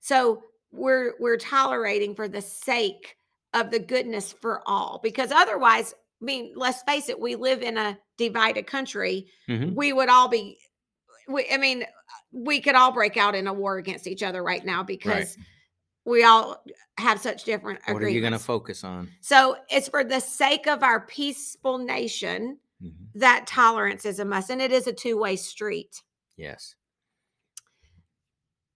So 0.00 0.42
we're 0.70 1.14
we're 1.18 1.38
tolerating 1.38 2.14
for 2.14 2.28
the 2.28 2.42
sake 2.42 3.16
of 3.54 3.70
the 3.70 3.78
goodness 3.78 4.32
for 4.32 4.62
all 4.66 5.00
because 5.02 5.32
otherwise 5.32 5.94
I 6.20 6.24
mean 6.24 6.52
let's 6.54 6.82
face 6.82 7.08
it 7.08 7.18
we 7.18 7.34
live 7.36 7.62
in 7.62 7.78
a 7.78 7.98
divided 8.18 8.66
country 8.66 9.30
Mhm. 9.48 9.74
we 9.74 9.94
would 9.94 10.10
all 10.10 10.28
be 10.28 10.58
we, 11.26 11.46
I 11.50 11.56
mean 11.56 11.86
we 12.32 12.60
could 12.60 12.74
all 12.74 12.92
break 12.92 13.16
out 13.16 13.34
in 13.34 13.46
a 13.46 13.52
war 13.52 13.78
against 13.78 14.06
each 14.06 14.22
other 14.22 14.42
right 14.42 14.62
now 14.64 14.82
because 14.82 15.38
we 16.04 16.24
all 16.24 16.62
have 16.98 17.20
such 17.20 17.44
different 17.44 17.80
What 17.86 18.02
are 18.02 18.08
you 18.08 18.20
going 18.20 18.32
to 18.32 18.38
focus 18.38 18.84
on? 18.84 19.08
so 19.20 19.56
it's 19.70 19.88
for 19.88 20.04
the 20.04 20.20
sake 20.20 20.66
of 20.66 20.82
our 20.82 21.00
peaceful 21.06 21.78
nation 21.78 22.58
Mhm. 22.82 23.08
that 23.16 23.46
tolerance 23.48 24.04
is 24.06 24.20
a 24.20 24.24
must 24.24 24.50
and 24.50 24.62
it 24.62 24.70
is 24.72 24.86
a 24.86 24.92
two-way 24.92 25.34
street 25.36 26.02
Yes. 26.36 26.74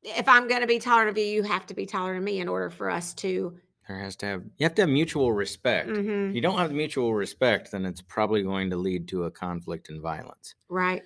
if 0.02 0.28
I'm 0.28 0.48
going 0.48 0.60
to 0.62 0.66
be 0.66 0.80
tolerant 0.80 1.10
of 1.10 1.18
you, 1.18 1.24
you 1.24 1.42
have 1.44 1.66
to 1.66 1.74
be 1.74 1.86
tolerant 1.86 2.18
of 2.18 2.24
me 2.24 2.40
in 2.40 2.48
order 2.48 2.70
for 2.70 2.90
us 2.90 3.14
to. 3.14 3.56
There 3.88 3.98
has 4.00 4.16
to 4.16 4.26
have 4.26 4.42
you 4.56 4.64
have 4.64 4.74
to 4.76 4.82
have 4.82 4.88
mutual 4.88 5.32
respect. 5.32 5.88
Mhm, 5.88 6.30
If 6.30 6.34
you 6.34 6.40
don't 6.40 6.58
have 6.58 6.72
mutual 6.72 7.14
respect, 7.14 7.70
then 7.70 7.84
it's 7.84 8.00
probably 8.00 8.42
going 8.42 8.70
to 8.70 8.76
lead 8.76 9.06
to 9.08 9.24
a 9.24 9.30
conflict 9.30 9.88
and 9.88 10.00
violence. 10.00 10.54
Right. 10.68 11.02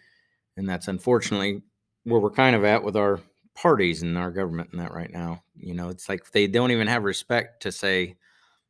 And 0.57 0.67
that's 0.69 0.89
unfortunately 0.89 1.63
where 2.05 2.21
we're 2.21 2.31
kind 2.31 2.57
of 2.57 2.65
at 2.65 2.83
with 2.85 2.97
our 2.97 3.21
parties 3.57 4.03
in 4.03 4.17
our 4.17 4.31
government 4.31 4.71
and 4.73 4.81
that 4.81 4.93
right 4.93 5.11
now. 5.11 5.43
You 5.57 5.75
know, 5.75 5.89
it's 5.89 6.09
like 6.09 6.31
they 6.31 6.47
don't 6.47 6.71
even 6.71 6.87
have 6.87 7.03
respect 7.05 7.63
to 7.63 7.73
say, 7.73 8.17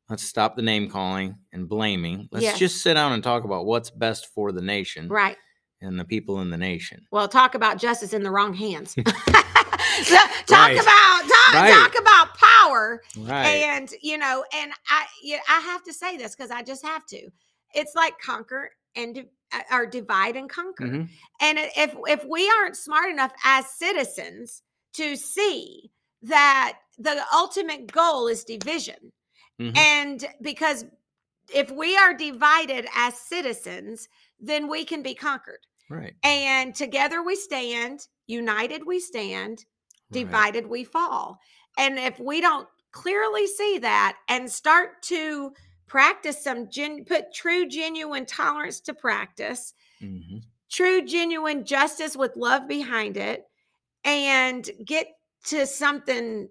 let's 0.08 0.22
stop 0.22 0.56
the 0.56 0.62
name 0.62 0.88
calling 0.88 1.36
and 1.52 1.68
blaming. 1.68 2.28
Let's 2.32 2.44
Yes. 2.44 2.58
just 2.58 2.82
sit 2.82 2.94
down 2.94 3.12
and 3.12 3.22
talk 3.22 3.44
about 3.44 3.66
what's 3.66 3.90
best 3.90 4.32
for 4.32 4.52
the 4.52 4.62
nation 4.62 5.08
Right. 5.08 5.36
and 5.80 5.98
the 5.98 6.04
people 6.04 6.40
in 6.40 6.50
the 6.50 6.56
nation. 6.56 7.06
Well, 7.10 7.28
talk 7.28 7.54
about 7.54 7.78
justice 7.78 8.12
in 8.14 8.22
the 8.22 8.30
wrong 8.30 8.54
hands. 8.54 8.94
talk 9.04 9.10
Right. 10.48 10.80
about 10.80 11.22
talk, 11.28 11.54
Right. 11.54 11.72
talk 11.72 11.98
about 12.00 12.34
power, 12.36 13.02
Right. 13.18 13.62
and 13.62 13.90
you 14.02 14.18
know, 14.18 14.44
and 14.54 14.72
I 14.88 15.06
yeah, 15.22 15.40
I 15.48 15.60
have 15.60 15.82
to 15.84 15.92
say 15.92 16.16
this 16.16 16.34
because 16.36 16.50
I 16.50 16.62
just 16.62 16.84
have 16.84 17.04
to. 17.06 17.28
It's 17.74 17.94
like 17.94 18.18
conquer 18.18 18.70
and 18.94 19.26
uh, 19.52 19.60
or 19.72 19.86
divide 19.86 20.36
and 20.36 20.48
conquer. 20.48 20.84
Mhm. 20.86 21.08
And 21.40 21.58
if 21.58 21.94
if 22.06 22.24
we 22.24 22.48
aren't 22.50 22.76
smart 22.76 23.10
enough 23.10 23.32
as 23.44 23.66
citizens 23.70 24.62
to 24.96 25.16
see 25.16 25.90
that 26.22 26.78
the 26.98 27.24
ultimate 27.32 27.92
goal 27.92 28.26
is 28.28 28.44
division, 28.44 29.12
Mhm. 29.60 29.76
and 29.76 30.28
because 30.42 30.84
if 31.52 31.70
we 31.70 31.96
are 31.96 32.12
divided 32.14 32.88
as 32.94 33.18
citizens, 33.18 34.08
then 34.40 34.68
we 34.68 34.84
can 34.84 35.02
be 35.02 35.14
conquered. 35.14 35.64
Right. 35.88 36.14
And 36.22 36.74
together 36.74 37.22
we 37.22 37.36
stand, 37.36 38.08
united 38.26 38.84
we 38.84 38.98
stand, 38.98 39.64
Right. 40.10 40.24
divided 40.24 40.66
we 40.66 40.82
fall. 40.84 41.38
And 41.78 41.98
if 41.98 42.18
we 42.18 42.40
don't 42.40 42.68
clearly 42.90 43.46
see 43.46 43.78
that 43.78 44.16
and 44.28 44.50
start 44.50 45.02
to 45.04 45.54
practice 45.86 46.42
some 46.42 46.68
gen- 46.68 47.04
put 47.04 47.32
true 47.32 47.66
genuine 47.66 48.26
tolerance 48.26 48.80
to 48.80 48.94
practice, 48.94 49.72
Mhm. 50.00 50.42
true 50.68 51.02
genuine 51.02 51.64
justice 51.64 52.16
with 52.16 52.34
love 52.36 52.66
behind 52.66 53.16
it 53.16 53.48
and 54.06 54.70
get 54.86 55.08
to 55.44 55.66
something 55.66 56.48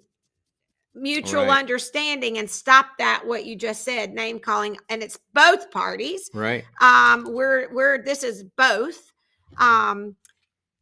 mutual 0.93 1.41
Right. 1.45 1.57
understanding 1.59 2.37
and 2.37 2.49
stop 2.49 2.85
that 2.99 3.23
what 3.25 3.45
you 3.45 3.55
just 3.57 3.83
said 3.83 4.13
name 4.13 4.39
calling 4.39 4.77
and 4.89 5.01
it's 5.03 5.19
both 5.33 5.69
parties 5.71 6.29
Right. 6.33 6.63
um 6.79 7.33
we're 7.33 7.73
we're 7.73 8.01
this 8.01 8.23
is 8.23 8.45
both 8.55 9.11
um 9.57 10.15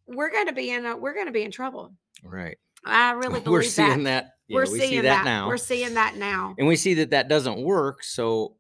we're 0.06 0.30
going 0.30 0.46
to 0.46 0.54
be 0.54 0.70
in 0.70 0.86
a 0.86 0.96
we're 0.96 1.16
going 1.16 1.26
to 1.26 1.32
be 1.32 1.42
in 1.44 1.50
trouble 1.50 1.96
Right. 2.24 2.58
i 2.86 3.12
really 3.14 3.40
believe 3.40 3.48
We're 3.52 3.64
seeing 3.64 4.04
that, 4.04 4.26
that. 4.26 4.32
yeah, 4.48 4.56
we're 4.58 4.72
we 4.72 4.78
seeing 4.80 4.90
see 4.92 4.96
that, 5.02 5.24
that 5.24 5.26
now. 5.26 5.48
we're 5.48 5.58
seeing 5.58 5.94
that 5.96 6.16
now 6.18 6.54
and 6.60 6.68
we 6.68 6.76
see 6.76 6.94
that 6.96 7.10
that 7.10 7.28
doesn't 7.28 7.64
work 7.64 8.04
so 8.04 8.56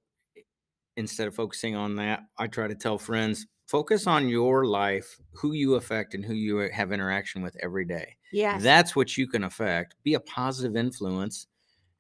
instead 0.97 1.27
of 1.27 1.35
focusing 1.35 1.75
on 1.75 1.97
that 1.97 2.21
i 2.39 2.47
try 2.47 2.67
to 2.67 2.73
tell 2.75 2.97
friends 2.97 3.45
focus 3.67 4.07
on 4.07 4.27
your 4.29 4.65
life 4.65 5.19
who 5.31 5.53
you 5.53 5.75
affect 5.75 6.13
and 6.13 6.23
who 6.23 6.33
you 6.33 6.57
have 6.57 6.91
interaction 6.91 7.41
with 7.41 7.55
every 7.61 7.85
day 7.85 8.15
Yeah. 8.31 8.57
that's 8.59 8.95
what 8.95 9.17
you 9.17 9.27
can 9.27 9.43
affect 9.45 9.95
be 10.03 10.13
a 10.15 10.19
positive 10.19 10.75
influence 10.75 11.47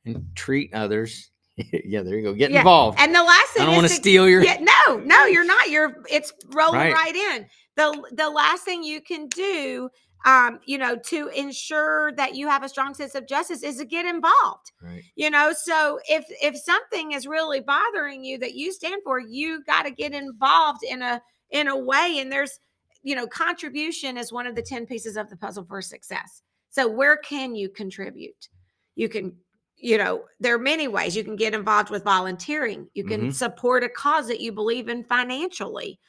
and 0.05 0.25
treat 0.35 0.73
others 0.73 1.31
yeah, 1.85 2.01
there 2.01 2.15
you 2.17 2.23
go. 2.23 2.33
Get 2.33 2.49
Yeah, 2.49 2.61
involved. 2.61 2.97
And 2.99 3.13
the 3.13 3.21
last 3.21 3.49
thing 3.49 3.61
I 3.61 3.65
don't 3.67 3.75
want 3.75 3.85
to 3.87 3.93
to 3.93 4.01
steal 4.01 4.27
your. 4.27 4.43
Yeah, 4.43 4.57
no, 4.59 4.97
no, 4.97 5.25
you're 5.25 5.45
not. 5.45 5.69
You're 5.69 6.03
it's 6.09 6.33
rolling 6.47 6.79
Right. 6.79 6.93
right. 6.93 7.15
in. 7.15 7.45
The 7.75 8.03
the 8.13 8.27
last 8.27 8.63
thing 8.63 8.83
you 8.83 9.01
can 9.01 9.27
do 9.27 9.87
um, 10.25 10.59
you 10.65 10.77
know, 10.77 10.95
to 10.95 11.27
ensure 11.27 12.13
that 12.13 12.33
you 12.35 12.47
have 12.47 12.63
a 12.63 12.69
strong 12.69 12.93
sense 12.93 13.13
of 13.13 13.27
justice 13.27 13.61
is 13.61 13.77
to 13.77 13.85
get 13.85 14.05
involved. 14.05 14.71
Right. 14.81 15.03
You 15.15 15.29
know, 15.29 15.53
so 15.53 15.99
if 16.09 16.25
if 16.41 16.57
something 16.57 17.11
is 17.11 17.27
really 17.27 17.59
bothering 17.59 18.23
you 18.23 18.37
that 18.39 18.53
you 18.55 18.71
stand 18.71 19.01
for, 19.03 19.19
you 19.19 19.63
got 19.65 19.83
to 19.83 19.91
get 19.91 20.13
involved 20.13 20.81
in 20.83 21.01
a 21.01 21.21
in 21.53 21.69
a 21.69 21.77
way 21.77 22.17
and 22.19 22.29
there's 22.29 22.59
you 23.05 23.15
know, 23.15 23.27
contribution 23.27 24.17
is 24.17 24.31
one 24.31 24.47
of 24.47 24.55
the 24.55 24.61
10 24.61 24.85
pieces 24.85 25.17
of 25.17 25.29
the 25.29 25.35
puzzle 25.35 25.65
for 25.65 25.81
success. 25.81 26.41
So 26.69 26.87
where 26.87 27.17
can 27.17 27.53
you 27.53 27.69
contribute? 27.69 28.49
You 28.95 29.09
can 29.09 29.35
you 29.75 29.97
know, 29.97 30.23
there 30.39 30.55
are 30.55 30.59
many 30.59 30.87
ways 30.87 31.13
you 31.13 31.25
can 31.25 31.35
get 31.35 31.53
involved 31.53 31.89
with 31.89 32.05
volunteering. 32.05 32.87
You 32.93 33.03
can 33.03 33.27
Mhm. 33.27 33.33
support 33.33 33.83
a 33.83 33.89
cause 33.89 34.27
that 34.27 34.39
you 34.39 34.53
believe 34.53 34.87
in 34.87 35.03
financially. 35.03 35.99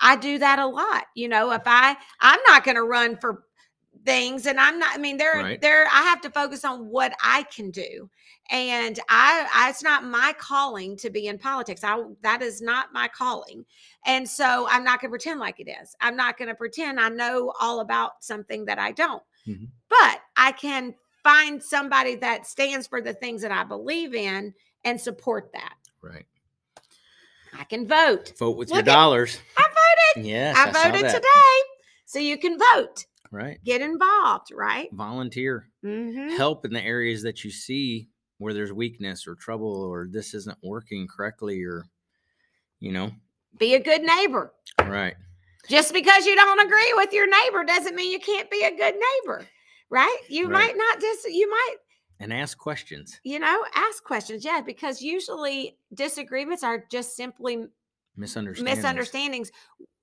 I 0.00 0.14
do 0.14 0.38
that 0.38 0.60
a 0.60 0.66
lot. 0.66 1.06
You 1.16 1.28
know, 1.28 1.50
if 1.50 1.62
I 1.66 1.96
I'm 2.20 2.40
not 2.46 2.62
going 2.62 2.76
to 2.76 2.84
run 2.84 3.16
for 3.16 3.44
things 4.04 4.46
and 4.46 4.60
I'm 4.60 4.78
not 4.78 4.94
I 4.94 4.98
mean 4.98 5.16
there 5.16 5.34
Right. 5.34 5.60
there 5.60 5.86
I 5.86 6.02
have 6.02 6.20
to 6.22 6.30
focus 6.30 6.64
on 6.64 6.88
what 6.88 7.12
I 7.22 7.44
can 7.44 7.70
do. 7.70 8.10
And 8.50 9.00
I, 9.08 9.48
I 9.54 9.70
it's 9.70 9.82
not 9.82 10.04
my 10.04 10.34
calling 10.38 10.96
to 10.98 11.08
be 11.08 11.28
in 11.28 11.38
politics. 11.38 11.82
I 11.82 12.02
that 12.22 12.42
is 12.42 12.60
not 12.60 12.92
my 12.92 13.08
calling. 13.08 13.64
And 14.04 14.28
so 14.28 14.66
I'm 14.68 14.84
not 14.84 15.00
going 15.00 15.08
to 15.08 15.12
pretend 15.12 15.40
like 15.40 15.60
it 15.60 15.68
is. 15.70 15.96
I'm 16.00 16.16
not 16.16 16.36
going 16.36 16.48
to 16.48 16.54
pretend 16.54 17.00
I 17.00 17.08
know 17.08 17.54
all 17.60 17.80
about 17.80 18.22
something 18.22 18.66
that 18.66 18.78
I 18.78 18.92
don't. 18.92 19.22
Mhm. 19.48 19.68
But 19.88 20.20
I 20.36 20.52
can 20.52 20.94
find 21.22 21.62
somebody 21.62 22.16
that 22.16 22.46
stands 22.46 22.86
for 22.86 23.00
the 23.00 23.14
things 23.14 23.40
that 23.40 23.52
I 23.52 23.64
believe 23.64 24.14
in 24.14 24.52
and 24.84 25.00
support 25.00 25.50
that. 25.54 25.76
Right. 26.02 26.26
I 27.58 27.64
can 27.64 27.86
vote. 27.86 28.34
Vote 28.38 28.56
with 28.58 28.68
Look 28.68 28.76
your 28.76 28.80
at- 28.80 28.84
dollars. 28.84 29.38
I 29.56 29.62
voted. 29.62 30.26
Yes. 30.28 30.56
I, 30.58 30.70
saw 30.70 30.90
voted 30.90 31.10
today. 31.10 31.60
So 32.04 32.18
you 32.18 32.36
can 32.36 32.58
vote. 32.74 33.06
Right. 33.34 33.58
Get 33.64 33.80
involved, 33.82 34.48
right? 34.52 34.88
Volunteer. 34.92 35.68
Mm-hmm. 35.84 36.36
Help 36.36 36.64
in 36.64 36.72
the 36.72 36.82
areas 36.82 37.22
that 37.24 37.42
you 37.42 37.50
see 37.50 38.08
where 38.38 38.54
there's 38.54 38.72
weakness 38.72 39.26
or 39.26 39.34
trouble 39.34 39.74
or 39.82 40.06
this 40.08 40.34
isn't 40.34 40.56
working 40.62 41.08
correctly 41.08 41.64
or, 41.64 41.84
you 42.78 42.92
know. 42.92 43.10
Be 43.58 43.74
a 43.74 43.80
good 43.82 44.02
neighbor. 44.02 44.52
Right. 44.78 45.14
Just 45.68 45.92
because 45.92 46.26
you 46.26 46.36
don't 46.36 46.60
agree 46.64 46.92
with 46.94 47.12
your 47.12 47.26
neighbor 47.28 47.64
doesn't 47.64 47.96
mean 47.96 48.12
you 48.12 48.20
can't 48.20 48.50
be 48.50 48.62
a 48.64 48.70
good 48.76 48.94
neighbor, 48.94 49.44
right? 49.90 50.18
You 50.28 50.48
Right. 50.48 50.52
might 50.68 50.76
not 50.76 51.00
just, 51.00 51.24
you 51.28 51.50
might, 51.50 51.76
And 52.20 52.32
ask 52.32 52.56
questions. 52.56 53.18
you 53.24 53.38
know, 53.40 53.64
ask 53.74 54.04
questions. 54.04 54.44
Yeah, 54.44 54.60
because 54.60 55.00
usually 55.02 55.76
disagreements 55.92 56.62
are 56.62 56.84
just 56.90 57.16
simply 57.16 57.66
Misunderstandings. 58.16 58.76
misunderstandings. 58.76 59.50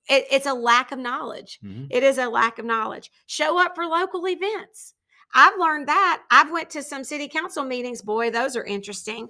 It, 0.08 0.26
it's 0.30 0.46
a 0.46 0.54
lack 0.54 0.92
of 0.92 0.98
knowledge. 0.98 1.60
Mhm. 1.64 1.88
It 1.90 2.02
is 2.02 2.18
a 2.18 2.28
lack 2.28 2.58
of 2.58 2.64
knowledge. 2.64 3.10
Show 3.26 3.58
up 3.60 3.74
for 3.74 3.86
local 3.86 4.26
events. 4.28 4.94
I've 5.34 5.58
learned 5.58 5.88
that. 5.88 6.22
I've 6.30 6.50
went 6.50 6.68
to 6.70 6.82
some 6.82 7.04
city 7.04 7.26
council 7.26 7.64
meetings. 7.64 8.02
Boy, 8.02 8.30
those 8.30 8.54
are 8.54 8.64
interesting. 8.64 9.28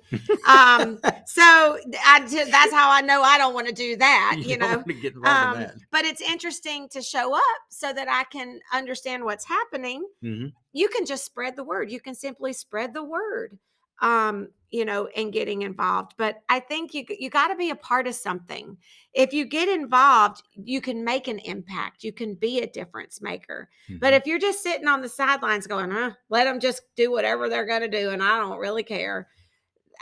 Um, 0.48 0.98
so 1.26 1.78
I, 2.04 2.20
that's 2.50 2.72
how 2.72 2.90
I 2.90 3.02
know 3.02 3.22
I 3.22 3.38
don't 3.38 3.54
want 3.54 3.68
to 3.68 3.72
do 3.72 3.96
that. 3.98 4.36
You, 4.38 4.56
don't 4.56 4.68
know, 4.68 4.76
want 4.78 4.86
to 4.88 4.94
get 4.94 5.14
involved 5.14 5.56
in 5.56 5.62
um, 5.62 5.68
that. 5.68 5.74
but 5.92 6.04
it's 6.04 6.20
interesting 6.20 6.88
to 6.88 7.02
show 7.02 7.36
up 7.36 7.42
so 7.70 7.92
that 7.92 8.08
I 8.08 8.24
can 8.24 8.58
understand 8.72 9.24
what's 9.24 9.44
happening. 9.44 10.04
Mhm. 10.24 10.52
You 10.72 10.88
can 10.88 11.06
just 11.06 11.24
spread 11.24 11.54
the 11.54 11.62
word. 11.64 11.92
You 11.92 12.00
can 12.00 12.16
simply 12.16 12.52
spread 12.52 12.94
the 12.94 13.04
word, 13.04 13.58
um, 14.02 14.48
you 14.70 14.84
know, 14.84 15.06
and 15.16 15.32
getting 15.32 15.62
involved. 15.62 16.14
But 16.18 16.42
I 16.50 16.60
think 16.60 16.94
you 16.94 17.04
you 17.08 17.30
got 17.30 17.48
to 17.48 17.56
be 17.56 17.70
a 17.70 17.76
part 17.76 18.06
of 18.06 18.14
something. 18.14 18.76
If 19.14 19.32
you 19.32 19.46
get 19.46 19.68
involved, 19.68 20.42
you 20.54 20.80
can 20.80 21.04
make 21.04 21.28
an 21.28 21.38
impact. 21.40 22.04
You 22.04 22.12
can 22.12 22.34
be 22.34 22.60
a 22.60 22.66
difference 22.66 23.22
maker. 23.22 23.70
But 24.00 24.14
Mhm. 24.14 24.16
if 24.16 24.26
you're 24.26 24.38
just 24.38 24.62
sitting 24.62 24.88
on 24.88 25.02
the 25.02 25.08
sidelines 25.08 25.66
going, 25.66 25.90
huh, 25.90 26.12
let 26.30 26.44
them 26.44 26.60
just 26.60 26.82
do 26.96 27.10
whatever 27.10 27.48
they're 27.48 27.66
going 27.66 27.82
to 27.82 27.88
do, 27.88 28.10
and 28.10 28.22
I 28.22 28.38
don't 28.38 28.58
really 28.58 28.82
care. 28.84 29.28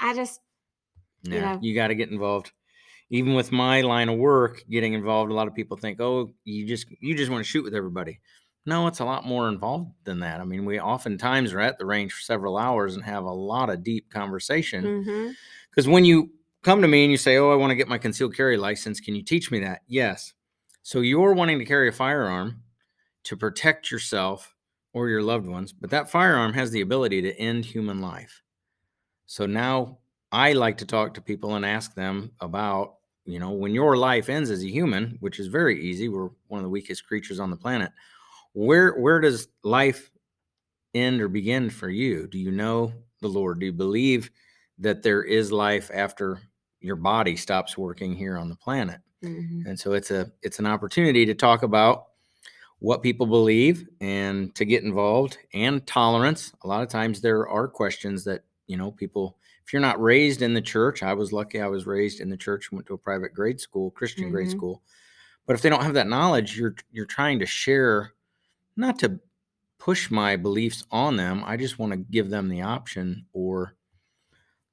I 0.00 0.14
just 0.14 0.40
you 1.22 1.40
know. 1.40 1.60
you 1.60 1.74
got 1.74 1.88
to 1.88 1.94
get 1.94 2.10
involved. 2.10 2.52
Even 3.10 3.34
with 3.34 3.52
my 3.52 3.82
line 3.82 4.08
of 4.08 4.18
work, 4.18 4.64
getting 4.70 4.94
involved, 4.94 5.30
a 5.30 5.34
lot 5.34 5.48
of 5.48 5.54
people 5.54 5.76
think, 5.76 6.00
"Oh, 6.00 6.34
you 6.44 6.66
just 6.66 6.86
you 7.00 7.14
just 7.16 7.30
want 7.30 7.44
to 7.44 7.48
shoot 7.50 7.64
with 7.64 7.74
everybody." 7.74 8.20
No, 8.66 8.86
it's 8.86 9.00
a 9.00 9.04
lot 9.04 9.24
more 9.24 9.48
involved 9.48 9.92
than 10.04 10.20
that. 10.20 10.40
I 10.40 10.44
mean, 10.44 10.64
we 10.64 10.78
oftentimes 10.78 11.52
are 11.52 11.60
at 11.60 11.78
the 11.78 11.86
range 11.86 12.12
for 12.12 12.20
several 12.20 12.58
hours 12.58 12.94
and 12.94 13.04
have 13.04 13.24
a 13.24 13.32
lot 13.32 13.70
of 13.70 13.82
deep 13.82 14.10
conversation. 14.10 14.84
Mm-hmm. 14.84 15.30
Because 15.70 15.88
when 15.88 16.04
you 16.04 16.30
come 16.62 16.82
to 16.82 16.88
me 16.88 17.04
and 17.04 17.10
you 17.10 17.16
say, 17.16 17.38
"Oh, 17.38 17.50
I 17.50 17.56
want 17.56 17.70
to 17.70 17.76
get 17.76 17.88
my 17.88 17.98
concealed 17.98 18.36
carry 18.36 18.56
license. 18.56 19.00
Can 19.00 19.14
you 19.14 19.22
teach 19.22 19.50
me 19.50 19.60
that?" 19.60 19.80
Yes. 19.86 20.34
So 20.82 21.00
you're 21.00 21.32
wanting 21.32 21.58
to 21.58 21.64
carry 21.64 21.88
a 21.88 21.92
firearm 21.92 22.62
to 23.24 23.36
protect 23.36 23.90
yourself 23.90 24.54
or 24.92 25.08
your 25.08 25.22
loved 25.22 25.46
ones, 25.46 25.72
but 25.72 25.90
that 25.90 26.10
firearm 26.10 26.52
has 26.52 26.70
the 26.70 26.80
ability 26.80 27.22
to 27.22 27.38
end 27.38 27.64
human 27.64 28.00
life. 28.00 28.42
So 29.26 29.46
now 29.46 29.98
I 30.32 30.52
like 30.52 30.78
to 30.78 30.86
talk 30.86 31.14
to 31.14 31.20
people 31.20 31.54
and 31.54 31.64
ask 31.64 31.94
them 31.94 32.32
about, 32.40 32.96
you 33.24 33.38
know, 33.38 33.50
when 33.50 33.72
your 33.72 33.96
life 33.96 34.28
ends 34.28 34.50
as 34.50 34.64
a 34.64 34.70
human, 34.70 35.16
which 35.20 35.38
is 35.38 35.46
very 35.46 35.80
easy, 35.80 36.08
we're 36.08 36.30
one 36.48 36.58
of 36.58 36.64
the 36.64 36.70
weakest 36.70 37.06
creatures 37.06 37.38
on 37.38 37.50
the 37.50 37.56
planet. 37.56 37.92
Where 38.52 38.98
where 38.98 39.20
does 39.20 39.48
life 39.62 40.10
end 40.94 41.20
or 41.20 41.28
begin 41.28 41.70
for 41.70 41.88
you? 41.90 42.28
Do 42.28 42.38
you 42.38 42.50
know 42.52 42.94
the 43.20 43.28
Lord? 43.28 43.60
Do 43.60 43.66
you 43.66 43.72
believe 43.72 44.30
that 44.78 45.02
there 45.02 45.22
is 45.24 45.52
life 45.52 45.90
after 45.94 46.40
your 46.80 46.96
body 46.96 47.36
stops 47.36 47.78
working 47.78 48.14
here 48.14 48.38
on 48.38 48.48
the 48.48 48.56
planet? 48.56 49.00
Mhm. 49.22 49.66
And 49.66 49.78
so 49.80 49.92
it's 49.94 50.10
a 50.10 50.32
it's 50.42 50.58
an 50.60 50.66
opportunity 50.66 51.26
to 51.26 51.34
talk 51.34 51.62
about 51.64 52.08
what 52.80 53.02
people 53.02 53.26
believe 53.26 53.88
and 54.00 54.54
to 54.56 54.64
get 54.64 54.84
involved 54.84 55.38
and 55.54 55.86
tolerance. 55.86 56.52
A 56.62 56.68
lot 56.68 56.82
of 56.82 56.88
times 56.90 57.20
there 57.20 57.48
are 57.48 57.68
questions 57.68 58.24
that, 58.24 58.44
you 58.66 58.76
know, 58.76 58.92
people 58.92 59.38
if 59.66 59.72
you're 59.72 59.82
not 59.82 60.02
raised 60.02 60.42
in 60.42 60.54
the 60.54 60.62
church, 60.62 61.02
I 61.02 61.14
was 61.14 61.32
lucky 61.32 61.60
I 61.60 61.68
was 61.68 61.86
raised 61.86 62.20
in 62.20 62.30
the 62.30 62.36
church, 62.38 62.72
went 62.72 62.86
to 62.88 62.94
a 62.94 62.98
private 62.98 63.34
grade 63.34 63.60
school, 63.60 63.90
Christian 63.92 64.30
grade 64.30 64.48
Mhm. 64.48 64.50
school. 64.50 64.82
But 65.46 65.54
if 65.56 65.62
they 65.62 65.70
don't 65.70 65.82
have 65.84 65.94
that 65.94 66.08
knowledge, 66.08 66.58
you're 66.58 66.76
you're 66.92 67.06
trying 67.06 67.40
to 67.40 67.46
share 67.46 68.12
not 68.76 68.98
to 69.00 69.20
push 69.78 70.10
my 70.10 70.36
beliefs 70.36 70.84
on 70.90 71.16
them. 71.16 71.42
I 71.44 71.56
just 71.56 71.78
want 71.78 71.92
to 71.92 71.98
give 71.98 72.30
them 72.30 72.48
the 72.48 72.62
option 72.62 73.26
or 73.32 73.74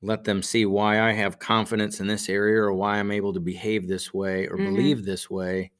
let 0.01 0.23
them 0.23 0.43
see 0.43 0.65
why 0.65 1.01
I 1.01 1.13
have 1.13 1.39
confidence 1.39 1.99
in 1.99 2.07
this 2.07 2.29
area 2.29 2.61
or 2.61 2.73
why 2.73 2.97
I'm 2.99 3.11
able 3.11 3.33
to 3.33 3.39
behave 3.39 3.87
this 3.87 4.13
way 4.13 4.47
or 4.47 4.57
Mhm. 4.57 4.65
believe 4.65 5.05
this 5.05 5.29
way. 5.29 5.71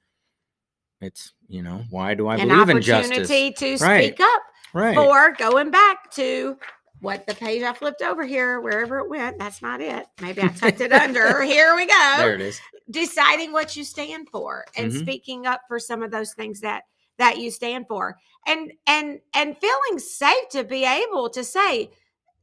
It's, 1.01 1.33
you 1.47 1.61
know, 1.61 1.83
why 1.91 2.15
do 2.15 2.27
I 2.27 2.35
An 2.37 2.47
believe 2.47 2.69
in 2.69 2.81
justice? 2.81 3.17
opportunity 3.29 3.51
to 3.53 3.77
Right. 3.85 4.13
speak 4.15 4.19
up 4.19 4.41
Right. 4.73 4.95
for 4.95 5.31
going 5.37 5.69
back 5.69 6.09
to 6.11 6.57
what 7.01 7.27
the 7.27 7.35
page 7.35 7.61
I 7.61 7.73
flipped 7.73 8.01
over 8.01 8.25
here, 8.25 8.59
wherever 8.59 8.97
it 8.97 9.07
went. 9.09 9.37
That's 9.37 9.61
not 9.61 9.81
it. 9.81 10.07
Maybe 10.19 10.41
I 10.41 10.47
tucked 10.47 10.81
it 10.81 10.91
under. 10.91 11.41
Here 11.43 11.75
we 11.75 11.85
go. 11.85 12.13
There 12.17 12.33
it 12.33 12.41
is. 12.41 12.59
deciding 12.89 13.51
what 13.51 13.75
you 13.75 13.83
stand 13.83 14.29
for 14.29 14.65
and 14.77 14.91
Mhm. 14.91 14.99
speaking 15.01 15.45
up 15.45 15.61
for 15.67 15.77
some 15.77 16.01
of 16.01 16.09
those 16.09 16.33
things 16.33 16.61
that 16.61 16.85
that 17.17 17.37
you 17.37 17.51
stand 17.51 17.87
for 17.87 18.17
and 18.45 18.71
and 18.87 19.19
and 19.35 19.57
feeling 19.57 19.99
safe 19.99 20.49
to 20.51 20.63
be 20.63 20.85
able 20.85 21.29
to 21.29 21.43
say 21.43 21.89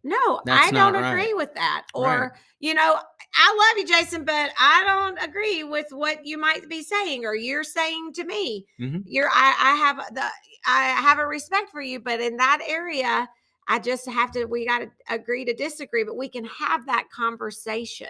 no 0.02 0.40
That's 0.44 0.68
i 0.68 0.70
don't 0.72 0.94
right." 0.94 1.12
agree 1.12 1.34
with 1.34 1.54
that 1.54 1.86
or 1.94 2.20
Right. 2.20 2.30
you 2.60 2.74
know 2.74 2.98
i 3.36 3.72
love 3.76 3.78
you 3.78 3.86
jason 3.86 4.24
but 4.24 4.50
i 4.58 4.82
don't 4.84 5.18
agree 5.28 5.64
with 5.64 5.86
what 5.90 6.24
you 6.26 6.38
might 6.38 6.68
be 6.68 6.82
saying 6.82 7.24
or 7.24 7.34
you're 7.34 7.64
saying 7.64 8.12
to 8.14 8.24
me 8.24 8.66
Mhm. 8.80 9.02
you're 9.06 9.30
i 9.32 9.54
i 9.60 9.76
have 9.76 9.96
the 10.14 10.24
i 10.66 10.84
have 10.90 11.18
a 11.18 11.26
respect 11.26 11.70
for 11.70 11.80
you 11.80 12.00
but 12.00 12.20
in 12.20 12.36
that 12.36 12.60
area 12.68 13.28
I 13.66 13.78
just 13.78 14.06
have 14.08 14.30
to, 14.32 14.44
we 14.44 14.66
got 14.66 14.80
to 14.80 14.90
agree 15.08 15.44
to 15.46 15.54
disagree, 15.54 16.04
but 16.04 16.16
we 16.16 16.28
can 16.28 16.44
have 16.44 16.84
that 16.86 17.08
conversation. 17.10 18.08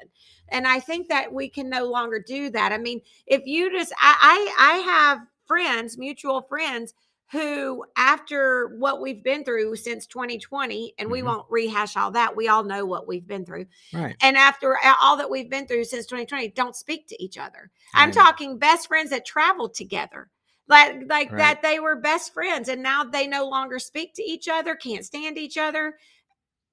And 0.48 0.66
I 0.66 0.80
think 0.80 1.08
that 1.08 1.32
we 1.32 1.48
can 1.48 1.70
no 1.70 1.84
longer 1.84 2.18
do 2.18 2.50
that. 2.50 2.72
I 2.72 2.78
mean, 2.78 3.00
if 3.26 3.46
you 3.46 3.70
just, 3.70 3.92
I, 4.00 4.16
I, 4.58 4.72
I 4.72 4.76
have 4.78 5.20
friends, 5.46 5.98
mutual 5.98 6.42
friends 6.42 6.94
who, 7.32 7.84
after 7.96 8.76
what 8.78 9.00
we've 9.00 9.24
been 9.24 9.44
through 9.44 9.74
since 9.76 10.06
2020, 10.06 10.94
and 10.98 11.10
we 11.10 11.20
Mhm. 11.20 11.24
won't 11.24 11.46
rehash 11.50 11.96
all 11.96 12.10
that, 12.12 12.36
we 12.36 12.48
all 12.48 12.62
know 12.62 12.84
what 12.84 13.08
we've 13.08 13.26
been 13.26 13.44
through. 13.46 13.66
Right. 13.92 14.14
And 14.20 14.36
after 14.36 14.78
all 15.00 15.16
that 15.16 15.30
we've 15.30 15.48
been 15.50 15.66
through 15.66 15.84
since 15.84 16.06
2020, 16.06 16.48
don't 16.48 16.76
speak 16.76 17.08
to 17.08 17.22
each 17.22 17.38
other. 17.38 17.70
I'm 17.94 18.12
talking 18.12 18.58
best 18.58 18.86
friends 18.88 19.10
that 19.10 19.24
traveled 19.24 19.74
together. 19.74 20.30
Like 20.68 21.02
like 21.08 21.30
Right. 21.32 21.38
that 21.38 21.62
they 21.62 21.80
were 21.80 21.96
best 21.96 22.32
friends 22.32 22.68
and 22.68 22.82
now 22.82 23.04
they 23.04 23.26
no 23.26 23.46
longer 23.48 23.78
speak 23.78 24.14
to 24.14 24.22
each 24.22 24.48
other, 24.48 24.74
can't 24.76 25.04
stand 25.04 25.36
each 25.38 25.58
other. 25.58 25.98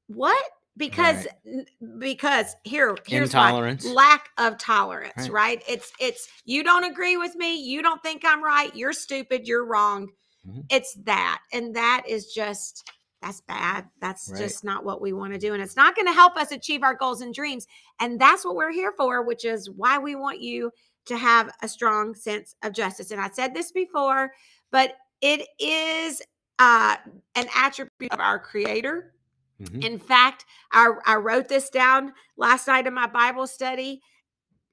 What? 0.08 0.44
Because 0.90 1.28
n- 1.46 1.66
because 2.00 2.56
here 2.64 2.96
here's 3.06 3.34
why. 3.34 3.52
Lack 3.86 4.30
of 4.38 4.58
tolerance, 4.58 5.14
Right. 5.18 5.32
right. 5.32 5.64
It's 5.68 5.92
it's 6.00 6.28
you 6.46 6.64
don't 6.64 6.84
agree 6.84 7.18
with 7.18 7.36
me, 7.36 7.56
you 7.56 7.82
don't 7.82 8.02
think 8.04 8.24
I'm 8.26 8.44
right, 8.44 8.76
you're 8.76 8.94
stupid, 8.94 9.48
you're 9.48 9.66
wrong. 9.66 10.10
Mhm. 10.48 10.66
It's 10.70 10.96
that 11.06 11.40
and 11.54 11.76
that 11.76 12.04
is 12.08 12.34
just 12.34 12.90
that's 13.22 13.42
bad. 13.42 13.88
That's 14.00 14.30
Right. 14.30 14.40
just 14.40 14.64
not 14.64 14.84
what 14.84 15.00
we 15.00 15.14
want 15.14 15.32
to 15.34 15.40
do. 15.40 15.54
And 15.54 15.62
it's 15.62 15.76
not 15.76 15.96
going 15.96 16.08
to 16.08 16.12
help 16.14 16.36
us 16.38 16.52
achieve 16.52 16.82
our 16.82 16.96
goals 16.96 17.22
and 17.22 17.32
dreams. 17.32 17.68
And 18.00 18.20
that's 18.20 18.44
what 18.44 18.56
we're 18.56 18.72
here 18.72 18.94
for, 18.98 19.22
which 19.22 19.46
is 19.46 19.70
why 19.70 20.00
we 20.00 20.16
want 20.16 20.42
you 20.42 20.72
to 21.06 21.18
have 21.18 21.52
a 21.62 21.68
strong 21.68 22.16
sense 22.16 22.56
of 22.64 22.74
justice. 22.74 23.12
And 23.12 23.22
I 23.22 23.30
said 23.30 23.54
this 23.54 23.72
before, 23.72 24.32
but 24.72 24.96
it 25.22 25.48
is 25.60 26.22
uh, 26.58 26.98
an 27.36 27.48
attribute 27.56 28.12
of 28.12 28.20
our 28.20 28.40
Creator. 28.40 29.14
Mhm. 29.62 29.84
In 29.84 30.00
fact, 30.00 30.46
I, 30.72 30.92
I 31.06 31.16
wrote 31.16 31.48
this 31.48 31.70
down 31.70 32.14
last 32.38 32.68
night 32.68 32.88
in 32.88 32.94
my 32.94 33.08
Bible 33.08 33.48
study 33.48 34.02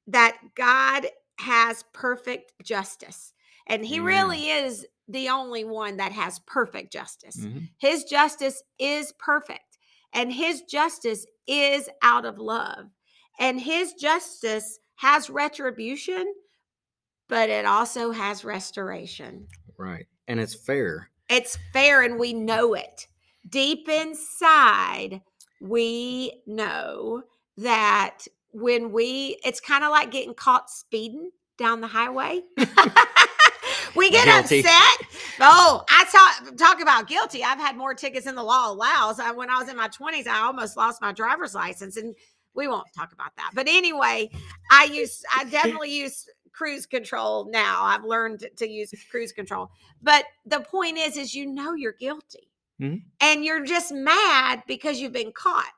that 0.07 0.39
God 0.55 1.07
has 1.39 1.85
perfect 1.93 2.53
justice. 2.63 3.35
And 3.67 3.85
He 3.85 3.99
Amen. 3.99 4.07
really 4.07 4.51
is 4.51 4.87
the 5.09 5.29
only 5.29 5.65
one 5.65 5.99
that 5.99 6.13
has 6.13 6.39
perfect 6.41 6.93
justice. 6.93 7.37
Mhm. 7.37 7.69
His 7.79 8.05
justice 8.05 8.63
is 8.79 9.13
perfect, 9.19 9.79
and 10.13 10.33
His 10.33 10.63
justice 10.63 11.27
is 11.47 11.89
out 12.03 12.25
of 12.25 12.39
love. 12.39 12.91
And 13.39 13.61
His 13.61 13.93
justice 13.95 14.79
has 14.97 15.31
retribution, 15.31 16.35
but 17.29 17.51
it 17.51 17.67
also 17.67 18.11
has 18.11 18.45
restoration. 18.45 19.49
Right. 19.77 20.07
And 20.27 20.41
it's 20.41 20.55
fair. 20.55 21.11
It's 21.29 21.59
fair, 21.73 22.03
and 22.03 22.19
we 22.19 22.33
know 22.33 22.75
it. 22.75 23.07
Deep 23.49 23.89
inside, 23.89 25.21
we 25.61 26.43
know 26.47 27.23
that 27.57 28.19
when 28.53 28.93
we, 28.93 29.39
it's 29.45 29.61
kind 29.61 29.85
of 29.85 29.91
like 29.91 30.11
getting 30.11 30.35
caught 30.35 30.71
speeding 30.71 31.31
down 31.57 31.81
the 31.81 31.87
highway. 31.87 32.41
we 33.97 34.11
get 34.11 34.27
Guilty. 34.27 34.61
upset. 34.61 35.09
Oh, 35.41 35.85
I 35.89 36.05
talk 36.11 36.57
talk 36.57 36.81
about 36.81 37.07
guilty. 37.09 37.45
I've 37.45 37.59
had 37.59 37.77
more 37.77 37.95
tickets 37.95 38.27
than 38.27 38.35
the 38.35 38.43
law 38.43 38.71
allows. 38.71 39.21
I, 39.21 39.31
when 39.33 39.51
I 39.51 39.59
was 39.59 39.69
in 39.69 39.77
my 39.77 39.89
twenties, 39.89 40.27
I 40.27 40.39
almost 40.41 40.77
lost 40.77 41.01
my 41.01 41.13
driver's 41.13 41.55
license, 41.55 41.97
and 41.97 42.15
we 42.55 42.69
won't 42.69 42.87
talk 42.97 43.13
about 43.13 43.37
that. 43.37 43.51
But 43.55 43.67
anyway, 43.69 44.31
I 44.71 44.85
use 44.85 45.23
I 45.37 45.45
definitely 45.51 45.97
use 45.97 46.27
cruise 46.53 46.87
control 46.87 47.49
now. 47.51 47.85
I've 47.85 48.05
learned 48.05 48.47
to 48.57 48.69
use 48.69 48.93
cruise 49.11 49.33
control. 49.33 49.71
But 50.03 50.25
the 50.47 50.61
point 50.61 50.99
is, 50.99 51.17
is 51.17 51.35
you 51.35 51.47
know 51.47 51.75
you're 51.75 51.93
guilty, 51.93 52.49
Mhm. 52.81 53.03
and 53.21 53.45
you're 53.45 53.65
just 53.65 53.93
mad 53.93 54.63
because 54.67 55.01
you've 55.01 55.13
been 55.13 55.33
caught. 55.33 55.73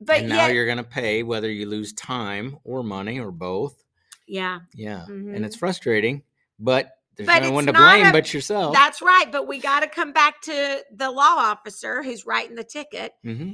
But 0.00 0.20
and 0.20 0.28
now 0.28 0.46
yet, 0.46 0.54
you're 0.54 0.66
going 0.66 0.78
to 0.78 0.84
pay 0.84 1.22
whether 1.22 1.50
you 1.50 1.66
lose 1.66 1.92
time 1.92 2.58
or 2.64 2.82
money 2.82 3.18
or 3.20 3.30
both. 3.30 3.82
yeah, 4.26 4.60
Yeah. 4.74 5.04
Mhm. 5.08 5.34
And 5.34 5.44
it's 5.44 5.56
frustrating, 5.56 6.22
but 6.58 6.90
there's 7.16 7.26
But 7.26 7.42
no 7.42 7.50
one 7.52 7.66
to 7.66 7.72
blame 7.72 8.06
a- 8.06 8.12
but 8.12 8.32
yourself. 8.32 8.72
that's 8.72 9.02
right. 9.02 9.30
But 9.30 9.46
we 9.46 9.58
got 9.58 9.80
to 9.80 9.88
come 9.88 10.12
back 10.12 10.40
to 10.42 10.84
the 10.92 11.10
law 11.10 11.34
officer 11.38 12.02
who's 12.02 12.24
writing 12.24 12.54
the 12.56 12.64
ticket. 12.64 13.12
hmm 13.22 13.52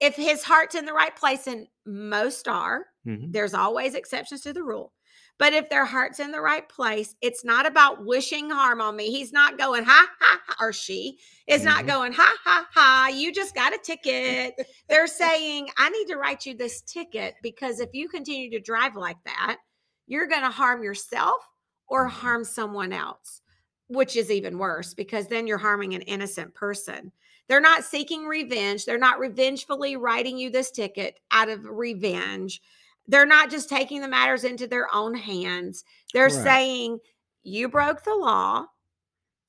If 0.00 0.14
his 0.16 0.42
heart's 0.44 0.74
in 0.74 0.84
the 0.86 0.92
right 0.92 1.14
place, 1.14 1.46
and 1.46 1.66
most 1.86 2.48
are, 2.48 2.86
hmm 3.04 3.30
there's 3.30 3.54
always 3.54 3.94
exceptions 3.94 4.40
to 4.42 4.52
the 4.52 4.62
rule. 4.62 4.92
But 5.38 5.52
if 5.52 5.70
their 5.70 5.84
heart's 5.84 6.18
in 6.20 6.32
the 6.32 6.40
right 6.40 6.68
place, 6.68 7.14
it's 7.22 7.44
not 7.44 7.64
about 7.64 8.04
wishing 8.04 8.50
harm 8.50 8.80
on 8.80 8.96
me. 8.96 9.10
He's 9.10 9.32
not 9.32 9.56
going, 9.56 9.84
ha, 9.84 10.08
ha, 10.20 10.40
ha, 10.46 10.56
or 10.60 10.72
she 10.72 11.18
is 11.46 11.64
not 11.64 11.84
Mhm. 11.84 11.86
going, 11.86 12.12
ha, 12.12 12.36
ha, 12.44 12.68
ha, 12.72 13.08
you 13.14 13.32
just 13.32 13.54
got 13.54 13.72
a 13.74 13.78
ticket. 13.78 14.54
They're 14.88 15.06
saying, 15.06 15.70
I 15.76 15.90
need 15.90 16.06
to 16.06 16.16
write 16.16 16.44
you 16.44 16.54
this 16.56 16.82
ticket 16.82 17.36
because 17.42 17.78
if 17.80 17.90
you 17.92 18.08
continue 18.08 18.50
to 18.50 18.60
drive 18.60 18.96
like 18.96 19.22
that, 19.24 19.58
you're 20.08 20.26
going 20.26 20.42
to 20.42 20.50
harm 20.50 20.82
yourself 20.82 21.46
or 21.88 22.08
Mhm. 22.08 22.10
harm 22.10 22.44
someone 22.44 22.92
else, 22.92 23.40
which 23.88 24.16
is 24.16 24.30
even 24.30 24.58
worse 24.58 24.92
because 24.94 25.28
then 25.28 25.46
you're 25.46 25.58
harming 25.58 25.94
an 25.94 26.02
innocent 26.02 26.54
person. 26.54 27.12
They're 27.48 27.60
not 27.60 27.84
seeking 27.84 28.26
revenge. 28.26 28.84
They're 28.84 28.98
not 28.98 29.20
revengefully 29.20 29.96
writing 29.96 30.36
you 30.36 30.50
this 30.50 30.70
ticket 30.70 31.20
out 31.30 31.48
of 31.48 31.64
revenge. 31.64 32.60
They're 33.08 33.26
not 33.26 33.50
just 33.50 33.68
taking 33.68 34.00
the 34.02 34.08
matters 34.08 34.44
into 34.44 34.66
their 34.66 34.94
own 34.94 35.14
hands. 35.14 35.84
They're 36.12 36.28
Right. 36.28 36.44
saying, 36.44 36.98
you 37.42 37.68
broke 37.68 38.04
the 38.04 38.14
law. 38.14 38.66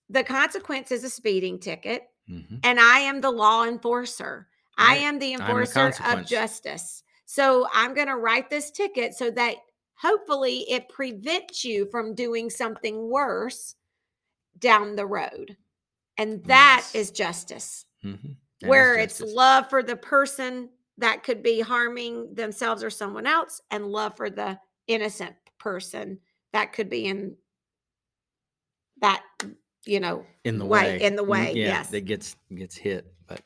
The 0.09 0.23
consequence 0.23 0.91
is 0.91 1.03
a 1.03 1.09
speeding 1.09 1.59
ticket, 1.59 2.03
hmm 2.27 2.55
and 2.63 2.79
I 2.79 2.99
am 2.99 3.21
the 3.21 3.31
law 3.31 3.65
enforcer. 3.65 4.47
I 4.77 4.95
am 4.95 5.19
the 5.19 5.33
enforcer 5.33 5.93
of 6.05 6.25
justice. 6.25 7.03
So 7.25 7.67
I'm 7.73 7.93
going 7.93 8.07
to 8.07 8.15
write 8.15 8.49
this 8.49 8.71
ticket 8.71 9.13
so 9.13 9.29
that 9.31 9.57
hopefully 9.95 10.65
it 10.69 10.89
prevents 10.89 11.63
you 11.63 11.85
from 11.91 12.15
doing 12.15 12.49
something 12.49 13.09
worse 13.09 13.75
down 14.57 14.95
the 14.95 15.05
road. 15.05 15.57
And 16.17 16.43
that 16.45 16.85
Yes. 16.93 16.95
is 16.95 17.11
justice 17.11 17.85
hmm 18.01 18.15
where 18.61 18.97
it's 18.97 19.21
love 19.21 19.69
for 19.69 19.83
the 19.83 19.95
person 19.95 20.69
that 20.99 21.23
could 21.23 21.41
be 21.43 21.59
harming 21.61 22.33
themselves 22.35 22.83
or 22.83 22.89
someone 22.89 23.25
else 23.27 23.61
and 23.71 23.85
love 23.87 24.15
for 24.15 24.29
the 24.29 24.59
innocent 24.87 25.35
person 25.57 26.19
that 26.53 26.71
could 26.73 26.89
be 26.89 27.05
in 27.05 27.35
that 29.01 29.23
you 29.85 29.99
know 29.99 30.25
in 30.43 30.57
the 30.59 30.65
way- 30.65 30.97
way. 30.97 31.01
in 31.01 31.15
the 31.15 31.23
Mm, 31.23 31.29
way, 31.29 31.53
yeah, 31.53 31.67
yes. 31.67 31.89
That 31.89 32.01
gets 32.05 32.35
gets 32.53 32.75
hit. 32.75 33.05
But 33.27 33.41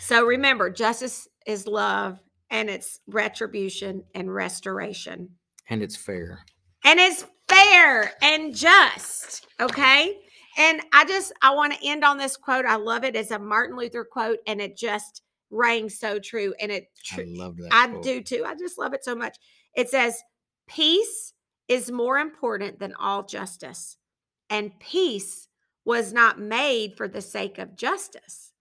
so 0.00 0.24
remember 0.24 0.70
justice 0.70 1.28
is 1.46 1.66
love 1.66 2.18
and 2.50 2.70
it's 2.70 3.00
retribution 3.06 4.04
and 4.14 4.32
restoration 4.32 5.30
and 5.68 5.82
it's 5.82 5.96
fair. 5.96 6.40
and 6.84 6.98
it's 6.98 7.26
fair 7.48 8.12
and 8.22 8.54
just 8.54 9.46
okay 9.60 10.18
and 10.56 10.80
i 10.92 11.04
just 11.04 11.32
i 11.42 11.50
want 11.54 11.72
to 11.72 11.78
end 11.86 12.04
on 12.04 12.16
this 12.18 12.36
quote 12.36 12.64
i 12.66 12.76
love 12.76 13.04
it 13.04 13.16
it's 13.16 13.30
a 13.30 13.38
martin 13.38 13.76
luther 13.76 14.04
quote 14.04 14.38
and 14.46 14.60
it 14.60 14.76
just 14.76 15.22
rang 15.50 15.88
so 15.88 16.18
true 16.18 16.54
and 16.60 16.70
it 16.70 16.88
tr- 17.04 17.22
I 17.22 17.24
loved 17.26 17.58
that. 17.58 17.72
I 17.72 17.88
quote. 17.88 18.02
do 18.02 18.22
too. 18.22 18.44
I 18.46 18.54
just 18.54 18.78
love 18.78 18.92
it 18.94 19.04
so 19.04 19.14
much. 19.14 19.36
It 19.74 19.88
says, 19.88 20.22
Peace 20.68 21.32
is 21.66 21.90
more 21.90 22.18
important 22.18 22.78
than 22.78 22.94
all 22.94 23.22
justice. 23.22 23.96
And 24.50 24.78
peace 24.80 25.48
was 25.84 26.12
not 26.12 26.38
made 26.38 26.96
for 26.96 27.08
the 27.08 27.20
sake 27.20 27.58
of 27.58 27.76
justice, 27.76 28.52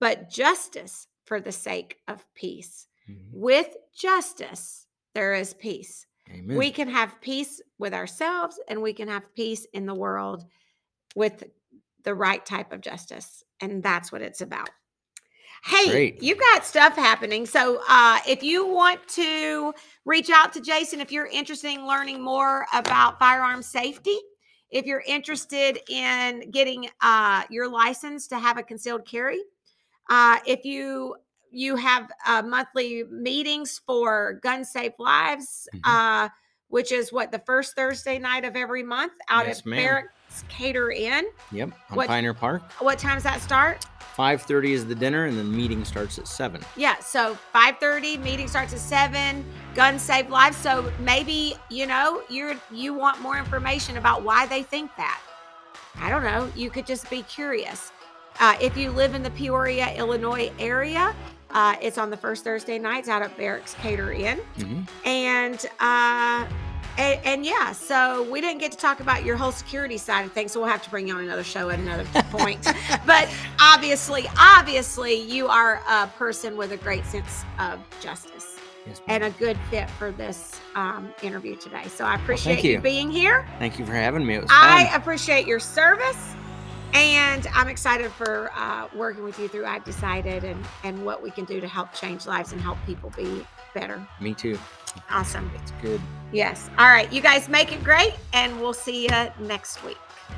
but 0.00 0.30
justice 0.30 1.06
for 1.24 1.40
the 1.40 1.52
sake 1.52 1.98
of 2.08 2.24
peace. 2.34 2.86
Mhm. 3.08 3.32
With 3.32 3.76
justice, 3.94 4.86
there 5.14 5.34
is 5.34 5.54
peace. 5.54 6.06
Amen. 6.30 6.56
We 6.56 6.70
can 6.70 6.88
have 6.88 7.20
peace 7.20 7.60
with 7.78 7.92
ourselves 7.92 8.58
and 8.68 8.80
we 8.80 8.94
can 8.94 9.08
have 9.08 9.34
peace 9.34 9.66
in 9.72 9.84
the 9.86 9.94
world 9.94 10.44
with 11.14 11.44
the 12.02 12.14
right 12.14 12.44
type 12.44 12.72
of 12.72 12.80
justice. 12.80 13.42
And 13.60 13.82
that's 13.82 14.10
what 14.10 14.22
it's 14.22 14.40
about. 14.40 14.70
Hey, 15.66 15.90
Great. 15.90 16.22
you 16.22 16.34
got 16.36 16.64
stuff 16.66 16.94
happening. 16.94 17.46
So 17.46 17.80
uh, 17.88 18.18
if 18.28 18.42
you 18.42 18.66
want 18.66 19.06
to 19.08 19.72
reach 20.04 20.28
out 20.28 20.52
to 20.52 20.60
Jason, 20.60 21.00
if 21.00 21.10
you're 21.10 21.26
interested 21.26 21.68
in 21.72 21.86
learning 21.86 22.22
more 22.22 22.66
about 22.74 23.18
firearm 23.18 23.62
safety, 23.62 24.16
if 24.70 24.84
you're 24.84 25.02
interested 25.06 25.78
in 25.88 26.50
getting 26.50 26.88
uh, 27.00 27.44
your 27.48 27.68
license 27.68 28.26
to 28.28 28.38
have 28.38 28.58
a 28.58 28.62
concealed 28.62 29.06
carry, 29.06 29.40
uh, 30.10 30.38
if 30.46 30.64
you 30.64 31.16
you 31.56 31.76
have 31.76 32.10
uh, 32.26 32.42
monthly 32.42 33.04
meetings 33.04 33.80
for 33.86 34.40
Guns 34.42 34.70
Save 34.70 34.92
Lives, 34.98 35.68
Mhm. 35.72 35.80
uh, 35.84 36.28
which 36.66 36.90
is 36.90 37.12
what 37.12 37.30
the 37.30 37.38
first 37.46 37.76
Thursday 37.76 38.18
night 38.18 38.44
of 38.44 38.56
every 38.56 38.82
month 38.82 39.12
out 39.30 39.46
Yes, 39.46 39.60
at 39.60 39.66
ma'am. 39.66 39.78
Barracks 39.80 40.44
Cater 40.48 40.90
Inn. 40.90 41.24
Yep. 41.52 41.70
On 41.90 41.96
what- 41.96 42.08
Pioneer 42.08 42.34
Park. 42.34 42.62
What 42.82 42.98
time's 42.98 43.22
that 43.22 43.40
start? 43.40 43.86
Five 44.14 44.42
thirty 44.42 44.72
is 44.72 44.86
the 44.86 44.94
dinner, 44.94 45.24
and 45.24 45.36
the 45.36 45.42
meeting 45.42 45.84
starts 45.84 46.18
at 46.18 46.28
seven. 46.28 46.62
Yeah, 46.76 46.98
so 47.00 47.36
5:30 47.52 48.22
meeting 48.22 48.46
starts 48.46 48.72
at 48.72 48.78
7, 48.78 49.44
guns 49.74 50.02
Save 50.02 50.30
Lives. 50.30 50.56
So 50.56 50.92
maybe, 51.00 51.56
you 51.68 51.86
know, 51.86 52.22
you're 52.28 52.54
you 52.70 52.94
want 52.94 53.20
more 53.20 53.36
information 53.38 53.96
about 53.96 54.22
why 54.22 54.46
they 54.46 54.62
think 54.62 54.90
that. 54.96 55.20
I 55.96 56.10
don't 56.10 56.22
know, 56.22 56.48
you 56.54 56.70
could 56.70 56.86
just 56.86 57.10
be 57.10 57.22
curious. 57.22 57.90
Uh, 58.38 58.56
if 58.60 58.76
you 58.76 58.90
live 58.90 59.14
in 59.14 59.22
the 59.22 59.30
Peoria, 59.30 59.92
Illinois 59.96 60.52
area, 60.58 61.14
uh, 61.50 61.76
it's 61.80 61.98
on 61.98 62.10
the 62.10 62.16
first 62.16 62.44
Thursday 62.44 62.78
nights 62.78 63.08
out 63.08 63.22
at 63.22 63.36
Barracks 63.36 63.74
Cater 63.74 64.12
Inn. 64.12 64.38
hmm 64.58 64.82
And 65.04 65.66
uh 65.80 66.46
and, 66.98 67.20
and 67.24 67.46
yeah, 67.46 67.72
so 67.72 68.28
we 68.30 68.40
didn't 68.40 68.58
get 68.58 68.72
to 68.72 68.78
talk 68.78 69.00
about 69.00 69.24
your 69.24 69.36
whole 69.36 69.52
security 69.52 69.98
side 69.98 70.24
of 70.24 70.32
things, 70.32 70.52
so 70.52 70.60
we'll 70.60 70.68
have 70.68 70.82
to 70.82 70.90
bring 70.90 71.08
you 71.08 71.14
on 71.14 71.24
another 71.24 71.44
show 71.44 71.70
at 71.70 71.78
another 71.78 72.04
point. 72.30 72.66
but 73.06 73.28
obviously, 73.60 74.26
obviously, 74.38 75.14
you 75.14 75.48
are 75.48 75.82
a 75.88 76.06
person 76.18 76.56
with 76.56 76.72
a 76.72 76.76
great 76.76 77.04
sense 77.06 77.44
of 77.58 77.80
justice 78.00 78.58
Yes, 78.86 79.00
and 79.08 79.24
a 79.24 79.30
good 79.30 79.58
fit 79.70 79.88
for 79.90 80.12
this 80.12 80.60
um, 80.74 81.12
interview 81.22 81.56
today. 81.56 81.84
So 81.88 82.04
I 82.04 82.16
appreciate 82.16 82.54
thank 82.54 82.64
you. 82.64 82.72
you. 82.72 82.80
being 82.80 83.10
here. 83.10 83.46
Thank 83.58 83.78
you 83.78 83.86
for 83.86 83.92
having 83.92 84.26
me. 84.26 84.34
It 84.34 84.42
was 84.42 84.50
I 84.52 84.90
appreciate 84.94 85.46
your 85.46 85.60
service. 85.60 86.34
And 86.92 87.48
I'm 87.54 87.68
excited 87.68 88.12
for 88.12 88.52
uh, 88.54 88.86
working 88.94 89.24
with 89.24 89.36
you 89.40 89.48
through 89.48 89.66
I've 89.66 89.84
Decided 89.84 90.44
and, 90.44 90.64
and 90.84 91.04
what 91.04 91.22
we 91.22 91.30
can 91.30 91.44
do 91.44 91.60
to 91.60 91.66
help 91.66 91.92
change 91.92 92.24
lives 92.24 92.52
and 92.52 92.60
help 92.60 92.78
people 92.86 93.10
be 93.16 93.44
better. 93.74 94.06
Me 94.20 94.32
too. 94.32 94.56
Awesome. 95.10 95.50
It's 95.54 95.72
good. 95.82 96.00
Yes. 96.32 96.68
All 96.78 96.86
right. 96.88 97.12
You 97.12 97.20
guys 97.20 97.48
make 97.48 97.72
it 97.72 97.82
great, 97.84 98.14
and 98.32 98.60
we'll 98.60 98.72
see 98.72 99.04
you 99.04 99.28
next 99.40 99.84
week. 99.84 99.98